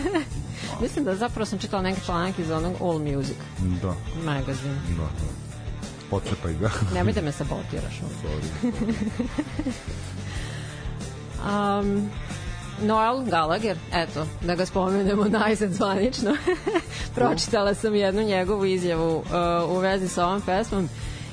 Mislim 0.83 1.05
da 1.05 1.15
zapravo 1.17 1.47
sam 1.47 1.59
čitala 1.59 1.83
neki 1.83 2.05
članak 2.05 2.39
iz 2.39 2.51
onog 2.51 2.73
All 2.81 2.99
Music 2.99 3.37
Da, 3.83 3.95
magazin. 4.25 4.75
da, 4.89 5.03
da. 5.03 5.31
Pocepaj 6.11 6.55
ga. 6.55 6.71
Nemoj 6.95 7.13
da 7.13 7.21
me 7.23 7.33
sabotiraš. 7.39 8.01
Sorry. 8.23 8.73
Um, 11.45 12.11
Noel 12.83 13.25
Gallagher, 13.25 13.77
eto, 13.93 14.27
da 14.47 14.55
ga 14.55 14.67
spomenemo 14.67 15.25
najzad 15.25 15.73
zvanično. 15.73 16.37
Pročitala 17.15 17.75
sam 17.75 17.95
jednu 17.95 18.23
njegovu 18.23 18.65
izjavu 18.65 19.17
uh, 19.17 19.25
u 19.71 19.79
vezi 19.79 20.09
sa 20.09 20.27
ovom 20.27 20.41
pesmom 20.41 20.89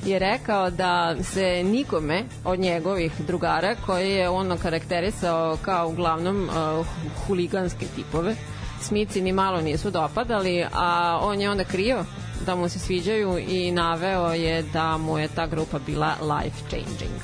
je 0.08 0.18
rekao 0.18 0.70
da 0.70 1.16
se 1.22 1.62
nikome 1.64 2.24
od 2.44 2.58
njegovih 2.58 3.12
drugara 3.26 3.76
koji 3.86 4.10
je 4.10 4.28
ono 4.28 4.56
karakterisao 4.56 5.56
kao 5.62 5.88
uglavnom 5.88 6.48
uh, 6.48 6.86
huliganske 7.26 7.86
tipove 7.96 8.36
Smici 8.80 9.20
ni 9.20 9.32
malo 9.32 9.60
nisu 9.60 9.90
dopadali, 9.90 10.66
a 10.74 11.18
on 11.22 11.40
je 11.40 11.50
onda 11.50 11.64
krio 11.64 12.04
da 12.46 12.54
mu 12.54 12.68
se 12.68 12.78
sviđaju 12.78 13.38
i 13.38 13.72
naveo 13.72 14.32
je 14.32 14.62
da 14.62 14.96
mu 14.96 15.18
je 15.18 15.28
ta 15.28 15.46
grupa 15.46 15.78
bila 15.86 16.14
life 16.20 16.56
changing. 16.68 17.20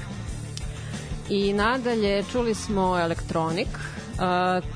I 1.29 1.53
nadalje 1.53 2.25
čuli 2.33 2.55
smo 2.55 2.99
Electronic 2.99 3.69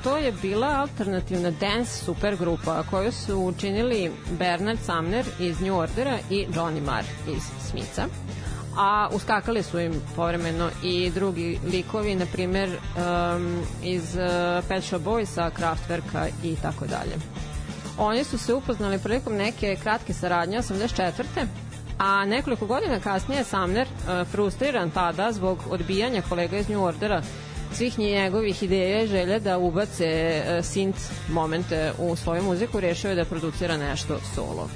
to 0.03 0.17
je 0.17 0.31
bila 0.31 0.67
alternativna 0.67 1.51
dance 1.51 2.05
supergrupa 2.05 2.83
koju 2.89 3.11
su 3.11 3.39
učinili 3.39 4.11
Bernard 4.39 4.79
Sumner 4.85 5.25
iz 5.39 5.61
New 5.61 5.75
Ordera 5.77 6.17
i 6.29 6.47
Johnny 6.55 6.81
Marr 6.85 7.05
iz 7.27 7.43
Smitha 7.69 8.05
a 8.77 9.09
uskakali 9.11 9.63
su 9.63 9.79
im 9.79 10.01
povremeno 10.15 10.69
i 10.83 11.11
drugi 11.11 11.59
likovi, 11.71 12.15
na 12.15 12.25
primer 12.25 12.69
um, 12.69 13.63
iz 13.83 14.15
uh, 14.15 14.65
Pet 14.67 14.83
Shop 14.83 15.01
Boysa, 15.01 15.51
Kraftwerka 15.51 16.27
i 16.43 16.55
tako 16.61 16.85
dalje. 16.85 17.15
Oni 17.97 18.23
su 18.23 18.37
se 18.37 18.53
upoznali 18.53 18.99
prilikom 18.99 19.35
neke 19.35 19.75
kratke 19.83 20.13
saradnje 20.13 20.57
84. 20.57 21.11
A 21.97 22.25
nekoliko 22.25 22.65
godina 22.65 22.99
kasnije 22.99 23.43
Sumner, 23.43 23.87
uh, 23.87 24.27
frustriran 24.27 24.91
tada 24.91 25.31
zbog 25.31 25.59
odbijanja 25.69 26.21
kolega 26.29 26.57
iz 26.57 26.69
New 26.69 26.83
Ordera, 26.83 27.21
svih 27.73 27.99
njegovih 27.99 28.63
ideja 28.63 29.03
i 29.03 29.07
želje 29.07 29.39
da 29.39 29.57
ubace 29.57 30.41
uh, 30.43 30.65
synth 30.65 31.11
momente 31.29 31.91
u 31.99 32.15
svoju 32.15 32.43
muziku, 32.43 32.79
rešio 32.79 33.09
je 33.09 33.15
da 33.15 33.25
producira 33.25 33.77
nešto 33.77 34.19
solo 34.35 34.69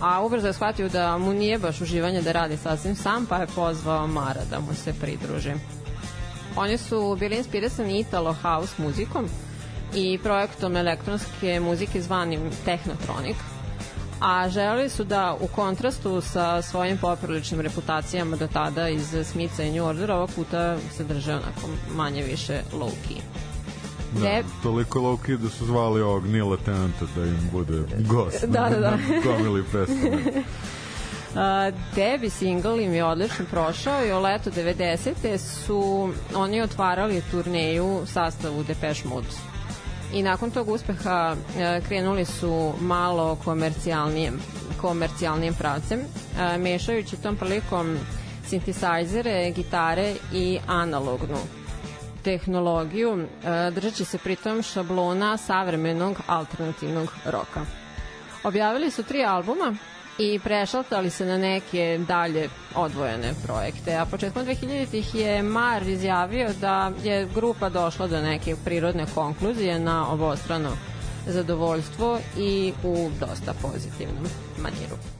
a 0.00 0.22
ubrzo 0.22 0.46
je 0.46 0.52
shvatio 0.52 0.88
da 0.88 1.18
mu 1.18 1.32
nije 1.32 1.58
baš 1.58 1.80
uživanje 1.80 2.22
da 2.22 2.32
radi 2.32 2.56
sasvim 2.56 2.96
sam, 2.96 3.26
pa 3.26 3.36
je 3.36 3.46
pozvao 3.46 4.06
Mara 4.06 4.40
da 4.50 4.60
mu 4.60 4.74
se 4.74 4.94
pridruži. 5.00 5.52
Oni 6.56 6.78
su 6.78 7.16
bili 7.20 7.36
inspirisani 7.36 8.00
Italo 8.00 8.36
House 8.42 8.82
muzikom 8.82 9.28
i 9.94 10.18
projektom 10.22 10.76
elektronske 10.76 11.60
muzike 11.60 12.02
zvanim 12.02 12.40
Technotronic, 12.64 13.36
a 14.20 14.48
želeli 14.48 14.88
su 14.88 15.04
da 15.04 15.36
u 15.40 15.46
kontrastu 15.46 16.20
sa 16.20 16.62
svojim 16.62 16.98
popriličnim 16.98 17.60
reputacijama 17.60 18.36
do 18.36 18.46
tada 18.46 18.88
iz 18.88 19.16
Smitha 19.24 19.62
i 19.62 19.72
New 19.72 19.86
Order 19.86 20.10
ovog 20.10 20.30
puta 20.36 20.76
se 20.96 21.04
drže 21.04 21.32
onako 21.32 21.68
manje 21.94 22.22
više 22.22 22.60
low 22.72 22.90
key. 23.08 23.20
Da, 24.14 24.24
Ne- 24.24 24.42
toliko 24.62 25.00
low 25.00 25.16
key 25.26 25.36
da 25.36 25.48
su 25.48 25.66
zvali 25.66 26.00
ovog 26.00 26.26
Nila 26.26 26.56
Tenta 26.56 27.04
da 27.16 27.24
im 27.24 27.48
bude 27.52 27.82
gost 27.98 28.44
Da, 28.44 28.68
da, 28.68 28.80
da. 28.80 28.98
gomili 29.24 29.64
pesama. 29.72 30.16
Uh, 31.30 31.36
debi 31.94 32.30
single 32.30 32.84
im 32.84 32.94
je 32.94 33.04
odlično 33.04 33.44
prošao 33.50 34.06
i 34.06 34.12
o 34.12 34.20
leto 34.20 34.50
90. 34.50 35.38
su 35.38 36.10
oni 36.34 36.62
otvarali 36.62 37.22
turneju 37.30 38.02
sastavu 38.06 38.62
Depeche 38.62 39.08
Mode. 39.08 39.26
I 40.12 40.22
nakon 40.22 40.50
tog 40.50 40.68
uspeha 40.68 41.32
uh, 41.32 41.86
krenuli 41.88 42.24
su 42.24 42.72
malo 42.80 43.38
komercijalnijem, 43.44 44.40
komercijalnijem 44.80 45.54
pravcem, 45.54 46.00
uh, 46.00 46.60
mešajući 46.60 47.16
tom 47.16 47.36
prilikom 47.36 47.98
sintisajzere, 48.46 49.50
gitare 49.50 50.14
i 50.32 50.58
analognu 50.66 51.36
tehnologiju, 52.24 53.12
uh, 53.12 53.74
držeći 53.74 54.04
se 54.04 54.18
pritom 54.18 54.62
šablona 54.62 55.36
savremenog 55.36 56.16
alternativnog 56.26 57.12
roka. 57.24 57.60
Objavili 58.44 58.90
su 58.90 59.02
tri 59.02 59.24
albuma 59.24 59.76
i 60.20 60.38
prešaltali 60.44 61.10
se 61.10 61.26
na 61.26 61.38
neke 61.38 62.00
dalje 62.08 62.48
odvojene 62.74 63.32
projekte. 63.46 63.96
A 63.96 64.06
početkom 64.06 64.46
2000-ih 64.46 65.14
je 65.14 65.42
Mar 65.42 65.88
izjavio 65.88 66.48
da 66.60 66.92
je 67.02 67.28
grupa 67.34 67.68
došla 67.68 68.06
do 68.06 68.20
neke 68.20 68.56
prirodne 68.64 69.06
konkluzije 69.14 69.78
na 69.78 70.12
obostrano 70.12 70.70
zadovoljstvo 71.26 72.18
i 72.36 72.72
u 72.84 73.10
dosta 73.20 73.54
pozitivnom 73.62 74.26
maniru. 74.58 75.19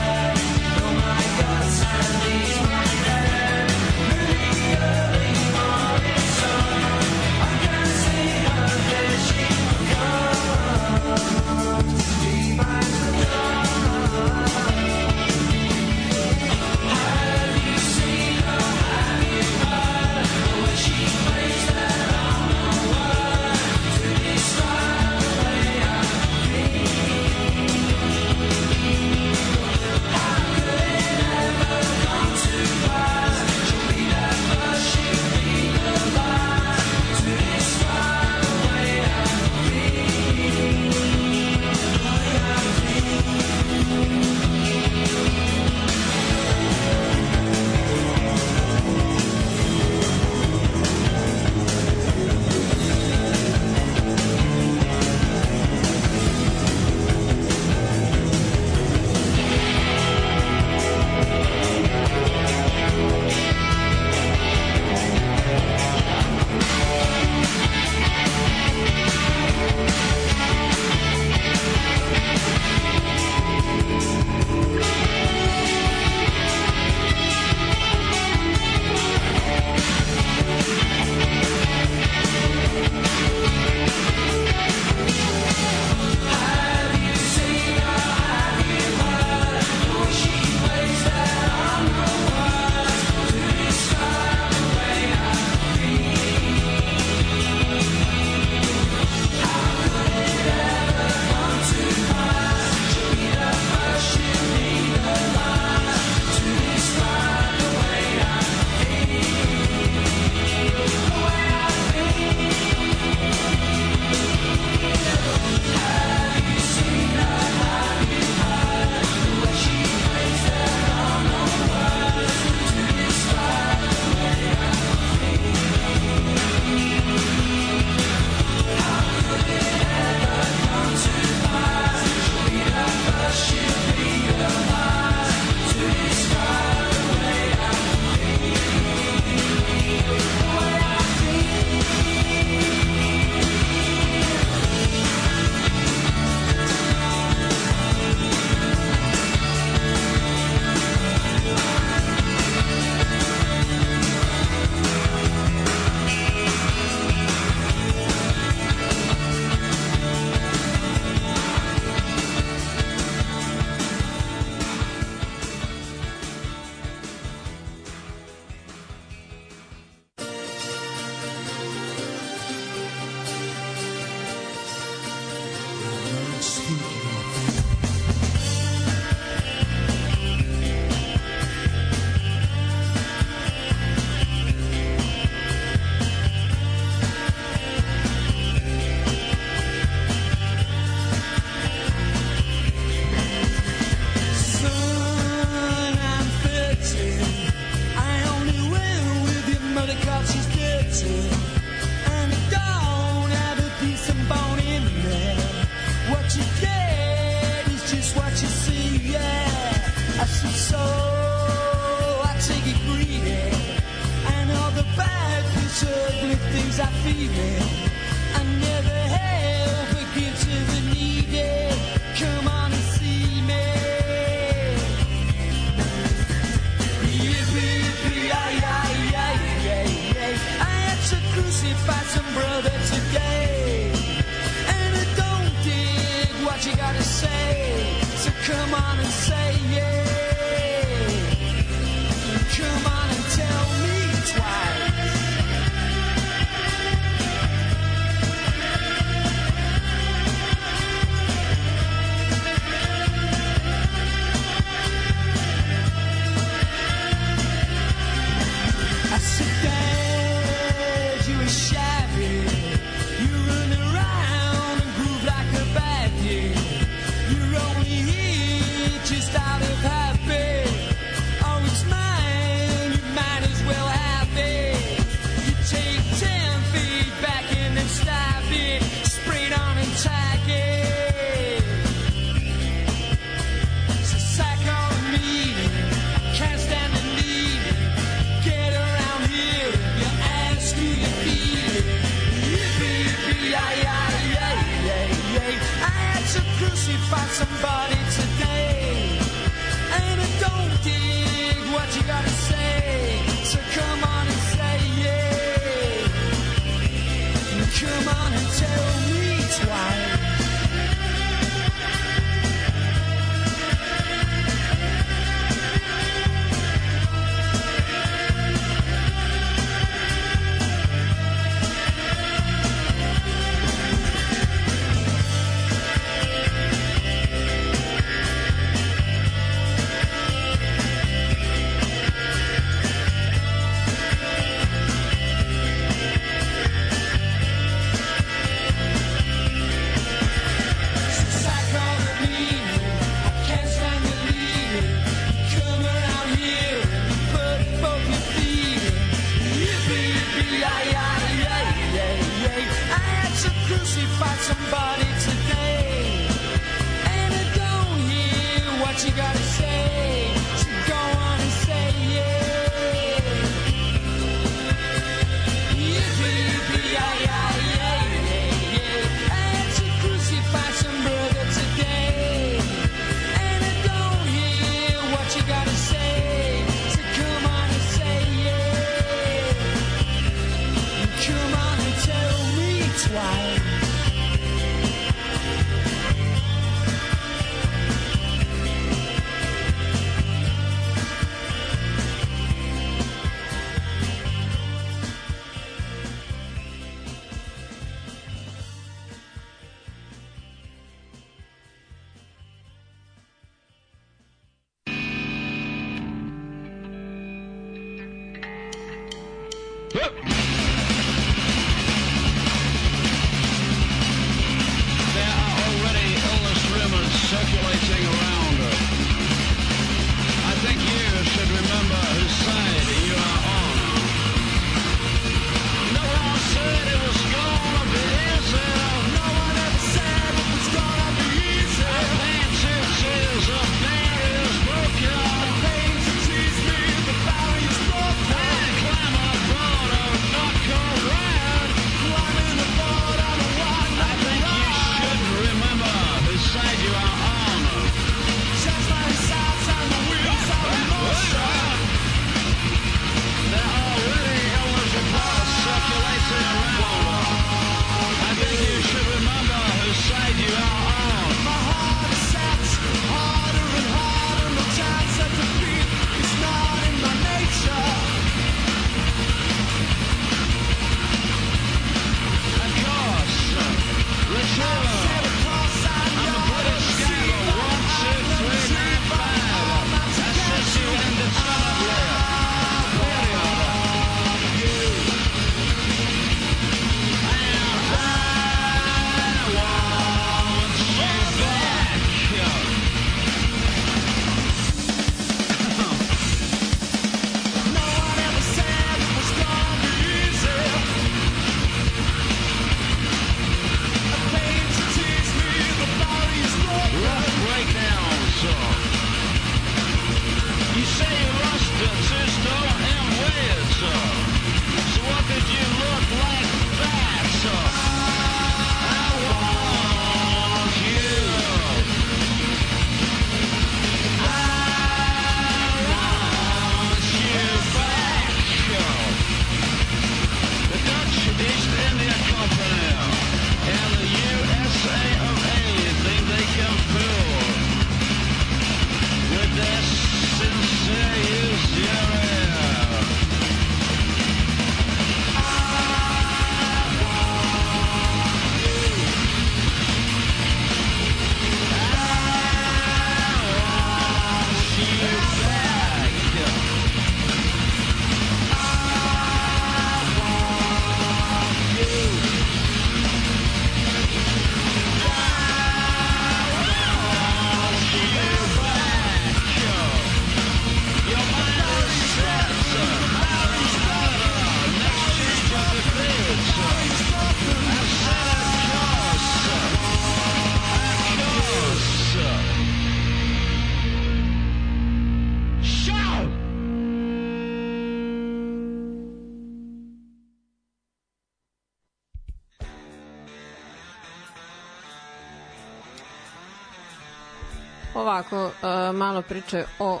Ovako, 598.10 598.44
uh, 598.44 598.96
malo 598.96 599.22
priče 599.22 599.64
o 599.78 600.00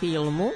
filmu. 0.00 0.44
Uh, 0.44 0.52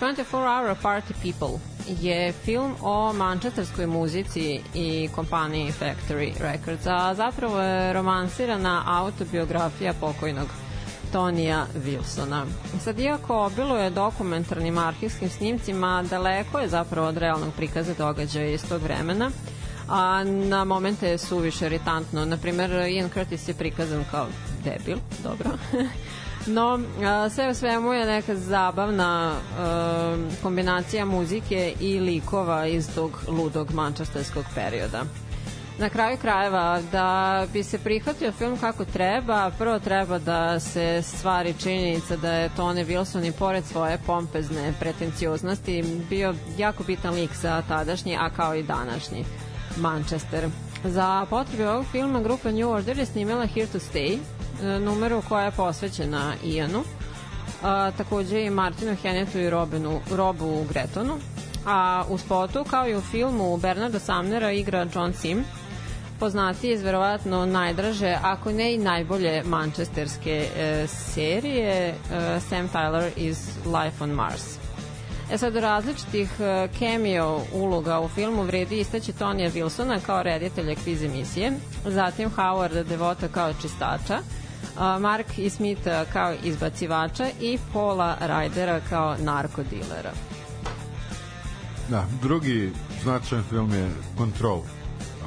24 0.00 0.24
Hour 0.30 0.76
Party 0.82 1.12
People 1.22 1.58
je 1.86 2.32
film 2.32 2.74
o 2.82 3.12
mančesterskoj 3.12 3.86
muzici 3.86 4.60
i 4.74 5.08
kompaniji 5.14 5.72
Factory 5.80 6.32
Records, 6.40 6.86
a 6.86 7.14
zapravo 7.14 7.60
je 7.60 7.92
romansirana 7.92 8.82
autobiografija 8.86 9.92
pokojnog 10.00 10.46
Tonija 11.12 11.66
Wilsona. 11.84 12.44
Sad, 12.80 12.98
iako 12.98 13.46
obiluje 13.46 13.90
dokumentarnim 13.90 14.78
arhivskim 14.78 15.30
snimcima, 15.30 16.04
daleko 16.10 16.58
je 16.58 16.68
zapravo 16.68 17.08
od 17.08 17.16
realnog 17.16 17.54
prikaza 17.56 17.94
događaja 17.94 18.50
iz 18.50 18.68
tog 18.68 18.82
vremena, 18.82 19.30
a 19.88 20.24
na 20.24 20.64
momente 20.64 21.08
je 21.08 21.18
suviše 21.18 21.66
iritantno. 21.66 22.24
Naprimer, 22.24 22.70
Ian 22.70 23.10
Curtis 23.10 23.48
je 23.48 23.54
prikazan 23.54 24.04
kao 24.10 24.26
debil, 24.70 24.98
dobro. 25.22 25.50
No, 26.46 26.80
sve 27.30 27.50
u 27.50 27.54
svemu 27.54 27.92
je 27.92 28.06
neka 28.06 28.34
zabavna 28.36 29.34
kombinacija 30.42 31.04
muzike 31.04 31.74
i 31.80 32.00
likova 32.00 32.66
iz 32.66 32.94
tog 32.94 33.10
ludog 33.28 33.72
mančestarskog 33.72 34.44
perioda. 34.54 35.04
Na 35.78 35.88
kraju 35.88 36.16
krajeva, 36.16 36.82
da 36.92 37.46
bi 37.52 37.62
se 37.62 37.78
prihvatio 37.78 38.32
film 38.32 38.58
kako 38.58 38.84
treba, 38.84 39.50
prvo 39.58 39.78
treba 39.78 40.18
da 40.18 40.60
se 40.60 41.02
stvari 41.02 41.54
činjenica 41.58 42.16
da 42.16 42.32
je 42.32 42.50
Tone 42.56 42.84
Wilson 42.84 43.28
i 43.28 43.32
pored 43.32 43.64
svoje 43.64 43.98
pompezne 44.06 44.72
pretencioznosti 44.80 45.84
bio 46.10 46.34
jako 46.58 46.84
bitan 46.84 47.14
lik 47.14 47.30
za 47.34 47.62
tadašnji, 47.68 48.16
a 48.20 48.30
kao 48.30 48.54
i 48.54 48.62
današnji 48.62 49.24
Manchester. 49.76 50.48
Za 50.84 51.26
potrebe 51.30 51.68
ovog 51.68 51.86
filma 51.92 52.20
grupa 52.20 52.50
New 52.50 52.70
Order 52.70 52.98
je 52.98 53.06
snimala 53.06 53.46
Here 53.46 53.66
to 53.66 53.78
Stay, 53.78 54.18
numeru 54.62 55.22
koja 55.28 55.44
je 55.44 55.50
posvećena 55.50 56.34
Ianu, 56.44 56.82
a, 57.62 57.90
takođe 57.90 58.42
i 58.42 58.50
Martinu 58.50 58.96
Hennetu 59.02 59.38
i 59.38 59.50
Robinu, 59.50 60.00
Robu 60.10 60.64
Gretonu, 60.68 61.18
a 61.66 62.04
u 62.08 62.18
spotu 62.18 62.64
kao 62.70 62.88
i 62.88 62.96
u 62.96 63.00
filmu 63.00 63.56
Bernarda 63.56 63.98
Samnera 63.98 64.52
igra 64.52 64.86
John 64.94 65.12
Sim, 65.12 65.44
poznati 66.20 66.70
iz 66.70 66.82
verovatno 66.82 67.46
najdraže, 67.46 68.18
ako 68.22 68.52
ne 68.52 68.74
i 68.74 68.78
najbolje 68.78 69.42
mančesterske 69.44 70.48
e, 70.56 70.86
serije 70.86 71.88
e, 71.88 71.94
Sam 72.40 72.68
Tyler 72.68 73.10
iz 73.16 73.38
Life 73.66 74.04
on 74.04 74.10
Mars. 74.10 74.44
E 75.32 75.38
sad, 75.38 75.56
od 75.56 75.62
različitih 75.62 76.30
e, 76.40 76.68
cameo 76.78 77.40
uloga 77.52 78.00
u 78.00 78.08
filmu 78.08 78.42
vredi 78.42 78.80
istaći 78.80 79.12
Tonija 79.12 79.50
Wilsona 79.50 80.00
kao 80.06 80.22
reditelja 80.22 80.74
kviz 80.74 81.02
emisije, 81.02 81.52
zatim 81.84 82.30
Howard 82.36 82.82
Devota 82.82 83.28
kao 83.28 83.52
čistača, 83.62 84.18
Mark 85.00 85.38
i 85.38 85.50
Smith 85.50 85.82
kao 86.12 86.34
izbacivača 86.44 87.28
i 87.40 87.58
Paula 87.72 88.16
Rydera 88.20 88.80
kao 88.88 89.16
narkodilera. 89.18 90.12
Da, 91.88 92.06
drugi 92.22 92.72
značajan 93.02 93.44
film 93.50 93.72
je 93.72 93.90
Control 94.18 94.62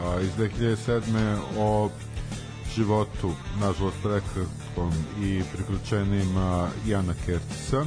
a, 0.04 0.20
iz 0.22 0.30
2007. 0.38 1.38
o 1.58 1.90
životu, 2.76 3.32
nažalost 3.60 3.98
prekratkom 4.04 4.92
i 5.24 5.42
priključenima 5.54 6.70
Jana 6.88 7.14
Kertisa. 7.26 7.86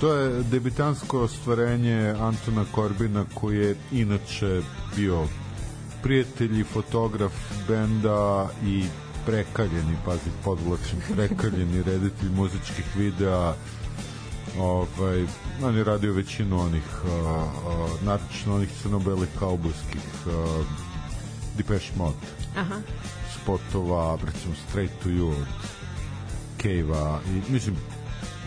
To 0.00 0.12
je 0.12 0.42
debitansko 0.42 1.20
ostvarenje 1.20 2.14
Antona 2.20 2.64
Korbina 2.74 3.24
koji 3.34 3.58
je 3.58 3.76
inače 3.92 4.62
bio 4.96 5.24
prijatelj 6.02 6.60
i 6.60 6.64
fotograf 6.64 7.32
benda 7.68 8.48
i 8.66 8.84
prekaljeni, 9.28 9.96
pazi, 10.04 10.30
podvlačim, 10.44 11.00
prekaljeni 11.14 11.82
reditelj 11.82 12.30
muzičkih 12.36 12.96
videa 12.96 13.54
ovaj, 14.58 15.26
on 15.62 15.76
je 15.76 15.84
radio 15.84 16.12
većinu 16.12 16.60
onih 16.60 17.04
uh, 17.04 17.10
uh, 17.10 18.02
napično 18.02 18.54
onih 18.54 18.68
crnobelih 18.82 19.28
kaubojskih 19.38 20.02
uh, 20.26 20.66
Depeche 21.56 21.92
Mode 21.96 22.16
Aha. 22.56 22.74
spotova, 23.42 24.18
recimo 24.26 24.54
Straight 24.68 25.02
to 25.02 25.08
You 25.08 25.30
od 25.30 25.46
Cave-a 26.62 27.18
i 27.26 27.52
mislim 27.52 27.76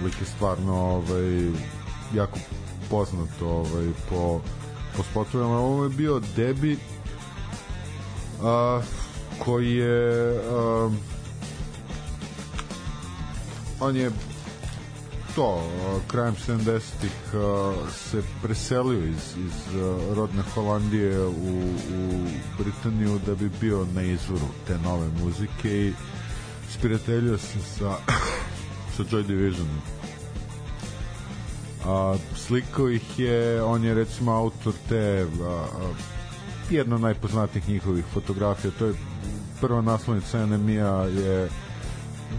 lik 0.03 0.21
je 0.21 0.25
stvarno 0.25 0.75
ovaj, 0.75 1.51
jako 2.13 2.39
poznat 2.89 3.41
ovaj, 3.41 3.87
po, 4.09 4.41
po 4.97 5.03
spotovima 5.03 5.59
ovo 5.59 5.83
je 5.83 5.89
bio 5.89 6.21
debi 6.35 6.77
a, 8.43 8.81
koji 9.45 9.75
je 9.75 10.37
a, 10.51 10.89
on 13.79 13.95
je 13.95 14.11
to, 15.35 15.63
a, 15.63 15.99
krajem 16.07 16.35
70-ih 16.47 17.11
se 17.91 18.23
preselio 18.41 19.05
iz, 19.05 19.35
iz 19.45 19.75
a, 19.75 20.13
rodne 20.15 20.41
Holandije 20.53 21.25
u, 21.25 21.31
u 21.95 22.27
Britaniju 22.57 23.19
da 23.25 23.35
bi 23.35 23.49
bio 23.61 23.85
na 23.95 24.01
izvoru 24.01 24.47
te 24.67 24.77
nove 24.77 25.07
muzike 25.23 25.87
i 25.87 25.93
spirateljio 26.69 27.37
se 27.37 27.59
sa 27.77 27.95
sa 28.97 29.03
Joy 29.03 29.23
Divisionom. 29.23 29.81
A, 31.85 32.15
slikao 32.35 32.89
ih 32.89 33.19
je 33.19 33.63
on 33.63 33.83
je 33.83 33.93
recimo 33.93 34.31
autor 34.31 34.73
te 34.89 35.25
a, 35.43 35.65
jedna 36.71 36.95
od 36.95 37.01
najpoznatijih 37.01 37.69
njihovih 37.69 38.05
fotografija 38.13 38.71
to 38.79 38.85
je 38.85 38.93
prva 39.61 39.81
naslovnica 39.81 40.45
NMI-a 40.45 41.03
je 41.03 41.49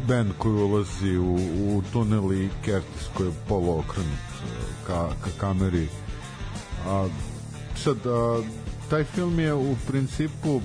band 0.09 0.31
koji 0.39 0.55
ulazi 0.55 1.17
u, 1.17 1.35
u 1.77 1.83
tunel 1.93 2.33
i 2.33 2.49
Curtis 2.65 3.09
koji 3.15 3.27
je 3.27 3.35
poluokrenut 3.49 4.33
ka, 4.87 5.09
ka 5.25 5.31
kameri. 5.41 5.89
A, 6.89 7.09
sad 7.77 7.97
a, 8.07 8.43
taj 8.91 9.05
film 9.05 9.39
je 9.39 9.55
u 9.55 9.77
principu 9.87 10.61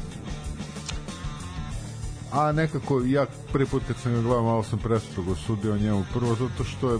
a 2.31 2.51
nekako 2.51 3.01
ja 3.05 3.25
prvi 3.53 3.65
put 3.65 3.83
kad 3.87 3.95
sam 3.97 4.13
ga 4.13 4.21
gledao 4.21 4.43
malo 4.43 4.63
sam 4.63 4.79
prestrogo 4.79 5.35
sudio 5.35 5.77
njemu. 5.77 6.05
Prvo 6.13 6.35
zato 6.35 6.63
što 6.63 6.91
je 6.91 6.99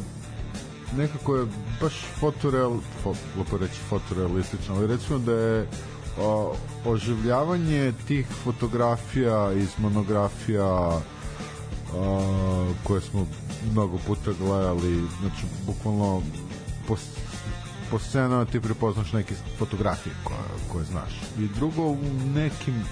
nekako 0.98 1.36
je 1.36 1.46
baš 1.82 1.94
fotoreal 2.20 2.78
fo, 3.04 3.14
lepo 3.38 3.58
reći 3.58 3.80
fotorealistično 3.90 4.76
ali 4.76 4.88
recimo 4.88 5.20
da 5.20 5.32
je 5.32 5.68
o, 6.20 6.56
oživljavanje 6.86 7.94
tih 8.08 8.28
fotografija 8.44 9.54
iz 9.54 9.70
monografija 9.78 10.66
o, 10.66 11.02
koje 12.84 13.02
smo 13.02 13.28
mnogo 13.72 13.98
puta 14.08 14.32
gledali 14.40 15.04
znači 15.22 15.46
bukvalno 15.66 16.22
po, 16.88 16.96
po 17.92 18.00
scenama 18.00 18.46
ti 18.46 18.62
prepoznaš 18.62 19.14
neke 19.14 19.36
fotografije 19.58 20.16
koje, 20.24 20.38
koje 20.72 20.86
znaš. 20.86 21.22
I 21.40 21.48
drugo 21.56 21.82
u 21.82 21.98
nekim 22.36 22.84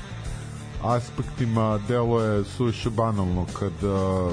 aspektima 0.83 1.79
delo 1.87 2.21
je 2.21 2.43
suviše 2.43 2.89
banalno 2.89 3.45
kada 3.59 4.29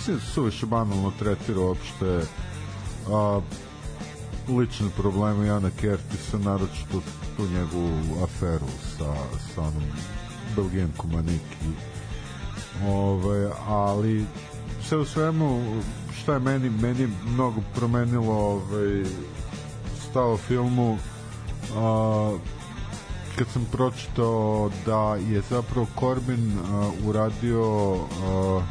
se 0.00 0.20
suviše 0.34 0.66
banalno 0.66 1.12
tretira 1.18 1.60
uopšte 1.60 2.20
a, 3.12 3.40
lične 4.48 4.88
probleme 4.96 5.46
Jana 5.46 5.70
Kertisa, 5.80 6.38
naročito 6.38 7.02
tu 7.40 7.46
njegovu 7.54 8.24
aferu 8.24 8.66
sa, 8.98 9.14
sa 9.54 9.60
onom 9.60 9.82
Belgijankom 10.56 11.14
Aniki. 11.14 11.70
Ove, 12.86 13.50
ali 13.68 14.24
sve 14.82 14.98
u 14.98 15.04
svemu 15.04 15.62
šta 16.12 16.32
je 16.32 16.38
meni 16.38 16.70
meni 16.70 17.08
mnogo 17.26 17.60
promenilo 17.74 18.34
ovaj 18.34 19.04
stav 20.10 20.36
filmu 20.36 20.98
a, 21.76 22.36
kad 23.38 23.46
sam 23.48 23.66
pročitao 23.72 24.70
da 24.86 25.16
je 25.16 25.42
zapravo 25.50 25.86
Corbin 26.00 26.52
a, 26.58 26.90
uradio 27.06 27.94
a, 27.94 28.62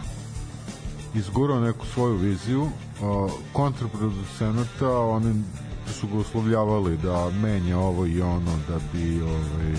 izgurao 1.15 1.59
neku 1.59 1.85
svoju 1.85 2.15
viziju 2.15 2.69
kontraproducenata 3.53 4.99
oni 4.99 5.43
su 5.93 6.07
ga 6.07 6.17
uslovljavali 6.17 6.97
da 6.97 7.31
menja 7.41 7.79
ovo 7.79 8.05
i 8.05 8.21
ono 8.21 8.51
da 8.67 8.79
bi 8.93 9.21
ovaj, 9.21 9.75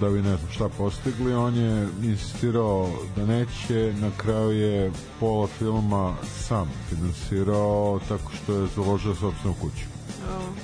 da 0.00 0.10
bi 0.10 0.22
ne 0.22 0.36
znam 0.36 0.50
šta 0.50 0.68
postigli. 0.68 1.34
On 1.34 1.56
je 1.56 1.88
insistirao 2.02 2.88
da 3.16 3.26
neće. 3.26 3.94
Na 4.00 4.10
kraju 4.16 4.50
je 4.50 4.92
pola 5.20 5.46
filma 5.46 6.14
sam 6.48 6.70
finansirao 6.88 8.00
tako 8.08 8.32
što 8.42 8.54
je 8.54 8.68
založio 8.76 9.14
sobstvenu 9.14 9.54
kuću. 9.60 9.84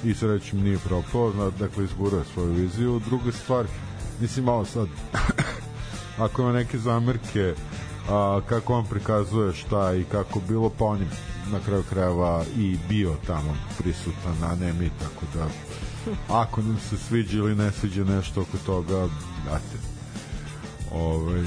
I 0.04 0.14
srećem 0.14 0.62
nije 0.62 0.78
propao 0.78 1.50
dakle 1.58 1.84
izgurao 1.84 2.24
svoju 2.34 2.52
viziju. 2.52 3.00
Druga 3.06 3.32
stvar 3.32 3.66
mislim 4.20 4.44
malo 4.44 4.64
sad 4.64 4.88
ako 6.24 6.42
ima 6.42 6.52
neke 6.52 6.78
zamerke 6.78 7.54
a, 8.10 8.40
kako 8.48 8.74
on 8.74 8.86
prikazuje 8.86 9.52
šta 9.52 9.94
i 9.94 10.04
kako 10.04 10.40
bilo, 10.48 10.70
pa 10.78 10.84
on 10.84 11.00
je 11.00 11.08
na 11.52 11.60
kraju 11.60 11.82
krajeva 11.90 12.44
i 12.56 12.76
bio 12.88 13.14
tamo 13.26 13.56
prisutan, 13.78 14.44
a 14.44 14.54
ne 14.54 14.72
mi, 14.72 14.90
tako 14.98 15.26
da 15.34 15.46
ako 16.28 16.62
nam 16.62 16.78
se 16.90 16.96
sviđa 16.96 17.38
ili 17.38 17.54
ne 17.54 17.72
sviđa 17.72 18.04
nešto 18.04 18.40
oko 18.40 18.58
toga, 18.66 19.08
date. 19.44 19.78
Ovaj, 20.92 21.44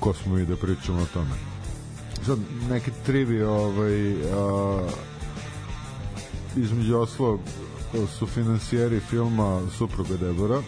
ko 0.00 0.14
smo 0.14 0.34
mi 0.34 0.46
da 0.46 0.56
pričamo 0.56 1.02
o 1.02 1.06
tome. 1.12 1.34
Sad, 2.26 2.38
neke 2.70 2.90
trivije 3.06 3.48
ovaj, 3.48 4.12
a, 4.12 4.88
između 6.56 6.98
oslo 6.98 7.38
su 8.18 8.26
financijeri 8.26 9.00
filma 9.00 9.60
Supruga 9.78 10.16
Debora. 10.16 10.60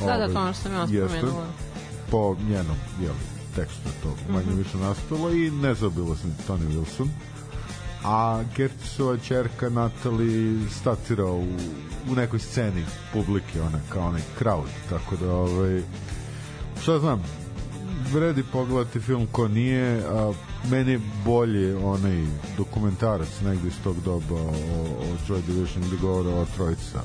Da, 0.00 0.06
da, 0.06 0.14
Ovaj, 0.14 0.32
to 0.32 0.40
ono 0.40 0.52
što 0.52 0.62
sam 0.62 0.72
ja 0.74 1.08
spomenula. 1.08 1.46
Po 2.10 2.36
njenom 2.48 2.76
jeli, 3.00 3.31
tekstu 3.56 3.88
to 4.02 4.32
manje 4.32 4.54
više 4.56 4.78
nastalo 4.78 5.30
i 5.30 5.50
nezabilo 5.50 6.16
sam 6.16 6.36
Tony 6.48 6.68
Wilson 6.68 7.08
a 8.04 8.42
Kertisova 8.56 9.18
čerka 9.18 9.68
Natalie 9.68 10.70
statira 10.70 11.24
u, 11.24 11.46
u 12.10 12.14
nekoj 12.16 12.38
sceni 12.38 12.84
publike, 13.12 13.62
ona 13.62 13.80
kao 13.88 14.08
onaj 14.08 14.22
crowd, 14.38 14.68
tako 14.88 15.16
da 15.16 15.32
ovaj, 15.32 15.82
šta 16.82 16.98
znam, 16.98 17.22
vredi 18.12 18.42
pogledati 18.52 19.00
film 19.00 19.26
ko 19.32 19.48
nije, 19.48 20.02
a 20.08 20.32
meni 20.70 20.92
je 20.92 21.00
bolje 21.24 21.76
onaj 21.76 22.24
dokumentarac 22.56 23.40
negde 23.44 23.68
iz 23.68 23.74
tog 23.84 23.96
doba 24.04 24.34
o, 24.34 24.48
o 25.00 25.16
Joy 25.28 25.42
Division 25.46 25.84
gde 25.86 25.96
govore 25.96 26.28
o 26.28 26.46
trojica 26.56 27.00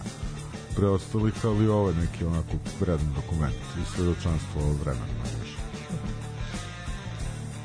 preostalih, 0.75 1.45
ali 1.45 1.67
ovo 1.67 1.89
je 1.89 1.95
neki 1.95 2.25
onako 2.25 2.51
vredan 2.79 3.13
dokument 3.15 3.55
i 3.55 3.95
svedočanstvo 3.95 4.61
o 4.61 4.73
vremenu. 4.83 5.36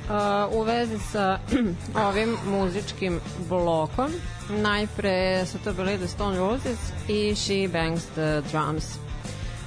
Uh, 0.02 0.54
u 0.56 0.62
vezi 0.62 0.98
sa 0.98 1.38
ovim 2.08 2.36
muzičkim 2.46 3.20
blokom 3.48 4.10
najpre 4.50 5.46
su 5.46 5.58
to 5.64 5.72
bili 5.72 5.98
The 5.98 6.08
Stone 6.08 6.38
Roses 6.38 6.78
i 7.08 7.34
She 7.34 7.68
Bangs 7.72 8.04
the 8.14 8.42
Drums 8.50 8.98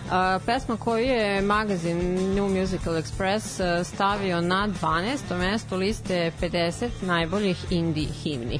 Uh, 0.05 0.41
pesma 0.45 0.77
koju 0.77 1.05
je 1.05 1.41
magazin 1.41 1.97
New 2.35 2.47
Musical 2.47 2.97
Express 2.97 3.59
uh, 3.59 3.87
stavio 3.87 4.41
na 4.41 4.67
12. 4.81 5.37
mesto 5.37 5.77
liste 5.77 6.31
50 6.41 6.89
najboljih 7.01 7.65
indie 7.69 8.07
himni. 8.07 8.59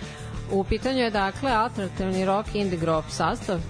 U 0.52 0.64
pitanju 0.64 0.98
je 0.98 1.10
dakle 1.10 1.52
alternativni 1.52 2.24
rock 2.24 2.54
indie 2.54 2.78
group 2.78 3.04
sastav 3.08 3.60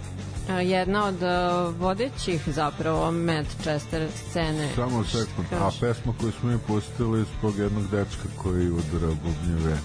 jedna 0.49 1.05
od 1.07 1.23
uh, 1.23 1.81
vodećih 1.81 2.43
zapravo 2.47 3.11
Manchester 3.11 4.09
scene. 4.15 4.69
Samo 4.75 5.05
sekund, 5.05 5.47
a 5.53 5.71
pesma 5.81 6.12
koju 6.21 6.33
smo 6.33 6.51
mi 6.51 6.59
pustili 6.66 7.25
zbog 7.39 7.59
jednog 7.59 7.91
dečka 7.91 8.29
koji 8.43 8.71
udara 8.71 9.12
bubnjeve 9.25 9.77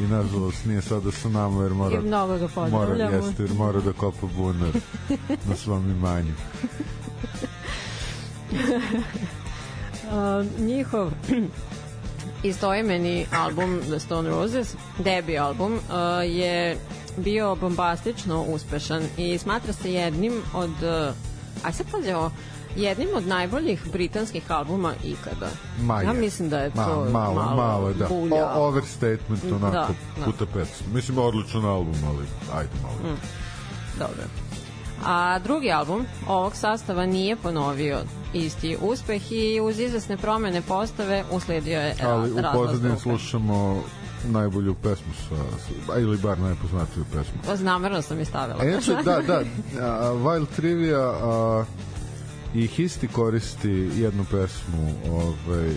i 0.00 0.02
nažalost 0.02 0.64
nije 0.64 0.82
sada 0.82 1.12
sa 1.12 1.28
nama 1.28 1.62
jer 1.62 1.74
mora, 1.74 1.98
I 1.98 2.02
mnogo 2.02 2.38
ga 2.38 2.48
mora, 2.70 2.94
jeste, 2.94 3.42
jer 3.42 3.52
mora 3.52 3.80
da 3.80 3.92
kopa 3.92 4.26
bunar 4.36 4.72
na 5.48 5.56
svom 5.56 5.90
imanju. 5.90 6.32
Uh, 10.10 10.60
njihov 10.66 11.10
istoimeni 12.42 13.26
album 13.32 13.80
The 13.88 13.98
Stone 13.98 14.30
Roses, 14.30 14.74
debi 14.98 15.38
album, 15.38 15.72
uh, 15.74 15.80
je 16.24 16.76
bio 17.16 17.54
bombastično 17.54 18.42
uspešan 18.42 19.02
i 19.16 19.38
smatra 19.38 19.72
se 19.72 19.92
jednim 19.92 20.42
od, 20.54 20.70
uh, 20.70 21.14
aj 21.64 21.72
sad 21.72 21.86
pazi 21.92 22.12
ovo, 22.12 22.30
jednim 22.76 23.08
od 23.16 23.26
najboljih 23.26 23.82
britanskih 23.92 24.50
albuma 24.50 24.92
ikada. 25.04 25.48
Ma 25.80 26.02
ja 26.02 26.12
mislim 26.12 26.48
da 26.48 26.58
je 26.58 26.70
Ma, 26.74 26.84
to 26.84 27.04
malo, 27.12 27.34
malo, 27.34 27.56
malo 27.56 27.92
da. 27.92 28.06
bulja. 28.08 28.52
O, 28.54 28.68
overstatement 28.68 29.44
onako 29.44 29.70
Da, 29.70 29.88
da. 30.18 30.24
puta 30.24 30.46
pet. 30.54 30.68
Mislim 30.94 31.18
odličan 31.18 31.64
album, 31.64 31.94
ali 32.08 32.24
ajde 32.58 32.70
malo. 32.82 33.12
Mm. 33.12 33.18
Dobro. 33.98 34.22
A 35.06 35.38
drugi 35.38 35.72
album 35.72 36.06
ovog 36.28 36.56
sastava 36.56 37.06
nije 37.06 37.36
ponovio 37.36 37.98
isti 38.34 38.76
uspeh 38.80 39.32
i 39.32 39.60
uz 39.60 39.78
izvesne 39.80 40.16
promene 40.16 40.62
postave 40.62 41.24
usledio 41.30 41.80
je 41.80 41.94
ali 42.02 42.30
u 42.30 42.34
grupe. 42.34 43.00
slušamo 43.00 43.82
najbolju 44.32 44.74
pesmu 44.74 45.12
sa, 45.28 45.98
ili 45.98 46.18
bar 46.18 46.38
najpoznatiju 46.38 47.04
pesmu. 47.12 47.40
Pa 47.46 47.56
Namerno 47.56 48.02
sam 48.02 48.18
je 48.18 48.24
stavila. 48.24 48.58
A 48.60 48.64
inače, 48.64 48.94
da, 49.04 49.22
da, 49.22 49.42
a, 49.80 50.12
Wild 50.12 50.46
Trivia 50.56 51.00
a, 51.00 51.64
i 52.54 52.66
Histi 52.66 53.08
koristi 53.08 53.90
jednu 53.96 54.24
pesmu 54.24 54.94
ovaj, 55.10 55.74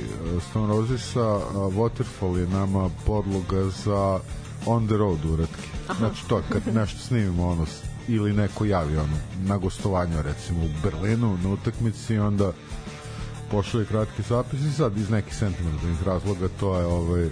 Stone 0.49 0.73
Rosesa, 0.73 1.35
a 1.35 1.69
Waterfall 1.76 2.38
je 2.38 2.47
nama 2.47 2.89
podloga 3.05 3.69
za 3.85 4.19
On 4.65 4.88
the 4.88 4.97
Road 4.97 5.26
uratke. 5.26 5.69
Znači 5.97 6.27
to, 6.27 6.41
kad 6.49 6.76
nešto 6.76 6.99
snimimo 6.99 7.47
ono, 7.47 7.65
ili 8.07 8.34
neko 8.34 8.65
javi 8.65 8.97
ono, 8.97 9.17
na 9.43 9.57
gostovanju 9.57 10.21
recimo 10.21 10.65
u 10.65 10.69
Berlinu 10.84 11.38
na 11.43 11.49
utakmici 11.49 12.17
onda 12.17 12.51
pošalje 13.51 13.85
kratki 13.85 14.21
zapis 14.21 14.59
i 14.59 14.71
sad 14.71 14.97
iz 14.97 15.09
nekih 15.09 15.35
sentimentalnih 15.35 16.03
razloga 16.03 16.47
to 16.59 16.80
je 16.80 16.85
ovaj 16.85 17.30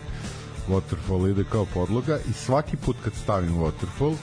Waterfall 0.69 1.31
ide 1.31 1.44
kao 1.52 1.65
podloga 1.73 2.19
i 2.30 2.34
svaki 2.34 2.77
put 2.77 2.95
kad 3.03 3.14
stavim 3.14 3.56
Waterfall 3.56 4.15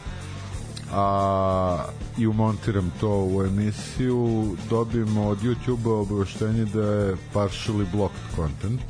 a, 0.93 1.85
i 2.19 2.27
umontiram 2.27 2.93
to 3.01 3.29
u 3.33 3.43
emisiju 3.43 4.57
dobijemo 4.71 5.29
od 5.29 5.39
YouTube-a 5.43 6.01
obaveštenje 6.01 6.65
da 6.65 6.83
je 6.83 7.17
partially 7.35 7.87
blocked 7.93 8.23
content 8.37 8.81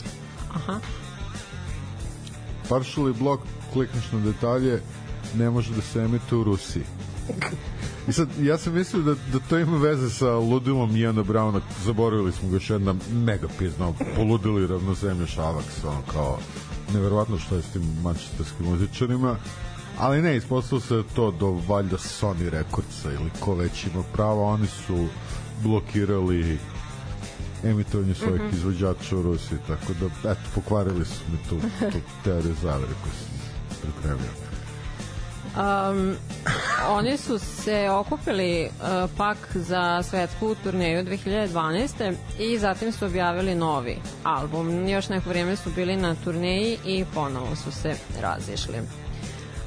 Aha. 0.55 0.81
partially 2.69 3.19
blocked 3.19 3.51
klikneš 3.73 4.13
na 4.13 4.21
detalje 4.21 4.83
ne 5.35 5.51
može 5.51 5.75
da 5.75 5.81
se 5.81 6.01
emituje 6.01 6.41
u 6.41 6.45
Rusiji 6.45 6.85
I 8.09 8.13
sad, 8.13 8.29
ja 8.41 8.59
sam 8.59 8.75
mislio 8.75 9.03
da, 9.03 9.15
da 9.33 9.39
to 9.49 9.59
ima 9.59 9.77
veze 9.77 10.11
sa 10.11 10.35
ludilom 10.35 10.97
Iana 10.97 11.23
Brauna, 11.23 11.61
zaboravili 11.85 12.33
smo 12.33 12.49
ga 12.49 12.57
još 12.57 12.71
jedna 12.71 12.95
mega 13.13 13.49
pizna, 13.59 13.93
poludili 14.17 14.67
ravnozemlje 14.67 15.27
Šavaks, 15.27 15.85
ono 15.85 16.03
kao, 16.13 16.39
neverovatno 16.93 17.39
što 17.39 17.57
je 17.57 17.63
s 17.63 17.73
tim 17.73 17.83
mančesterskim 18.03 18.67
muzičarima, 18.67 19.37
ali 19.99 20.23
ne, 20.23 20.37
ispostavilo 20.37 20.81
se 20.81 20.95
da 20.97 21.03
to 21.03 21.31
do 21.31 21.51
valjda 21.69 21.97
Sony 21.97 22.49
Recordsa 22.49 23.13
ili 23.13 23.31
ko 23.41 23.55
već 23.55 23.87
ima 23.87 24.03
prava, 24.13 24.43
oni 24.43 24.67
su 24.67 25.07
blokirali 25.63 26.59
emitovanje 27.65 28.15
svojih 28.15 28.43
mm 28.43 28.47
-hmm. 28.47 28.55
izvođača 28.55 29.17
u 29.17 29.23
Rusiji, 29.23 29.59
tako 29.67 29.93
da, 30.01 30.31
eto, 30.31 30.41
pokvarili 30.55 31.05
su 31.05 31.21
mi 31.33 31.39
tu, 31.49 31.67
tu 31.93 31.99
teoriju 32.25 32.55
zavere 32.63 32.93
koju 33.03 33.13
sam 33.13 33.35
pripremio. 33.83 34.44
Um, 35.57 36.17
oni 36.89 37.17
su 37.17 37.39
se 37.39 37.91
okupili 37.91 38.65
uh, 38.65 39.11
pak 39.17 39.37
za 39.55 40.03
svetsku 40.03 40.55
turneju 40.63 41.05
2012. 41.05 42.15
i 42.39 42.59
zatim 42.59 42.93
su 42.93 43.07
objavili 43.07 43.55
novi 43.55 43.99
album. 44.25 44.89
Još 44.89 45.09
neko 45.09 45.29
vrijeme 45.29 45.57
su 45.57 45.71
bili 45.71 45.97
na 45.97 46.15
turneji 46.25 46.79
i 46.85 47.05
ponovo 47.15 47.57
su 47.57 47.73
se 47.73 47.97
razišli. 48.21 49.04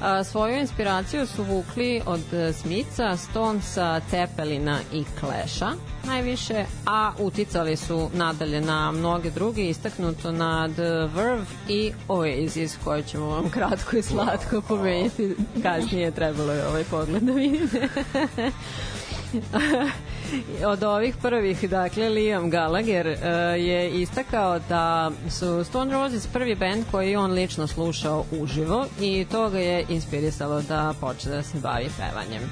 A, 0.00 0.24
svoju 0.24 0.56
inspiraciju 0.56 1.26
su 1.26 1.44
vukli 1.44 2.00
od 2.06 2.32
e, 2.32 2.52
Smica, 2.52 3.16
Stonesa, 3.16 4.00
Tepelina 4.10 4.78
i 4.92 5.04
Clash-a 5.20 5.72
najviše, 6.08 6.64
a 6.86 7.12
uticali 7.18 7.76
su 7.76 8.10
nadalje 8.14 8.60
na 8.60 8.92
mnoge 8.92 9.30
druge, 9.30 9.68
istaknuto 9.68 10.32
na 10.32 10.68
The 10.68 11.08
Verve 11.14 11.44
i 11.68 11.92
Oasis, 12.08 12.78
koje 12.84 13.02
ćemo 13.02 13.26
vam 13.26 13.50
kratko 13.54 13.96
i 13.96 14.02
slatko 14.02 14.60
pomenjati. 14.60 15.36
Kasnije 15.62 16.10
trebalo 16.10 16.52
je 16.52 16.66
ovaj 16.68 16.84
pogled 16.84 17.22
da 17.22 17.32
vidite. 17.32 17.88
od 20.72 20.82
ovih 20.82 21.16
prvih, 21.22 21.70
dakle, 21.70 22.08
Liam 22.08 22.50
Gallagher 22.50 23.06
uh, 23.06 23.14
je 23.56 23.90
istakao 23.90 24.58
da 24.68 25.10
su 25.30 25.64
Stone 25.64 25.92
Roses 25.92 26.26
prvi 26.26 26.54
band 26.54 26.84
koji 26.90 27.16
on 27.16 27.32
lično 27.32 27.66
slušao 27.66 28.24
uživo 28.40 28.86
i 29.00 29.26
to 29.30 29.50
ga 29.50 29.58
je 29.58 29.84
inspirisalo 29.88 30.62
da 30.62 30.94
počne 31.00 31.32
da 31.32 31.42
se 31.42 31.58
bavi 31.58 31.88
pevanjem. 31.96 32.42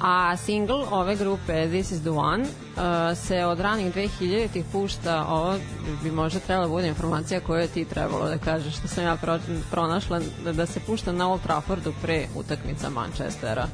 A 0.00 0.36
single 0.36 0.84
ove 0.90 1.16
grupe 1.16 1.68
This 1.68 1.90
is 1.90 2.00
the 2.00 2.10
One 2.10 2.42
uh, 2.42 3.18
se 3.18 3.44
od 3.44 3.60
ranih 3.60 3.94
2000-ih 3.94 4.64
pušta, 4.72 5.26
ovo 5.28 5.56
bi 6.02 6.10
možda 6.10 6.40
trebala 6.40 6.68
bude 6.68 6.88
informacija 6.88 7.40
koju 7.40 7.68
ti 7.68 7.84
trebalo 7.84 8.28
da 8.28 8.38
kažeš, 8.38 8.76
što 8.76 8.88
sam 8.88 9.04
ja 9.04 9.16
pro, 9.16 9.38
pronašla, 9.70 10.20
da, 10.44 10.52
da 10.52 10.66
se 10.66 10.80
pušta 10.80 11.12
na 11.12 11.30
Old 11.30 11.42
Traffordu 11.42 11.92
pre 12.02 12.26
utakmica 12.34 12.90
Manchestera. 12.90 13.66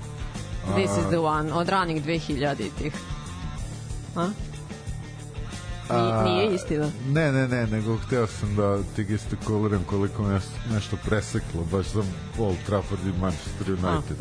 This 0.77 0.91
is 0.91 1.07
the 1.09 1.19
one, 1.19 1.53
od 1.53 1.69
ranih 1.69 2.05
2000-ih. 2.05 2.93
A? 4.17 4.29
Nije, 5.91 6.25
nije 6.25 6.55
istina. 6.55 6.91
Ne, 7.09 7.33
ne, 7.33 7.49
ne, 7.49 7.67
nego 7.67 7.97
hteo 7.97 8.27
sam 8.27 8.57
da 8.57 8.79
ti 8.97 9.05
gestikuliram 9.05 9.85
koliko 9.85 10.23
me 10.23 10.41
nešto, 10.73 10.97
preseklo, 11.05 11.65
baš 11.73 11.87
za 11.87 12.03
Old 12.39 12.57
Trafford 12.67 13.07
i 13.07 13.21
Manchester 13.21 13.67
United. 13.71 14.17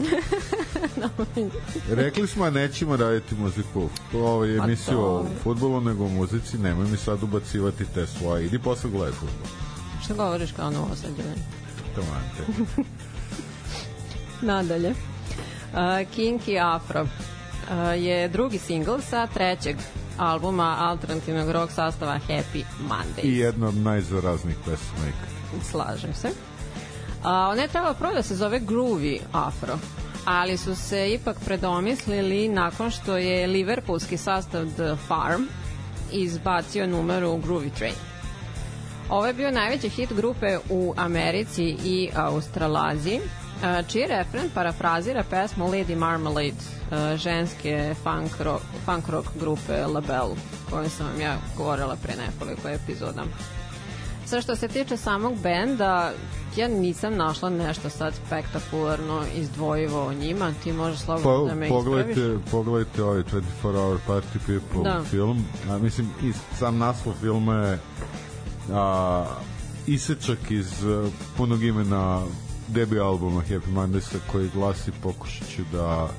Rekli 2.02 2.28
smo, 2.28 2.45
a 2.45 2.49
nećemo 2.49 2.98
raditi 2.98 3.36
muziku 3.36 3.90
u 4.14 4.18
ovoj 4.18 4.57
Pa 4.57 4.64
emisiju 4.64 4.99
o 4.99 5.26
futbolu, 5.44 5.82
nego 5.82 6.06
o 6.06 6.10
muzici, 6.10 6.57
nemoj 6.57 6.88
mi 6.88 6.98
sad 6.98 7.24
ubacivati 7.24 7.86
te 7.94 8.07
svoje. 8.07 8.45
Idi 8.45 8.60
posle 8.60 8.90
gledaj 8.90 9.11
futbol. 9.11 9.48
Što 10.03 10.16
govoriš 10.16 10.52
kao 10.52 10.72
novosađene? 10.72 11.36
Tomante. 11.95 12.72
Nadalje. 14.41 14.94
Kinky 16.16 16.76
Afro. 16.76 17.08
Je 17.98 18.28
drugi 18.28 18.58
singl 18.58 18.98
sa 19.10 19.28
trećeg 19.28 19.78
albuma 20.18 20.76
alternativnog 20.80 21.50
rock 21.50 21.72
sastava 21.72 22.20
Happy 22.28 22.64
Mondays. 22.82 23.24
I 23.24 23.38
jedna 23.38 23.68
od 23.68 23.76
najzaraznijih 23.76 24.58
pesama 24.58 25.08
ikad. 25.08 25.64
Slažem 25.72 26.14
se. 26.14 26.30
A, 27.24 27.50
ona 27.52 27.62
je 27.62 27.68
trebala 27.68 27.94
prvo 27.94 28.14
da 28.14 28.24
se 28.24 28.36
zove 28.36 28.60
Groovy 28.60 29.20
Afro, 29.32 29.78
ali 30.26 30.58
su 30.58 30.76
se 30.76 31.14
ipak 31.14 31.38
predomislili 31.46 32.48
nakon 32.48 32.91
što 32.91 33.18
je 33.18 33.48
liverpoolski 33.48 34.18
sastav 34.18 34.66
The 34.66 34.96
Farm 35.08 35.44
izbacio 36.12 36.88
numeru 36.88 37.30
Groovy 37.38 37.70
Train. 37.78 37.94
Ovo 39.10 39.26
je 39.26 39.34
bio 39.34 39.52
najveći 39.52 39.90
hit 39.90 40.14
grupe 40.14 40.58
u 40.70 40.94
Americi 40.98 41.64
i 41.86 42.10
Australaziji, 42.16 43.20
čiji 43.84 44.07
refren 44.07 44.49
parafrazira 44.53 45.23
pesmu 45.23 45.65
Lady 45.65 45.95
Marmalade 45.95 46.53
a, 46.91 47.18
ženske 47.18 47.95
funk 48.03 48.31
rock, 48.40 48.64
funk 48.86 49.07
rock 49.10 49.27
grupe 49.36 49.86
Label, 49.86 50.30
koju 50.69 50.90
sam 50.90 51.07
vam 51.07 51.22
ja 51.22 51.38
govorila 51.57 51.95
pre 51.95 52.14
nekoliko 52.18 52.69
epizoda. 52.69 53.23
Sve 54.26 54.41
što 54.41 54.56
se 54.56 54.68
tiče 54.68 54.98
samog 54.98 55.38
benda, 55.38 56.11
ja 56.56 56.68
nisam 56.68 57.15
našla 57.15 57.49
nešto 57.49 57.90
sad 57.90 58.14
spektakularno 58.27 59.23
izdvojivo 59.36 60.06
o 60.06 60.14
njima, 60.14 60.52
ti 60.64 60.73
možeš 60.73 60.99
slobodno 60.99 61.45
Pa, 61.45 61.49
da 61.49 61.56
me 61.56 61.65
ispraviš. 61.65 61.84
pogledajte, 61.86 62.38
pogledajte 62.52 63.03
ovaj 63.03 63.23
24 63.23 63.41
Hour 63.64 63.99
Party 64.07 64.38
People 64.48 64.84
Da. 64.84 65.03
film. 65.03 65.45
A, 65.69 65.77
mislim, 65.77 66.10
i 66.23 66.31
sam 66.57 66.77
naslov 66.77 67.15
filma 67.22 67.56
je 67.56 67.80
a, 68.73 69.26
isečak 69.88 70.52
iz 70.52 70.86
a, 70.86 71.10
punog 71.38 71.64
imena 71.64 72.22
debi 72.74 73.00
albuma 73.00 73.41
Happy 73.41 73.72
Mondaysa 73.72 74.18
koji 74.32 74.50
glasi 74.54 74.91
pokušat 75.04 75.48
ću 75.48 75.64
da 75.72 76.10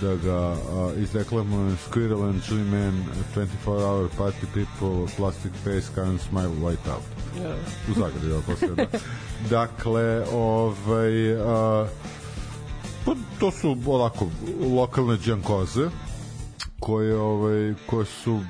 da 0.00 0.14
ga 0.16 0.36
a, 0.36 0.92
izreklamujem 0.96 1.78
Squirrel 1.90 2.28
and 2.28 2.42
Chili 2.42 2.64
Man 2.64 3.04
24 3.36 3.48
Hour 3.64 4.08
Party 4.18 4.46
People 4.54 5.14
Plastic 5.16 5.52
Face 5.64 5.86
Can't 5.96 6.18
Smile 6.28 6.48
White 6.48 6.90
Out 6.94 7.02
u 7.90 8.00
Zagrebu, 8.00 8.34
ja 8.34 8.40
posle 8.46 8.68
da. 8.68 8.86
Dakle, 9.50 10.24
ovaj, 10.32 11.34
a, 11.36 11.86
pa 13.04 13.14
to 13.40 13.50
su 13.50 13.76
onako 13.86 14.26
lokalne 14.60 15.16
džankoze 15.16 15.88
koje, 16.80 17.16
ovaj, 17.16 17.74
koje 17.86 18.06
su 18.06 18.40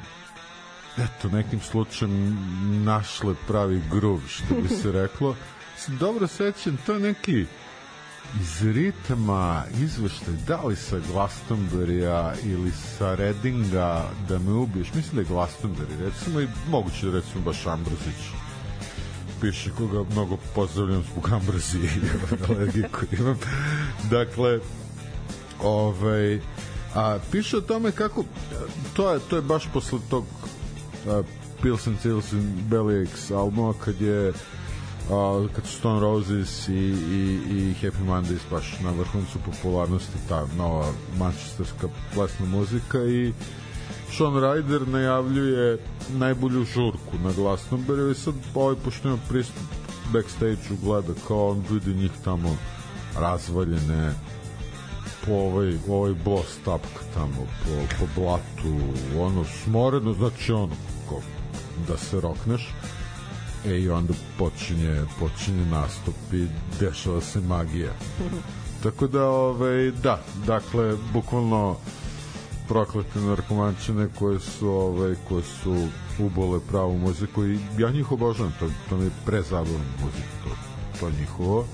eto, 0.99 1.29
nekim 1.29 1.61
slučajem 1.61 2.39
našle 2.85 3.35
pravi 3.49 3.83
gruv, 3.91 4.21
što 4.29 4.55
bi 4.55 4.69
se 4.69 4.93
reklo. 4.93 5.35
Dobro 5.87 6.27
sećam, 6.27 6.79
to 6.87 6.93
je 6.93 7.01
neki 7.01 7.47
iz 8.41 8.63
ritma 8.63 9.65
izveštaj, 9.81 10.35
da 10.47 10.63
li 10.63 10.77
sa 10.77 10.99
Glastonburya 11.13 12.35
ili 12.45 12.73
sa 12.99 13.15
Redinga 13.15 14.11
da 14.29 14.39
me 14.39 14.53
ubiješ, 14.53 14.95
mislim 14.95 15.15
da 15.15 15.21
je 15.21 15.27
Glastonbury 15.27 16.01
recimo 16.01 16.41
i 16.41 16.49
moguće 16.71 17.07
da 17.07 17.13
recimo 17.13 17.45
baš 17.45 17.67
Ambrozić 17.67 18.17
piše 19.41 19.71
koga 19.71 20.05
mnogo 20.13 20.37
pozdravljam 20.55 21.05
zbog 21.13 21.29
ambrozije 21.33 21.85
i 21.85 22.53
alergije 22.53 22.89
koju 22.89 23.09
imam. 23.21 23.39
Dakle, 24.11 24.61
ovaj, 25.63 26.41
a 26.95 27.19
piše 27.33 27.57
o 27.57 27.61
tome 27.61 27.93
kako 27.93 28.25
to 28.93 29.13
je, 29.13 29.21
to 29.31 29.37
je 29.37 29.43
baš 29.43 29.69
posle 29.73 29.99
tog 30.11 30.25
a, 31.09 31.23
Tills 31.63 32.33
and 32.33 32.49
Bellyaches 32.71 33.35
albuma 33.35 33.75
kad 33.85 34.01
je 34.01 34.33
a, 35.11 35.47
kad 35.55 35.67
su 35.67 35.73
Stone 35.79 36.01
Roses 36.01 36.69
i, 36.69 36.73
i, 36.73 37.41
i 37.51 37.75
Happy 37.83 38.05
Mondays 38.07 38.51
baš 38.51 38.81
na 38.81 38.91
vrhuncu 38.91 39.39
popularnosti 39.47 40.19
ta 40.29 40.47
nova 40.57 40.93
manchesterska 41.19 41.89
plesna 42.15 42.47
muzika 42.47 43.05
i 43.05 43.33
Sean 44.17 44.33
Ryder 44.33 44.89
najavljuje 44.89 45.79
najbolju 46.09 46.65
žurku 46.65 47.19
na 47.25 47.33
Glastonbury 47.33 48.11
i 48.11 48.15
sad 48.15 48.35
ovaj 48.55 48.75
pošto 48.85 49.09
ima 49.09 49.19
pristup 49.29 49.63
backstage-u 50.13 50.77
gleda 50.83 51.13
kao 51.29 51.49
on 51.49 51.65
vidi 51.71 51.95
njih 51.95 52.11
tamo 52.25 52.57
razvaljene 53.19 54.13
po 55.27 55.33
ovoj, 55.33 55.79
ovoj 55.89 56.15
boss 56.25 56.57
tapka 56.65 57.05
tamo 57.15 57.47
po, 57.65 57.97
po 57.99 58.21
blatu 58.21 58.79
ono 59.19 59.45
smoreno 59.45 60.13
znači 60.13 60.53
ono 60.53 60.75
ko, 61.09 61.21
da 61.89 61.97
se 61.97 62.21
rokneš 62.21 62.73
e 63.67 63.79
i 63.79 63.91
onda 63.91 64.15
počinje 64.39 65.05
počinje 65.19 65.67
nastup 65.67 66.15
i 66.33 66.47
dešava 66.81 67.21
se 67.21 67.41
magija. 67.41 67.93
Tako 68.83 69.07
da 69.07 69.25
ovaj, 69.25 69.91
da 69.91 70.21
dakle 70.47 70.97
bukvalno 71.13 71.77
proklete 72.69 73.19
narkomančine 73.21 74.09
koje 74.19 74.41
su 74.41 74.69
ovaj 74.69 75.15
koje 75.29 75.43
su 75.43 75.89
ubole 76.19 76.61
pravu 76.71 76.99
muziku 76.99 77.45
i 77.45 77.59
ja 77.79 77.91
njih 77.91 78.13
obožavam 78.13 78.55
to, 78.59 78.69
to 78.89 78.97
mi 78.97 79.05
je 79.05 79.11
prezabavna 79.27 79.85
muzika 80.05 80.29
to, 80.45 80.51
to 81.01 81.11
njihovo. 81.11 81.67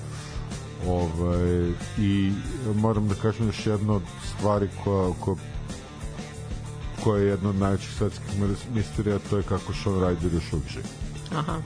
Ovaj, 0.87 1.71
i 1.97 2.31
moram 2.75 3.07
da 3.07 3.15
kažem 3.15 3.47
još 3.47 3.67
jedno 3.67 3.95
od 3.95 4.03
stvari 4.37 4.69
koja, 4.83 5.13
koja 5.19 5.35
koja 7.03 7.21
je 7.21 7.27
jedna 7.27 7.49
od 7.49 7.55
najvećih 7.55 7.93
svetskih 7.97 8.29
misterija 8.73 9.19
to 9.29 9.37
je 9.37 9.43
kako 9.43 9.73
Sean 9.73 9.95
Ryder 9.95 10.33
još 10.33 10.53
uvijek 10.53 10.69
živi. 10.69 10.85
Aha. 11.35 11.61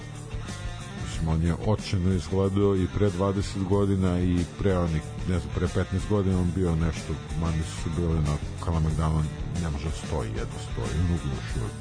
Mislim, 1.19 1.35
on 1.35 1.43
je 1.43 1.55
očeno 1.67 2.13
izgledao 2.13 2.75
i 2.75 2.87
pre 2.95 3.09
20 3.09 3.67
godina 3.69 4.19
i 4.19 4.45
pre 4.59 4.77
onih, 4.77 5.01
ne 5.29 5.39
znam, 5.39 5.53
pre 5.55 5.67
15 5.67 5.83
godina 6.09 6.39
on 6.39 6.51
bio 6.55 6.75
nešto, 6.75 7.13
mani 7.41 7.63
su 7.63 7.89
bili 7.97 8.19
na 8.19 8.35
Kalamegdanu, 8.65 9.23
ne 9.63 9.69
može 9.69 9.85
da 9.85 10.07
stoji, 10.07 10.29
jedno 10.29 10.59
stoji, 10.71 10.99
on 10.99 11.05
uvijek. 11.05 11.71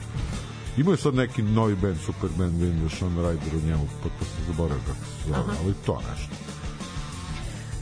Imao 0.77 0.93
je 0.93 0.97
sad 0.97 1.15
neki 1.15 1.43
novi 1.43 1.77
band, 1.77 1.97
super 2.07 2.31
band, 2.39 2.61
vidim 2.61 2.81
da 2.83 2.89
Sean 2.89 3.17
Ryder 3.17 3.57
u 3.63 3.67
njemu, 3.67 3.89
potpuno 4.03 4.31
se 4.31 4.45
zaboravio 4.47 4.83
kako 4.87 5.05
se 5.05 5.29
zove, 5.29 5.57
ali 5.65 5.75
to 5.87 6.01
nešto. 6.11 6.35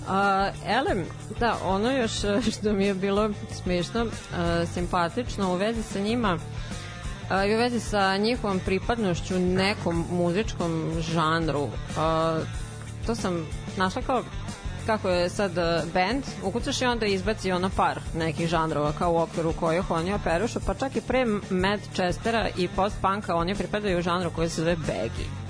A, 0.08 0.50
Elem, 0.66 1.04
da, 1.40 1.58
ono 1.64 1.90
još 1.90 2.24
e, 2.24 2.40
što 2.50 2.72
mi 2.72 2.84
je 2.84 2.94
bilo 2.94 3.30
smešno, 3.62 4.06
a, 4.36 4.64
simpatično 4.74 5.52
u 5.52 5.56
vezi 5.56 5.82
sa 5.82 6.00
njima, 6.00 6.38
i 7.48 7.54
u 7.54 7.58
vezi 7.58 7.80
sa 7.80 8.16
njihovom 8.16 8.60
pripadnošću 8.64 9.38
nekom 9.38 10.04
muzičkom 10.10 10.92
žanru, 11.00 11.68
to 13.06 13.14
sam 13.14 13.46
našla 13.76 14.02
kao 14.02 14.22
kako 14.86 15.08
je 15.08 15.28
sad 15.28 15.58
e, 15.58 15.82
band, 15.94 16.24
ukucaš 16.42 16.82
i 16.82 16.84
onda 16.84 17.06
izbaci 17.06 17.52
ono 17.52 17.70
par 17.76 18.00
nekih 18.14 18.48
žanrova 18.48 18.92
kao 18.98 19.12
u 19.12 19.18
okviru 19.18 19.52
kojih 19.52 19.90
oni 19.90 20.12
operušu, 20.12 20.60
pa 20.66 20.74
čak 20.74 20.96
i 20.96 21.00
pre 21.00 21.26
Manchestera 21.50 22.48
i 22.56 22.68
post-punka 22.68 23.34
oni 23.34 23.54
pripadaju 23.54 24.02
žanru 24.02 24.30
koji 24.30 24.48
se 24.48 24.60
zove 24.60 24.76
baggy. 24.76 25.46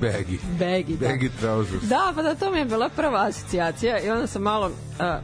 Baggy. 0.00 0.38
Baggy, 0.58 0.96
da. 0.96 1.38
Trousers. 1.40 1.82
Da, 1.82 2.12
pa 2.14 2.22
da 2.22 2.34
to 2.34 2.50
mi 2.50 2.58
je 2.58 2.64
bila 2.64 2.88
prva 2.88 3.26
asocijacija 3.26 4.00
i 4.00 4.10
onda 4.10 4.26
sam 4.26 4.42
malo 4.42 4.66
uh, 4.66 4.72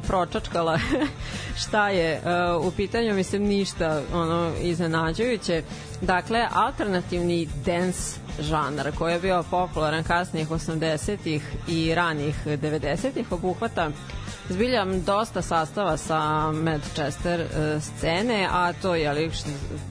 pročačkala 0.07 0.79
šta 1.63 1.89
je 1.89 2.21
uh, 2.57 2.67
u 2.67 2.71
pitanju, 2.71 3.15
mislim 3.15 3.43
ništa 3.43 4.03
ono 4.13 4.53
iznenađujuće. 4.61 5.63
Dakle, 6.01 6.47
alternativni 6.53 7.49
dance 7.65 8.21
žanar 8.41 8.93
koji 8.99 9.13
je 9.13 9.21
bio 9.21 9.45
popularan 9.51 10.05
kasnijih 10.05 10.49
80-ih 10.49 11.43
i 11.69 11.95
ranih 11.95 12.47
90-ih 12.47 13.33
obuhvata 13.33 13.91
zbiljam 14.49 15.03
dosta 15.03 15.43
sastava 15.43 15.97
sa 15.97 16.53
Manchester 16.53 17.41
uh, 17.41 17.83
scene, 17.83 18.49
a 18.53 18.73
to 18.73 18.95
je 18.95 19.09
ali 19.09 19.31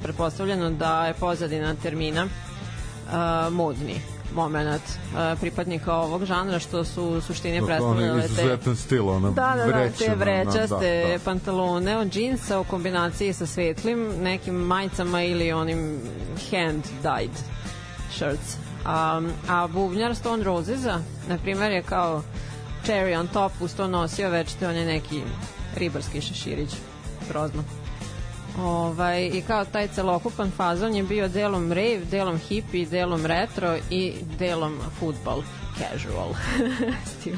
pretpostavljeno 0.04 0.70
da 0.70 1.06
je 1.06 1.14
pozadina 1.14 1.76
termina 1.76 2.24
uh, 2.24 3.54
modni 3.54 4.17
moment 4.38 4.82
uh, 4.82 5.40
pripadnika 5.40 5.94
ovog 5.94 6.26
žanra 6.26 6.60
što 6.60 6.84
su 6.84 7.04
u 7.04 7.22
suštini 7.22 7.66
predstavljale 7.66 8.22
te 8.22 8.26
izuzetan 8.26 8.76
stil, 8.76 9.10
ona 9.10 9.32
da, 9.32 9.54
da, 9.58 9.66
da, 9.66 9.90
te 9.90 10.16
vrećaste 10.16 11.04
da, 11.08 11.14
da. 11.14 11.20
pantalone 11.26 11.98
od 11.98 12.08
džinsa 12.08 12.60
u 12.60 12.64
kombinaciji 12.64 13.34
sa 13.34 13.46
svetlim 13.46 14.14
nekim 14.22 14.56
majicama 14.56 15.24
ili 15.24 15.52
onim 15.52 16.00
hand 16.52 16.84
dyed 17.04 17.36
shirts. 18.12 18.58
Um, 18.86 19.32
a 19.50 19.68
bubnjar 19.68 20.16
Stone 20.16 20.44
Rosesa, 20.44 21.00
na 21.30 21.38
primjer, 21.38 21.72
je 21.72 21.82
kao 21.84 22.24
cherry 22.86 23.20
on 23.20 23.28
top 23.28 23.52
uz 23.62 23.76
to 23.76 23.88
nosio 23.88 24.30
već 24.30 24.54
te 24.54 24.68
on 24.68 24.76
je 24.76 24.86
neki 24.86 25.22
ribarski 25.76 26.22
šeširić. 26.22 26.70
Grozno. 27.30 27.64
Ovaj, 28.58 29.26
I 29.26 29.42
kao 29.48 29.66
taj 29.66 29.88
celokupan 29.88 30.52
fazon 30.52 30.96
je 30.96 31.04
bio 31.04 31.28
delom 31.28 31.72
rave, 31.72 32.02
delom 32.12 32.38
hippie, 32.38 32.86
delom 32.86 33.26
retro 33.26 33.78
i 33.90 34.14
delom 34.40 34.80
football 35.00 35.42
casual 35.78 36.34
stil. 37.20 37.38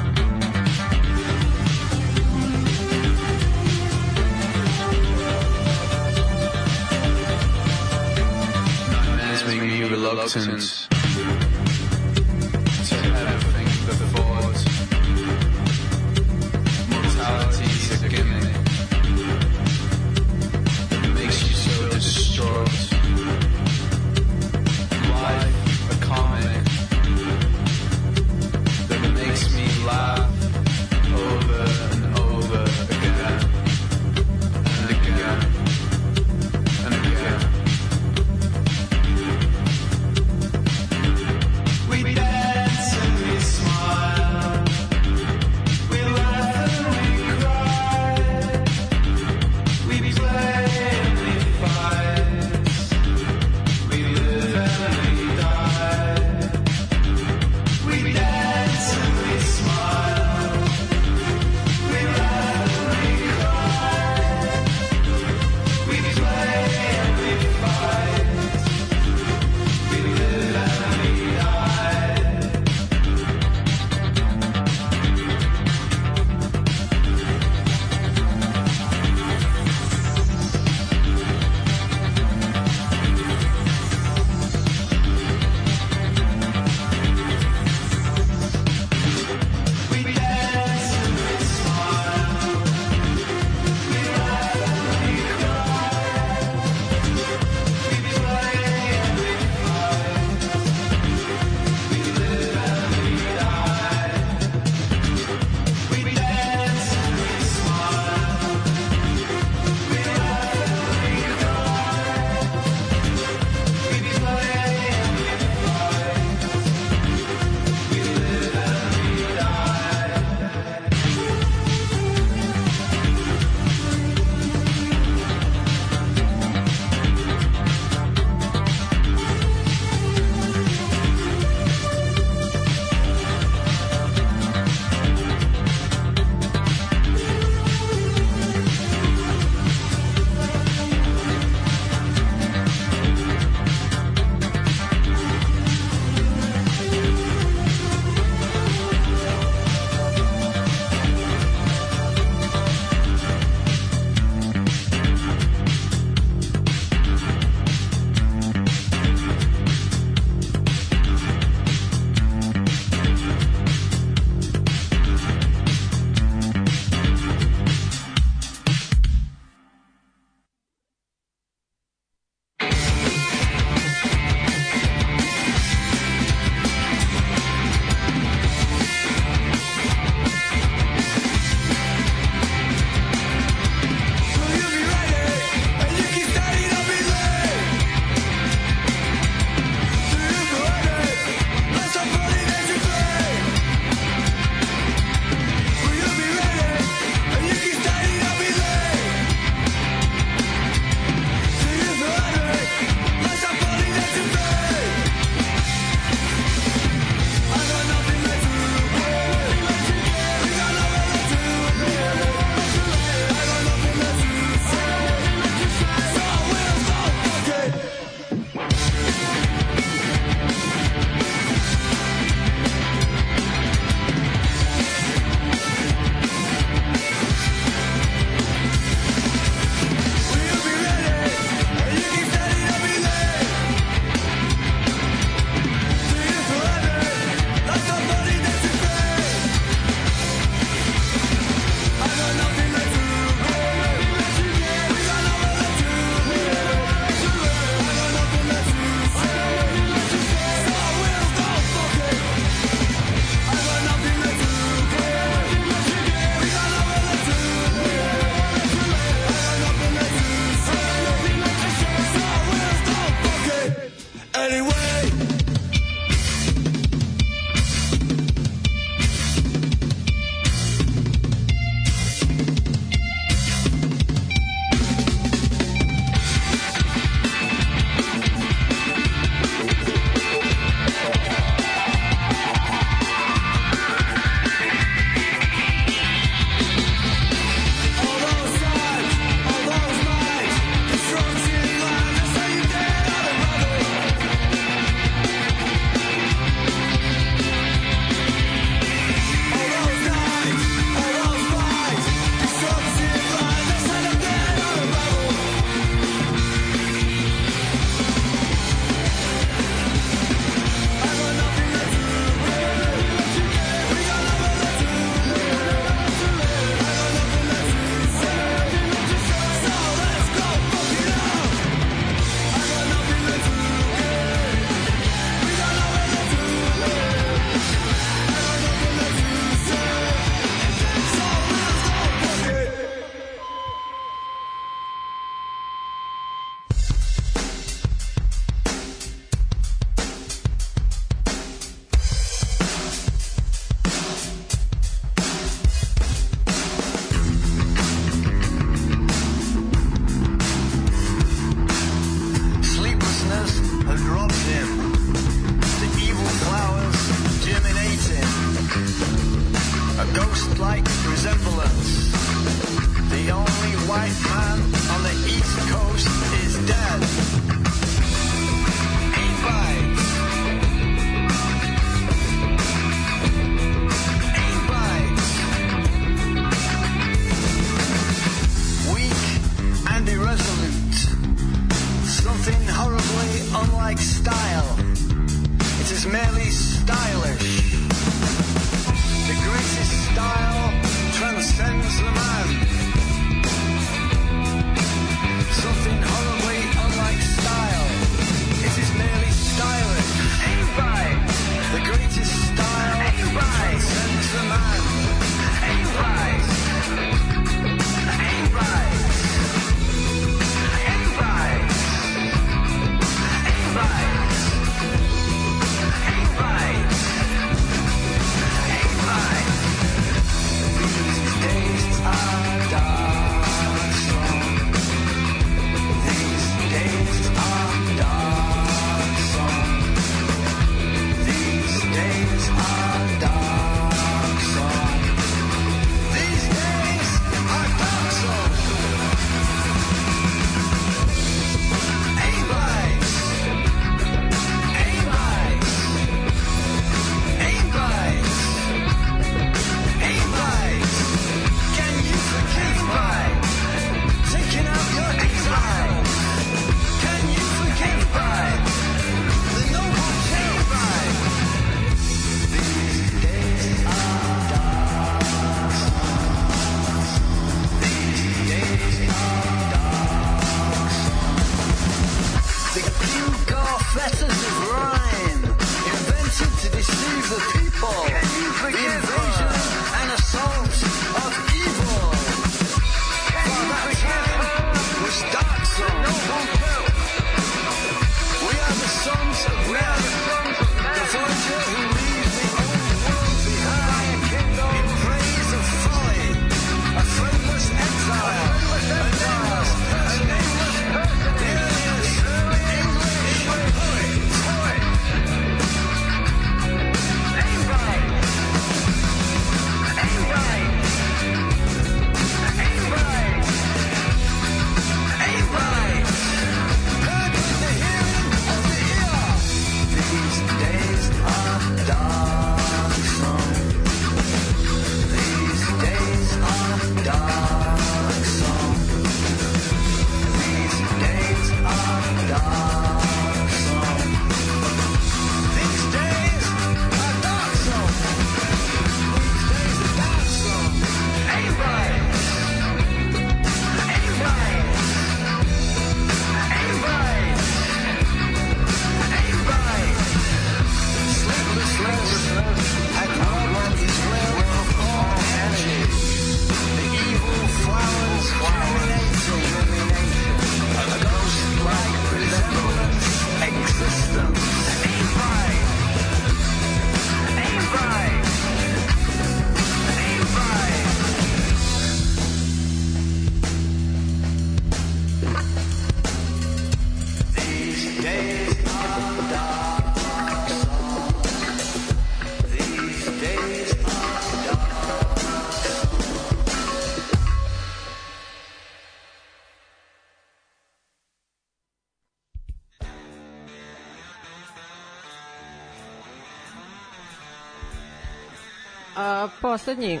Poslednji 599.50 600.00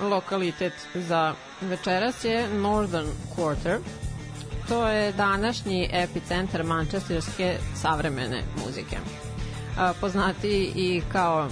lokalitet 0.00 0.72
za 0.94 1.34
večeras 1.60 2.24
je 2.24 2.48
Northern 2.48 3.08
Quarter. 3.36 3.78
To 4.68 4.88
je 4.88 5.12
današnji 5.12 5.88
epicentar 5.92 6.64
mančestirske 6.64 7.58
savremene 7.74 8.42
muzike. 8.64 8.96
A, 9.78 9.92
poznati 10.00 10.72
i 10.74 11.02
kao 11.12 11.48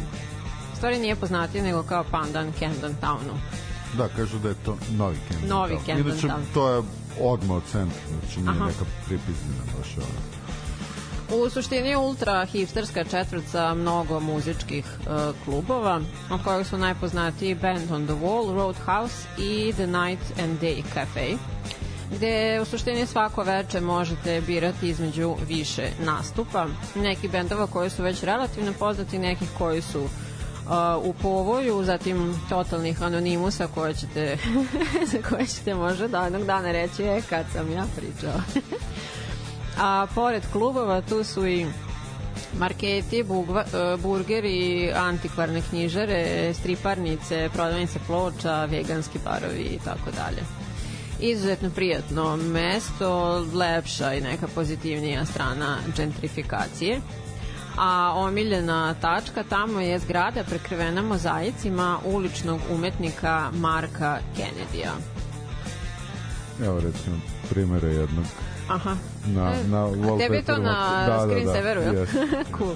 stvari 0.77 0.99
nije 0.99 1.17
poznati 1.17 1.63
nego 1.63 1.83
kao 1.83 2.05
pandan 2.11 2.53
Camden 2.59 2.97
Townu. 3.03 3.35
Da, 3.97 4.09
kažu 4.09 4.39
da 4.39 4.49
je 4.49 4.55
to 4.65 4.79
novi 4.91 5.17
Camden 5.29 5.49
Novi 5.49 5.75
Town. 5.75 5.87
Camden 5.87 6.07
Inače, 6.07 6.27
Town. 6.27 6.43
to 6.55 6.69
je 6.75 6.83
odmah 7.21 7.57
od 7.57 7.63
centra, 7.73 8.01
znači 8.21 8.41
nije 8.41 8.51
Aha. 8.51 8.67
neka 8.67 8.85
pripizdina 9.07 9.63
baš 9.79 9.97
ono. 9.97 10.32
U 11.35 11.51
suštini 11.51 11.89
je 11.89 11.97
ultra 11.97 12.45
hipsterska 12.45 13.05
četvrt 13.05 13.45
sa 13.51 13.75
mnogo 13.75 14.21
muzičkih 14.21 14.85
uh, 14.85 15.35
klubova, 15.45 16.01
od 16.31 16.45
kojih 16.45 16.67
su 16.67 16.79
najpoznatiji 16.79 17.55
Band 17.55 17.93
on 17.93 18.07
the 18.07 18.15
Wall, 18.15 18.55
Roadhouse 18.55 19.29
i 19.39 19.73
The 19.73 19.87
Night 19.87 20.41
and 20.43 20.61
Day 20.61 20.83
Cafe, 20.95 21.27
gde 22.17 22.61
u 22.63 22.65
suštini 22.65 23.07
svako 23.07 23.43
veče 23.43 23.81
možete 23.81 24.41
birati 24.41 24.89
između 24.89 25.37
više 25.49 25.91
nastupa. 26.05 26.67
Neki 26.95 27.29
bendova 27.29 27.67
koji 27.67 27.91
su 27.91 28.03
već 28.03 28.23
relativno 28.23 28.73
poznati, 28.79 29.19
nekih 29.19 29.49
koji 29.59 29.83
su 29.83 30.01
uh, 30.01 30.11
u 31.03 31.13
povoju, 31.23 31.85
zatim 31.85 32.35
totalnih 32.49 33.03
anonimusa 33.03 33.67
koje 33.75 33.95
ćete, 33.95 34.37
za 35.13 35.19
koje 35.29 35.47
ćete 35.47 35.75
možda 35.75 36.09
da 36.09 36.25
jednog 36.25 36.45
dana 36.45 36.73
reći, 36.73 37.03
e, 37.03 37.23
kad 37.31 37.47
sam 37.53 37.73
ja 37.73 37.85
pričao. 37.97 38.41
A 39.79 40.07
pored 40.15 40.43
klubova 40.53 41.01
tu 41.01 41.25
su 41.25 41.47
i 41.47 41.67
Marketi, 42.59 43.23
bugva, 43.23 43.65
e, 43.65 43.97
burgeri, 43.97 44.93
antikvarne 44.93 45.63
knjižare, 45.71 46.55
striparnice, 46.55 47.49
prodavnice 47.53 47.99
ploča, 48.07 48.65
veganski 48.65 49.19
barovi 49.25 49.63
i 49.63 49.79
tako 49.85 50.11
dalje. 50.11 50.43
Izuzetno 51.21 51.71
prijatno 51.71 52.37
mesto, 52.37 53.39
lepša 53.55 54.15
i 54.15 54.21
neka 54.21 54.49
pozitivnija 54.55 55.25
strana 55.25 55.77
gentrifikacije. 55.97 57.01
A 57.79 58.13
omiljena 58.17 58.95
tačka 59.01 59.43
tamo 59.43 59.81
je 59.81 59.99
zgrada 59.99 60.45
prekrivena 60.45 61.03
mozaicima 61.03 61.99
uličnog 62.05 62.61
umetnika 62.71 63.51
Marka 63.53 64.19
Kennedya. 64.37 64.93
Evo 66.65 66.81
recimo 66.81 67.17
primere 67.51 67.89
jednog 67.89 68.25
Aha. 68.69 68.97
na, 69.27 69.53
E, 69.53 69.65
na 69.65 69.85
A 70.15 70.19
tebi 70.19 70.37
je 70.37 70.43
to 70.43 70.59
na 70.59 71.07
da, 71.07 71.21
screen 71.21 71.47
da, 71.47 71.53
da, 71.53 71.59
severu, 71.59 71.81
jel? 71.81 71.95
jeste. 71.95 72.19
cool. 72.59 72.75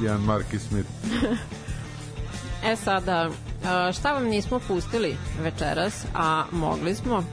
Jedan 0.00 0.20
Marky 0.20 0.58
Smith. 0.58 0.88
E 2.64 2.76
sada, 2.76 3.30
šta 3.92 4.12
vam 4.12 4.24
nismo 4.24 4.58
pustili 4.58 5.16
večeras, 5.42 6.04
a 6.14 6.44
mogli 6.52 6.94
smo, 6.94 7.24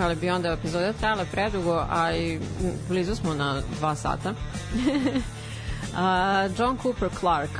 ali 0.00 0.14
bi 0.16 0.30
onda 0.30 0.48
epizoda 0.48 0.92
trajala 0.92 1.24
predugo, 1.32 1.86
a 1.90 2.12
i 2.12 2.40
blizu 2.88 3.14
smo 3.14 3.34
na 3.34 3.62
dva 3.78 3.94
sata. 3.94 4.34
a, 5.96 6.48
John 6.58 6.78
Cooper 6.82 7.08
Clark, 7.20 7.50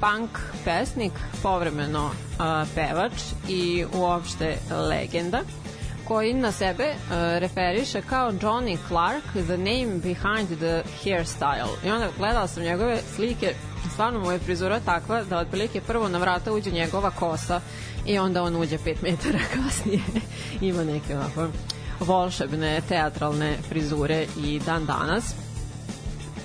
punk 0.00 0.30
pesnik, 0.64 1.12
povremeno 1.42 2.10
a, 2.38 2.64
pevač 2.74 3.12
i 3.48 3.84
uopšte 3.94 4.58
legenda 4.88 5.40
koji 6.12 6.34
na 6.34 6.52
sebe 6.52 6.84
uh, 6.84 7.12
referiše 7.38 8.02
kao 8.02 8.32
Johnny 8.32 8.78
Clark, 8.88 9.24
the 9.32 9.56
name 9.56 9.98
behind 9.98 10.58
the 10.58 10.82
hairstyle. 11.04 11.86
I 11.86 11.90
onda 11.90 12.08
gledala 12.18 12.46
sam 12.46 12.62
njegove 12.62 12.98
slike, 13.16 13.54
stvarno 13.92 14.20
mu 14.20 14.32
je 14.32 14.40
takva 14.84 15.22
da 15.22 15.38
otprilike 15.38 15.80
prvo 15.80 16.08
na 16.08 16.18
vrata 16.18 16.52
uđe 16.52 16.70
njegova 16.70 17.10
kosa 17.10 17.60
i 18.06 18.18
onda 18.18 18.42
on 18.42 18.56
uđe 18.56 18.78
5 18.78 18.96
metara 19.02 19.38
kasnije. 19.54 20.02
Ima 20.60 20.84
neke 20.84 21.16
ovako 21.16 21.48
volšebne 22.00 22.80
teatralne 22.88 23.56
frizure 23.68 24.26
i 24.44 24.60
dan 24.66 24.86
danas 24.86 25.34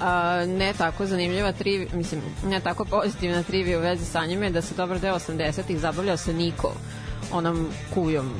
a, 0.01 0.45
ne 0.45 0.73
tako 0.73 1.05
zanimljiva 1.05 1.51
trivi, 1.51 1.87
mislim, 1.93 2.21
ne 2.45 2.59
tako 2.59 2.85
pozitivna 2.85 3.43
trivija 3.43 3.79
u 3.79 3.81
vezi 3.81 4.05
sa 4.05 4.25
njime 4.25 4.45
je 4.45 4.49
da 4.49 4.61
se 4.61 4.75
dobar 4.75 4.99
deo 4.99 5.15
80-ih 5.15 5.79
zabavljao 5.79 6.17
sa 6.17 6.33
Niko, 6.33 6.73
onom 7.31 7.67
kujom 7.93 8.31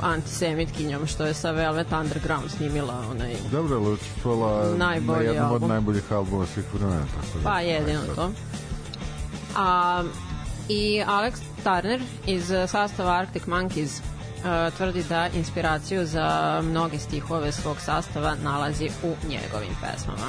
antisemitkinjom 0.00 1.06
što 1.06 1.24
je 1.26 1.34
sa 1.34 1.50
Velvet 1.50 1.92
Underground 1.92 2.50
snimila 2.50 3.04
onaj 3.10 3.34
Dobro, 3.52 3.76
ali 3.76 3.92
učestvovala 3.92 4.68
na 4.70 4.76
Najbolji 4.76 5.26
jednom 5.26 5.46
od 5.46 5.52
album. 5.52 5.68
najboljih 5.68 6.12
albuma 6.12 6.46
svih 6.46 6.64
vremena. 6.74 7.04
Tako 7.14 7.38
da, 7.38 7.44
Pa 7.44 7.60
jedino 7.60 8.00
to. 8.16 8.32
A, 9.56 10.02
I 10.68 11.02
Alex 11.06 11.32
Turner 11.64 12.00
iz 12.26 12.52
sastava 12.68 13.12
Arctic 13.18 13.42
Monkeys 13.46 14.00
uh, 14.00 14.74
tvrdi 14.76 15.04
da 15.08 15.28
inspiraciju 15.28 16.06
za 16.06 16.60
mnoge 16.64 16.98
stihove 16.98 17.52
svog 17.52 17.76
sastava 17.80 18.34
nalazi 18.42 18.90
u 19.02 19.14
njegovim 19.28 19.76
pesmama. 19.82 20.26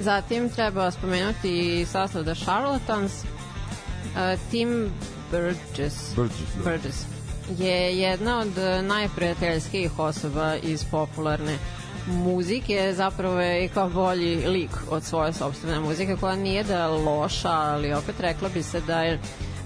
Zatim 0.00 0.50
treba 0.50 0.90
spomenuti 0.90 1.80
i 1.80 1.86
sastav 1.86 2.22
The 2.24 2.34
Charlatans. 2.34 3.12
Uh, 3.22 4.40
Tim 4.50 4.90
Burgess, 5.30 6.14
Burgess, 6.16 6.54
da. 6.64 6.70
Burgess 6.70 7.17
je 7.58 7.98
jedna 7.98 8.38
od 8.38 8.84
najprijateljskijih 8.84 9.98
osoba 9.98 10.56
iz 10.56 10.84
popularne 10.84 11.58
muzike, 12.06 12.92
zapravo 12.96 13.40
je 13.40 13.64
i 13.64 13.68
kao 13.68 13.88
bolji 13.88 14.46
lik 14.46 14.70
od 14.90 15.04
svoje 15.04 15.32
sobstvene 15.32 15.80
muzike, 15.80 16.16
koja 16.20 16.36
nije 16.36 16.64
da 16.64 16.78
je 16.78 16.86
loša, 16.86 17.52
ali 17.52 17.92
opet 17.92 18.20
rekla 18.20 18.48
bi 18.48 18.62
se 18.62 18.80
da 18.80 19.02
je 19.02 19.20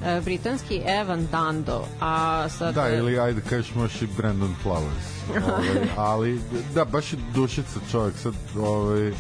e, 0.05 0.21
britanski 0.25 0.81
Evan 0.87 1.27
Dando, 1.27 1.85
a 2.01 2.49
sad... 2.49 2.75
Da, 2.75 2.89
ili 2.89 3.19
ajde 3.19 3.41
kažeš 3.41 3.75
možeš 3.75 4.03
i 4.03 4.09
Brandon 4.17 4.55
Flowers. 4.65 5.43
ovaj, 5.45 5.89
ali, 6.11 6.41
da, 6.75 6.85
baš 6.85 7.13
je 7.13 7.19
dušica 7.35 7.81
čovjek 7.91 8.17
sad, 8.17 8.35
ovaj, 8.59 9.13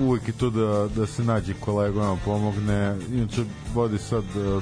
uvek 0.00 0.28
je 0.28 0.34
to 0.34 0.50
da, 0.50 0.88
da 0.96 1.06
se 1.06 1.24
nađe 1.24 1.54
kolegama, 1.60 2.16
pomogne. 2.24 2.96
Inače, 3.12 3.44
vodi 3.74 3.98
sad 3.98 4.24
eh, 4.24 4.60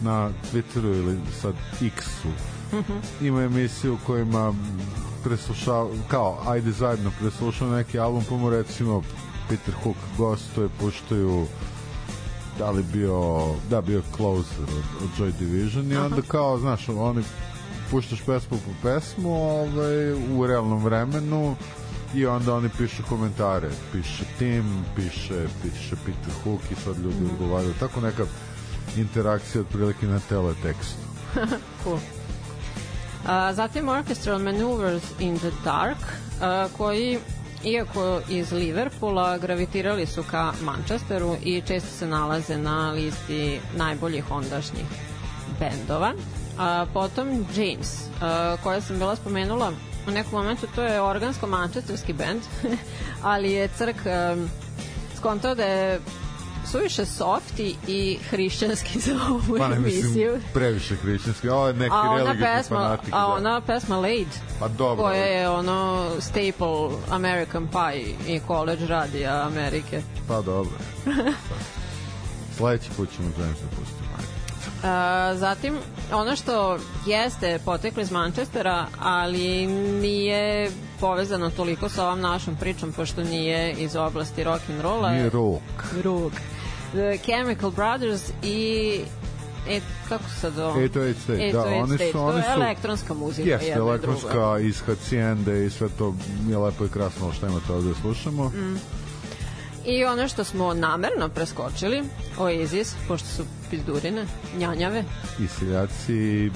na 0.00 0.30
Twitteru 0.52 0.98
ili 0.98 1.18
sad 1.40 1.54
X-u. 1.82 2.28
Ima 3.24 3.42
emisiju 3.42 3.94
u 3.94 4.06
kojima 4.06 4.54
preslušao, 5.24 5.90
kao, 6.08 6.42
ajde 6.46 6.70
zajedno 6.70 7.12
preslušao 7.20 7.70
neki 7.70 7.98
album, 7.98 8.24
pa 8.28 8.36
mu 8.36 8.50
recimo 8.50 9.02
Peter 9.48 9.74
Hook 9.82 9.96
gostuje, 10.18 10.68
puštaju 10.80 11.46
da 12.58 12.70
li 12.70 12.84
bio, 12.92 13.46
da 13.70 13.80
bio 13.80 14.02
Closer 14.16 14.62
od, 14.62 15.02
od 15.02 15.08
Joy 15.18 15.32
Division 15.38 15.92
i 15.92 15.96
onda 15.96 16.22
kao, 16.28 16.58
znaš, 16.58 16.88
oni 16.88 17.22
puštaš 17.90 18.20
pesmu 18.20 18.58
po 18.58 18.88
pesmu 18.88 19.30
ovaj, 19.30 20.12
u 20.12 20.46
realnom 20.46 20.84
vremenu 20.84 21.56
i 22.14 22.26
onda 22.26 22.54
oni 22.54 22.68
pišu 22.78 23.02
komentare. 23.08 23.70
Piše 23.92 24.24
Tim, 24.38 24.84
piše, 24.96 25.46
piše 25.62 25.96
Peter 26.04 26.34
Hook 26.44 26.60
i 26.70 26.74
sad 26.84 26.98
ljudi 26.98 27.24
odgovaraju. 27.32 27.74
Tako 27.80 28.00
neka 28.00 28.26
interakcija 28.96 29.60
otprilike 29.60 30.06
na 30.06 30.20
teletekstu 30.28 31.06
cool. 31.84 31.98
A, 33.26 33.52
zatim 33.52 33.88
Orchestral 33.88 34.38
Maneuvers 34.38 35.04
in 35.18 35.38
the 35.38 35.50
Dark, 35.64 35.98
a, 36.40 36.68
koji 36.76 37.18
iako 37.64 38.20
iz 38.28 38.52
Liverpoola 38.52 39.38
gravitirali 39.38 40.06
su 40.06 40.22
ka 40.30 40.52
Manchesteru 40.62 41.36
i 41.42 41.62
često 41.66 41.88
se 41.88 42.06
nalaze 42.06 42.58
na 42.58 42.90
listi 42.90 43.60
najboljih 43.76 44.30
ondašnjih 44.30 44.86
bendova. 45.60 46.12
A, 46.58 46.86
potom 46.94 47.46
James, 47.56 48.08
a, 48.20 48.56
koja 48.62 48.80
sam 48.80 48.98
bila 48.98 49.16
spomenula 49.16 49.72
u 50.08 50.10
nekom 50.10 50.32
momentu, 50.32 50.66
to 50.74 50.82
je 50.82 51.02
organsko-mančesterski 51.02 52.12
bend, 52.12 52.42
ali 53.22 53.52
je 53.52 53.68
crk 53.68 53.96
um, 54.06 54.48
skontao 55.16 55.54
da 55.54 55.64
je 55.64 56.00
suviše 56.66 57.06
softi 57.06 57.76
i 57.88 58.18
hrišćanski 58.30 59.00
za 59.00 59.12
ovu 59.28 59.58
pa 59.58 59.68
ne 59.68 59.76
emisiju. 59.76 60.32
mislim 60.32 60.42
previše 60.54 60.96
hrišćanski 60.96 61.48
ovo 61.48 61.66
je 61.66 61.74
neki 61.74 61.90
A 61.92 62.00
ona 62.00 62.16
religijski 62.16 62.42
pesma, 62.46 62.76
fanatik 62.78 63.08
a 63.08 63.18
da. 63.18 63.26
ona 63.26 63.60
pesma 63.60 63.96
Laid, 63.96 64.28
pa 64.60 64.68
dobro 64.68 65.04
koja 65.04 65.24
je 65.24 65.48
ono 65.50 66.06
staple 66.20 66.68
American 67.10 67.68
Pie 67.68 68.04
i 68.28 68.40
college 68.46 68.86
radija 68.86 69.46
Amerike. 69.46 70.02
pa 70.28 70.40
dobro 70.42 70.74
sledeći 72.56 72.90
put 72.90 73.08
ćemo 73.16 73.28
Jamesa 73.38 73.64
pustiti 73.70 74.06
A, 74.84 75.32
zatim, 75.34 75.74
ono 76.12 76.36
što 76.36 76.78
jeste 77.06 77.58
poteklo 77.64 78.02
iz 78.02 78.10
Manchestera, 78.10 78.86
ali 79.00 79.66
nije 79.66 80.70
povezano 81.00 81.50
toliko 81.50 81.88
sa 81.88 82.04
ovom 82.06 82.20
našom 82.20 82.56
pričom, 82.56 82.92
pošto 82.92 83.24
nije 83.24 83.72
iz 83.72 83.96
oblasti 83.96 84.44
rock 84.44 84.70
and 84.70 84.80
rolla. 84.80 85.10
nije 85.10 85.30
rock 85.30 85.62
Rock. 86.04 86.34
The 86.96 87.18
Chemical 87.24 87.70
Brothers 87.70 88.30
i 88.42 89.00
E, 89.68 89.80
kako 90.08 90.24
sad 90.40 90.58
ovo? 90.58 90.80
808 90.80 91.14
State, 91.22 91.52
da, 91.52 91.58
808 91.58 91.82
oni 91.82 91.86
State, 91.86 92.06
su, 92.06 92.12
to 92.12 92.24
oni 92.24 92.38
je 92.38 92.44
su, 92.44 92.60
elektronska 92.60 93.14
muzika. 93.14 93.48
Jeste, 93.48 93.66
jedna 93.66 93.74
i 93.74 93.78
druga. 93.78 93.90
elektronska 93.90 94.58
iz 94.58 94.80
Hacijende 94.80 95.66
i 95.66 95.70
sve 95.70 95.88
to 95.98 96.14
je 96.48 96.58
lepo 96.58 96.84
i 96.84 96.88
krasno 96.88 97.32
šta 97.32 97.46
imate 97.46 97.72
ovde 97.72 97.88
da 97.88 97.94
slušamo. 97.94 98.44
Mm. 98.48 98.76
I 99.86 100.04
ono 100.04 100.28
što 100.28 100.44
smo 100.44 100.74
namerno 100.74 101.28
preskočili, 101.28 102.02
Oasis, 102.38 102.94
pošto 103.08 103.28
su 103.28 103.42
pizdurine, 103.70 104.26
njanjave, 104.58 105.04
I 105.40 105.48
seljaci, 105.48 106.50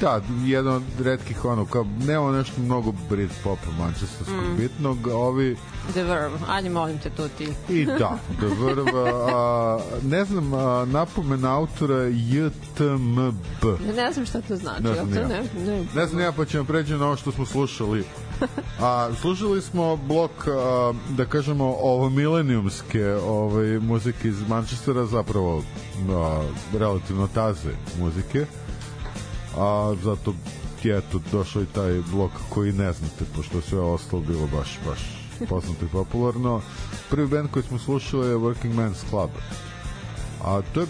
da, 0.00 0.20
jedan 0.44 0.74
od 0.74 0.82
redkih 1.00 1.44
ono, 1.44 1.64
kao, 1.64 1.86
nema 2.06 2.32
nešto 2.32 2.60
mnogo 2.60 2.92
Brit 3.10 3.30
popa 3.44 3.70
mančestarskog 3.78 4.44
mm. 4.52 4.56
bitnog, 4.56 5.06
ovi 5.06 5.56
The 5.92 6.02
Verve, 6.02 6.38
ajde 6.48 6.70
molim 6.70 6.98
te 6.98 7.10
to 7.10 7.28
ti. 7.28 7.48
i 7.68 7.84
da, 7.84 8.18
The 8.38 8.46
Verve, 8.46 9.10
a, 9.34 9.78
ne 10.02 10.24
znam, 10.24 10.54
a, 10.54 10.84
napomena 10.84 11.56
autora 11.56 12.02
JTMB. 12.04 13.64
Ne 13.96 14.12
znam 14.12 14.26
šta 14.26 14.40
to 14.40 14.56
znači. 14.56 14.82
Ne 14.82 14.94
znam 14.94 15.12
to 15.12 15.20
ja. 15.20 15.28
ne, 15.28 15.42
ne, 15.66 15.84
Ne 15.94 16.06
znam 16.06 16.20
ja, 16.22 16.32
pa 16.32 16.44
ćemo 16.44 16.64
pređi 16.64 16.94
na 16.94 17.06
ovo 17.06 17.16
što 17.16 17.32
smo 17.32 17.46
slušali. 17.46 18.04
A, 18.80 19.10
slušali 19.20 19.62
smo 19.62 19.96
blok, 19.96 20.30
a, 20.48 20.92
da 21.08 21.24
kažemo, 21.24 21.64
ovo 21.64 22.10
milenijumske 22.10 23.14
ovaj, 23.14 23.78
muzike 23.78 24.28
iz 24.28 24.48
Manchestera, 24.48 25.06
zapravo 25.06 25.62
a, 26.10 26.42
relativno 26.78 27.28
taze 27.34 27.70
muzike. 28.00 28.46
A 29.56 29.94
zato 30.02 30.34
je 30.82 30.98
eto 30.98 31.20
došao 31.32 31.62
i 31.62 31.66
taj 31.66 32.00
blok 32.12 32.32
koji 32.48 32.72
ne 32.72 32.92
znate, 32.92 33.24
pošto 33.36 33.60
sve 33.60 33.80
ostalo 33.80 34.22
bilo 34.22 34.46
baš, 34.46 34.78
baš 34.86 34.98
poznato 35.48 35.84
i 35.84 35.88
popularno. 35.88 36.60
Prvi 37.10 37.28
band 37.28 37.50
koji 37.50 37.62
smo 37.62 37.78
slušali 37.78 38.28
je 38.28 38.36
Working 38.36 38.74
Men's 38.74 39.08
Club. 39.10 39.30
A 40.44 40.60
to 40.74 40.80
je 40.80 40.86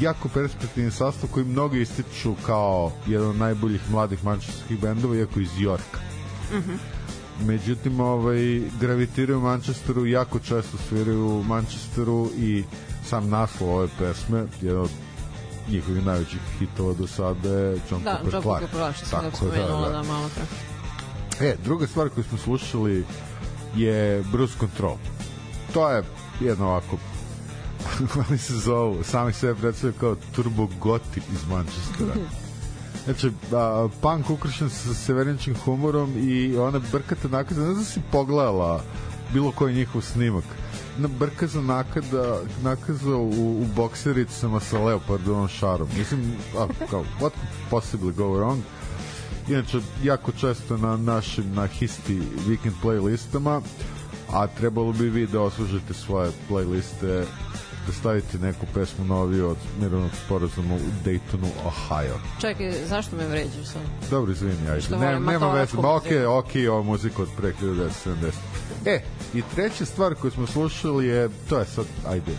jako 0.00 0.28
perspektivni 0.28 0.90
sastav 0.90 1.30
koji 1.30 1.46
mnogi 1.46 1.80
ističu 1.80 2.34
kao 2.46 2.92
jedan 3.06 3.28
od 3.28 3.36
najboljih 3.36 3.90
mladih 3.90 4.24
mančestarskih 4.24 4.80
bendova, 4.80 5.16
iako 5.16 5.40
iz 5.40 5.50
Yorka. 5.58 6.00
međutim 7.46 8.00
ovaj, 8.00 8.62
gravitiraju 8.80 9.38
u 9.38 9.42
Manchesteru 9.42 10.06
jako 10.06 10.38
često 10.38 10.78
sviraju 10.88 11.26
u 11.26 11.42
Manchesteru 11.42 12.30
i 12.38 12.64
sam 13.04 13.28
naslov 13.28 13.70
ove 13.70 13.88
pesme 13.98 14.46
jedan 14.62 14.80
od 14.80 14.90
njihovih 15.68 16.06
najvećih 16.06 16.40
hitova 16.58 16.94
do 16.94 17.06
sada 17.06 17.48
je 17.48 17.80
John 17.90 18.02
Da, 18.02 18.18
Cooper 18.22 18.42
Clark 18.42 18.60
Cooper 18.60 18.68
Clark, 18.70 18.96
što 18.96 19.06
sam 19.06 19.20
Tako 19.20 19.46
je, 19.46 19.52
spomenula 19.52 19.88
da, 19.88 20.02
malo 20.02 20.30
pre. 20.34 20.44
E, 21.48 21.56
druga 21.64 21.86
stvar 21.86 22.08
koju 22.08 22.24
smo 22.24 22.38
slušali 22.38 23.04
je 23.76 24.22
Bruce 24.32 24.54
Control. 24.60 24.96
To 25.72 25.90
je 25.90 26.02
jedno 26.40 26.66
ovako 26.66 26.98
oni 28.28 28.38
se 28.38 28.58
zovu, 28.58 29.02
sami 29.02 29.32
sebe 29.32 29.60
predstavljaju 29.60 30.00
kao 30.00 30.16
Turbo 30.34 30.68
Goti 30.80 31.20
iz 31.32 31.48
Manchestera. 31.48 32.14
Znači, 33.04 33.30
a, 33.52 33.88
punk 34.00 34.30
ukršen 34.30 34.70
sa 34.70 34.94
severničkim 34.94 35.54
humorom 35.64 36.12
i 36.16 36.56
ona 36.56 36.80
brkata 36.92 37.28
nakada, 37.28 37.60
ne 37.60 37.66
znam 37.66 37.78
da 37.78 37.84
si 37.84 38.00
pogledala 38.12 38.82
bilo 39.32 39.52
koji 39.52 39.74
njihov 39.74 40.02
snimak. 40.02 40.44
Na 40.98 41.08
brkaza 41.08 41.60
nakada, 41.60 42.40
nakaza 42.62 43.16
u, 43.16 43.62
u 43.62 43.66
boksericama 43.76 44.60
sa 44.60 44.78
leopardovom 44.78 45.48
šarom. 45.48 45.88
Mislim, 45.98 46.36
a, 46.58 46.66
kao, 46.90 47.04
what 47.20 47.32
possibly 47.70 48.12
go 48.12 48.24
wrong? 48.24 48.60
Inače, 49.48 49.80
jako 50.02 50.32
često 50.32 50.76
na 50.76 50.96
našim, 50.96 51.54
na 51.54 51.66
histi 51.66 52.22
weekend 52.46 52.74
playlistama, 52.82 53.60
a 54.32 54.46
trebalo 54.46 54.92
bi 54.92 55.08
vi 55.08 55.26
da 55.26 55.40
oslužite 55.40 55.94
svoje 55.94 56.30
playliste 56.50 57.24
da 57.86 57.92
stavite 57.92 58.38
neku 58.38 58.66
pesmu 58.74 59.04
noviju 59.04 59.48
od 59.48 59.56
mirovnog 59.80 60.10
sporazuma 60.24 60.74
u 60.74 60.78
Daytonu, 61.04 61.48
Ohio. 61.64 62.14
Čekaj, 62.40 62.72
zašto 62.88 63.16
me 63.16 63.26
vređaš 63.26 63.66
sad? 63.72 63.82
Dobro, 64.10 64.32
izvini, 64.32 64.68
ajde. 64.70 64.80
Što 64.80 64.98
Ne, 64.98 65.20
nema 65.20 65.52
veze, 65.52 65.78
okej, 65.78 66.18
muziku. 66.18 66.32
okej, 66.38 66.68
ova 66.68 66.82
muzika 66.82 67.22
od 67.22 67.28
pre 67.36 67.52
1970. 67.62 68.32
E, 68.86 69.00
i 69.34 69.42
treća 69.54 69.84
stvar 69.84 70.14
koju 70.14 70.30
smo 70.30 70.46
slušali 70.46 71.06
je, 71.06 71.28
to 71.48 71.58
je 71.58 71.64
sad, 71.64 71.84
ajde, 72.08 72.32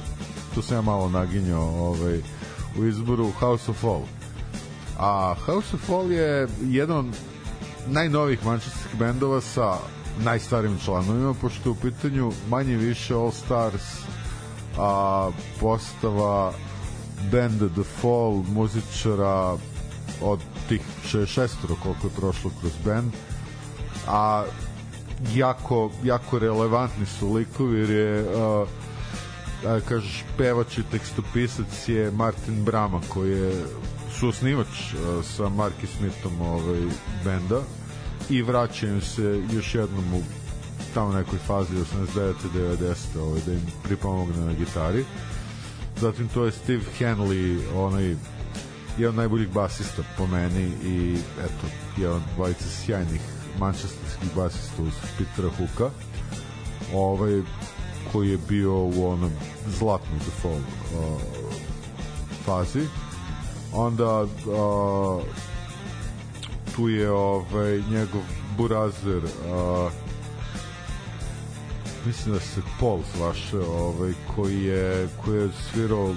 tu 0.55 0.61
sam 0.61 0.77
ja 0.77 0.81
malo 0.81 1.09
naginjao 1.09 1.63
ovaj, 1.63 2.19
u 2.80 2.85
izboru 2.85 3.31
House 3.31 3.72
of 3.72 3.77
Fall. 3.77 4.01
A 4.99 5.35
House 5.45 5.76
of 5.76 5.81
Fall 5.85 6.11
je 6.11 6.47
jedan 6.61 6.97
od 6.97 7.05
najnovijih 7.88 8.45
manchesterskih 8.45 8.99
bendova 8.99 9.41
sa 9.41 9.77
najstarijim 10.23 10.77
članovima, 10.85 11.34
pošto 11.34 11.72
u 11.72 11.76
pitanju 11.76 12.31
manje 12.49 12.77
više 12.77 13.13
All 13.13 13.31
Stars 13.31 13.84
a, 14.80 15.30
postava 15.60 16.53
benda 17.31 17.69
The 17.69 17.84
Fall, 18.02 18.43
muzičara 18.53 19.57
od 20.22 20.39
tih 20.69 20.81
66 21.14 21.49
koliko 21.84 22.07
je 22.07 22.14
prošlo 22.15 22.52
kroz 22.60 22.73
band. 22.85 23.11
A 24.07 24.43
jako, 25.35 25.91
jako 26.03 26.39
relevantni 26.39 27.06
su 27.06 27.34
likovi 27.34 27.80
jer 27.80 27.89
je 27.89 28.26
a, 28.38 28.65
kažeš 29.88 30.23
pevač 30.38 30.77
i 30.77 30.84
tekstopisac 30.91 31.88
je 31.88 32.11
Martin 32.11 32.64
Brama 32.64 33.02
koji 33.10 33.31
je 33.31 33.65
suosnivač 34.19 34.68
sa 35.23 35.43
Marky 35.43 35.88
Smithom 35.97 36.41
ovaj, 36.41 36.81
benda. 37.23 37.61
I 38.30 38.41
vraćaju 38.41 39.02
se 39.02 39.41
još 39.53 39.76
jednom 39.76 40.14
u 40.14 40.44
tamo 40.95 41.13
nekoj 41.13 41.39
fazi 41.39 41.73
89. 41.76 42.34
90. 42.55 43.19
Ovaj, 43.19 43.41
da 43.45 43.53
im 43.53 43.61
pripomogne 43.84 44.45
na 44.45 44.53
gitari 44.53 45.05
zatim 45.97 46.27
to 46.27 46.45
je 46.45 46.51
Steve 46.51 46.84
Henley 46.99 47.59
onaj 47.76 48.15
jedan 48.97 49.09
od 49.09 49.15
najboljih 49.15 49.49
basista 49.53 50.03
po 50.17 50.27
meni 50.27 50.72
i 50.84 51.17
eto, 51.39 51.67
jedan 51.97 52.15
od 52.15 52.22
dvojice 52.35 52.69
sjajnih 52.69 53.22
mančestarskih 53.59 54.30
basista 54.35 54.81
uz 54.81 54.93
Petera 55.17 55.49
Hooka 55.57 55.89
ovaj 56.93 57.41
koji 58.11 58.30
je 58.30 58.38
bio 58.49 58.73
u 58.73 59.09
onom 59.09 59.31
zlatnom 59.67 60.19
Fall 60.41 60.53
uh, 60.53 61.22
fazi 62.45 62.88
onda 63.73 64.22
uh, 64.22 65.23
tu 66.76 66.89
je 66.89 67.11
ovaj 67.11 67.81
njegov 67.89 68.22
burazer 68.57 69.23
uh, 69.23 70.05
mislim 72.06 72.34
da 72.34 72.40
se 72.40 72.61
Paul 72.80 72.99
zvaše 73.15 73.60
ovaj, 73.60 74.14
koji 74.36 74.64
je 74.64 75.10
koji 75.26 75.41
je 75.41 75.49
svirao 75.72 76.15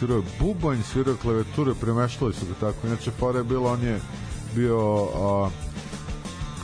svirao 0.00 0.16
je 0.16 0.22
bubanj, 0.40 0.82
svirao 0.82 1.16
klavijature, 1.22 1.74
premeštali 1.80 2.34
su 2.34 2.46
ga 2.46 2.54
tako. 2.60 2.86
Inače, 2.86 3.10
fora 3.10 3.38
je 3.38 3.44
bilo, 3.44 3.72
on 3.72 3.82
je 3.82 4.00
bio 4.54 5.08
a, 5.14 5.50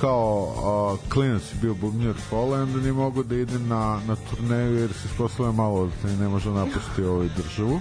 kao 0.01 0.55
a, 0.65 0.97
klinac 1.13 1.43
bio 1.61 1.75
bubnjar 1.75 2.15
Fola 2.31 2.59
i 2.59 2.61
onda 2.61 2.79
nije 2.79 2.93
mogo 2.93 3.23
da 3.23 3.37
ide 3.37 3.59
na, 3.59 4.01
na 4.07 4.17
turneju 4.31 4.75
jer 4.77 4.93
se 4.93 5.09
ispostavlja 5.13 5.53
malo 5.53 5.91
da 6.03 6.17
ne 6.17 6.29
može 6.29 6.51
napustiti 6.51 7.03
ovaj 7.03 7.29
državu. 7.37 7.81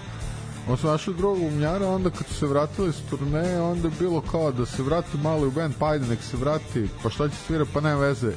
On 0.70 0.78
su 0.78 0.88
našli 0.88 1.14
drugog 1.14 1.40
bubnjara, 1.40 1.88
onda 1.88 2.10
kad 2.10 2.28
su 2.28 2.34
se 2.34 2.48
vratili 2.48 2.94
s 2.94 3.10
turneje, 3.10 3.62
onda 3.62 3.88
je 3.88 3.94
bilo 4.00 4.22
kao 4.22 4.52
da 4.52 4.66
se 4.66 4.84
vrati 4.84 5.18
malo 5.18 5.48
u 5.48 5.52
band, 5.52 5.74
pa 5.80 5.90
ajde 5.90 6.08
nek 6.08 6.20
se 6.22 6.38
vrati, 6.38 6.90
pa 7.04 7.10
šta 7.10 7.30
će 7.30 7.36
svira, 7.36 7.66
pa 7.74 7.82
nema 7.82 8.00
veze. 8.00 8.34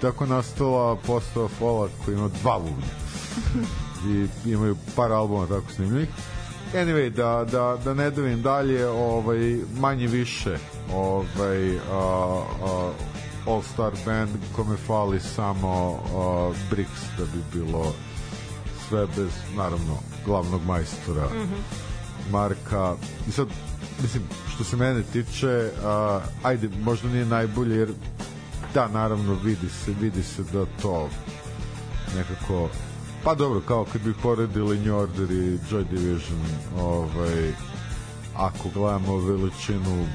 Tako 0.00 0.26
nastala 0.26 0.96
postava 0.96 1.48
Fola 1.48 1.88
koji 2.04 2.14
ima 2.14 2.28
dva 2.42 2.58
bubnja. 2.58 2.92
I 4.06 4.50
imaju 4.50 4.76
par 4.96 5.12
albuma 5.12 5.46
tako 5.46 5.72
snimljenih. 5.72 6.08
Anyway, 6.74 7.10
da, 7.10 7.46
da, 7.52 7.78
da 7.84 7.94
ne 7.94 8.10
davim 8.10 8.42
dalje, 8.42 8.88
ovaj, 8.88 9.58
manje 9.78 10.06
više 10.06 10.58
ovaj, 10.94 11.76
a, 11.76 12.42
a, 12.64 12.92
All 13.46 13.62
Star 13.62 13.92
Band 14.04 14.30
kome 14.56 14.76
fali 14.76 15.20
samo 15.20 16.00
a, 16.16 16.50
Brix 16.70 16.88
da 17.18 17.24
bi 17.24 17.60
bilo 17.60 17.92
sve 18.88 19.06
bez, 19.06 19.30
naravno, 19.56 19.98
glavnog 20.26 20.64
majstora 20.66 21.26
mm 21.26 21.38
-hmm. 21.38 22.32
Marka. 22.32 22.94
I 23.28 23.32
sad, 23.32 23.48
mislim, 24.02 24.22
što 24.54 24.64
se 24.64 24.76
mene 24.76 25.02
tiče, 25.12 25.70
a, 25.84 26.20
ajde, 26.42 26.68
možda 26.84 27.08
nije 27.08 27.24
najbolje, 27.24 27.76
jer 27.76 27.88
da, 28.78 28.88
naravno, 28.88 29.34
vidi 29.44 29.68
se, 29.68 29.94
vidi 30.00 30.22
se 30.22 30.42
da 30.52 30.66
to 30.82 31.08
nekako 32.16 32.68
Pa 33.24 33.34
dobro, 33.34 33.60
kao 33.60 33.86
kad 33.92 34.02
bi 34.02 34.14
poredili 34.22 34.78
New 34.78 34.96
Order 34.96 35.30
i 35.30 35.58
Joy 35.70 35.84
Division, 35.90 36.40
ovaj, 36.80 37.52
ako 38.36 38.68
gledamo 38.74 39.16
veličinu 39.16 40.06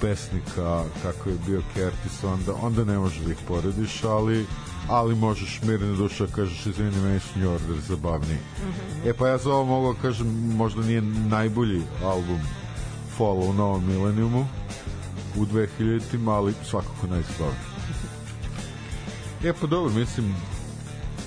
pesnika 0.00 0.84
kako 1.02 1.28
je 1.28 1.36
bio 1.46 1.62
Curtis, 1.74 2.24
onda, 2.24 2.52
onda 2.62 2.84
ne 2.84 2.98
možeš 2.98 3.18
da 3.18 3.32
ih 3.32 3.38
porediš, 3.48 4.04
ali 4.04 4.46
ali 4.88 5.14
možeš 5.14 5.60
mirne 5.62 5.96
duša 5.96 6.26
kažeš 6.26 6.66
izvini 6.66 7.00
meni 7.02 7.20
su 7.20 7.38
New 7.38 7.52
Order 7.52 7.80
zabavniji. 7.88 8.38
Mm 8.38 8.62
-hmm. 8.62 9.10
E 9.10 9.12
pa 9.12 9.28
ja 9.28 9.38
za 9.38 9.50
ovo 9.50 9.64
mogu 9.64 9.94
da 9.94 10.02
kažem 10.02 10.56
možda 10.56 10.82
nije 10.82 11.02
najbolji 11.02 11.82
album 12.04 12.40
Fall 13.16 13.38
u 13.38 13.52
novom 13.52 13.86
milenijumu 13.86 14.46
u 15.36 15.46
2000-ima, 15.46 16.32
ali 16.32 16.54
svakako 16.64 17.06
najzabavniji. 17.06 17.69
E 19.44 19.52
pa 19.60 19.66
dobro, 19.66 19.92
mislim 19.94 20.34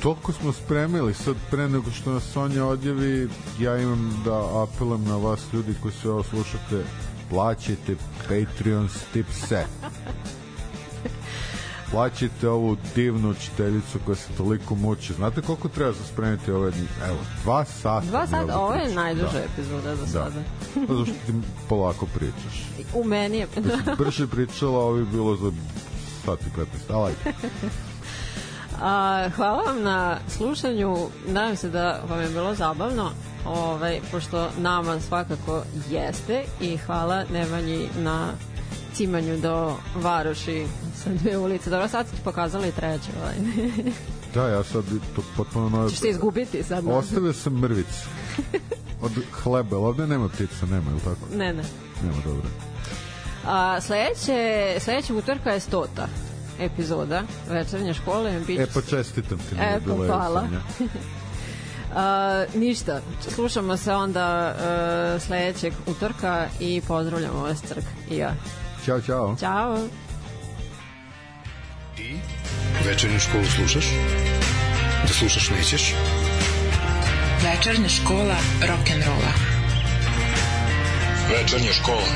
toliko 0.02 0.32
smo 0.32 0.54
spremili 0.54 1.14
sad 1.14 1.36
pre 1.52 1.70
nego 1.70 1.92
što 1.92 2.12
nas 2.12 2.24
Sonja 2.24 2.66
odjavi 2.66 3.30
ja 3.60 3.78
imam 3.78 4.22
da 4.26 4.64
apelam 4.64 5.04
na 5.04 5.18
vas 5.18 5.42
ljudi 5.54 5.74
koji 5.82 5.94
sve 5.94 6.12
ovo 6.12 6.24
slušate 6.24 6.84
plaćajte 7.30 7.96
Patreon 8.22 8.90
stipse 8.90 9.66
plaćajte 11.92 12.50
ovu 12.50 12.78
divnu 12.96 13.30
učiteljicu 13.30 14.00
koja 14.06 14.16
se 14.16 14.28
toliko 14.38 14.76
muči 14.76 15.14
znate 15.14 15.42
koliko 15.42 15.68
treba 15.68 15.92
za 15.92 16.04
spremiti 16.14 16.52
ove 16.52 16.72
evo, 17.08 17.18
dva 17.44 17.66
sata 17.66 18.06
Dva 18.06 18.28
sata, 18.28 18.42
ovde 18.42 18.54
ovo 18.56 18.74
je 18.74 18.96
najduža 18.96 19.32
da. 19.32 19.40
epizoda 19.54 19.96
do 19.96 20.02
Da. 20.02 20.08
sada. 20.08 20.44
Pa 20.88 20.94
zašto 20.94 21.14
ti 21.26 21.34
polako 21.70 22.06
pričaš 22.06 22.64
U 22.94 23.04
meni 23.04 23.38
je... 23.38 23.48
da 23.86 23.96
brže 23.96 24.28
pričala 24.28 24.80
ovo 24.80 24.94
bi 24.94 25.06
bilo 25.06 25.36
za 25.36 25.52
sat 26.26 26.40
i 26.42 26.60
15 26.60 26.66
ali 26.90 27.14
ajde. 27.26 27.38
A, 28.82 29.30
hvala 29.30 29.64
vam 29.64 29.82
na 29.82 30.18
slušanju. 30.30 30.98
Nadam 31.28 31.56
se 31.56 31.70
da 31.70 32.00
vam 32.10 32.22
je 32.22 32.28
bilo 32.28 32.56
zabavno, 32.56 33.12
ovaj, 33.46 34.00
pošto 34.12 34.50
nama 34.58 35.00
svakako 35.00 35.64
jeste 35.90 36.44
i 36.62 36.78
hvala 36.78 37.24
Nemanji 37.26 37.90
na 37.98 38.28
cimanju 38.94 39.38
do 39.38 39.74
Varoši 39.96 40.66
sa 40.96 41.10
dve 41.12 41.38
ulice. 41.38 41.70
Dobro, 41.70 41.88
sad 41.88 42.08
ste 42.08 42.18
pokazali 42.24 42.68
i 42.68 42.72
treće. 42.72 43.10
Ovaj. 43.22 43.36
da 44.34 44.48
ja 44.48 44.64
sad 44.64 44.84
to 45.16 45.22
potpuno 45.38 45.70
nove 45.70 45.90
Ćeš 45.90 46.00
se 46.00 46.10
izgubiti 46.10 46.64
sad. 46.64 46.86
na- 46.86 46.94
Ostavio 46.94 47.34
sam 47.34 47.54
mrvice. 47.54 48.06
Od 49.02 49.12
hleba, 49.34 49.78
ali 49.78 49.86
ovde 49.86 50.08
nema 50.08 50.30
ptica, 50.30 50.66
nema, 50.66 50.92
ili 50.92 51.00
tako? 51.00 51.36
Ne, 51.36 51.54
ne. 51.54 51.64
Nema, 52.04 52.18
dobro. 52.26 52.50
A, 53.46 53.82
sledeće, 53.82 54.36
sledeća 54.80 55.14
utorka 55.14 55.50
je 55.52 55.60
stota 55.60 56.08
epizoda 56.60 57.24
večernje 57.50 57.94
škole. 57.94 58.40
Biće 58.48 58.62
E, 58.62 58.68
pa 58.74 58.82
čestitam 58.82 59.38
ti. 59.38 59.56
E, 59.60 59.80
pa 59.88 60.06
hvala. 60.06 60.48
A, 61.96 62.46
ništa, 62.56 63.02
slušamo 63.36 63.78
se 63.78 63.94
onda 63.94 64.56
uh, 64.56 65.22
sledećeg 65.22 65.74
utorka 65.86 66.48
i 66.60 66.82
pozdravljamo 66.88 67.40
vas 67.40 67.62
Crk 67.62 67.86
i 68.10 68.18
ja. 68.18 68.34
Ćao, 68.86 69.02
čao. 69.02 69.36
Ćao! 69.40 69.88
I 71.98 72.16
Večernju 72.86 73.20
školu 73.20 73.46
slušaš? 73.46 73.86
Da 75.08 75.14
slušaš 75.14 75.50
nećeš? 75.50 75.94
Večernja 77.44 77.90
škola 77.90 78.36
rock'n'rolla. 78.62 79.34
Večernja 81.30 81.74
škola. 81.74 82.08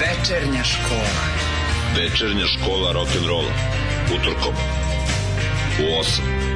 Večernja 0.00 0.64
škola. 0.64 1.53
Večernja 1.94 2.46
škola 2.46 2.92
rock'n'rolla. 2.92 3.54
Utorkom. 4.14 4.54
U 5.80 6.00
8. 6.00 6.53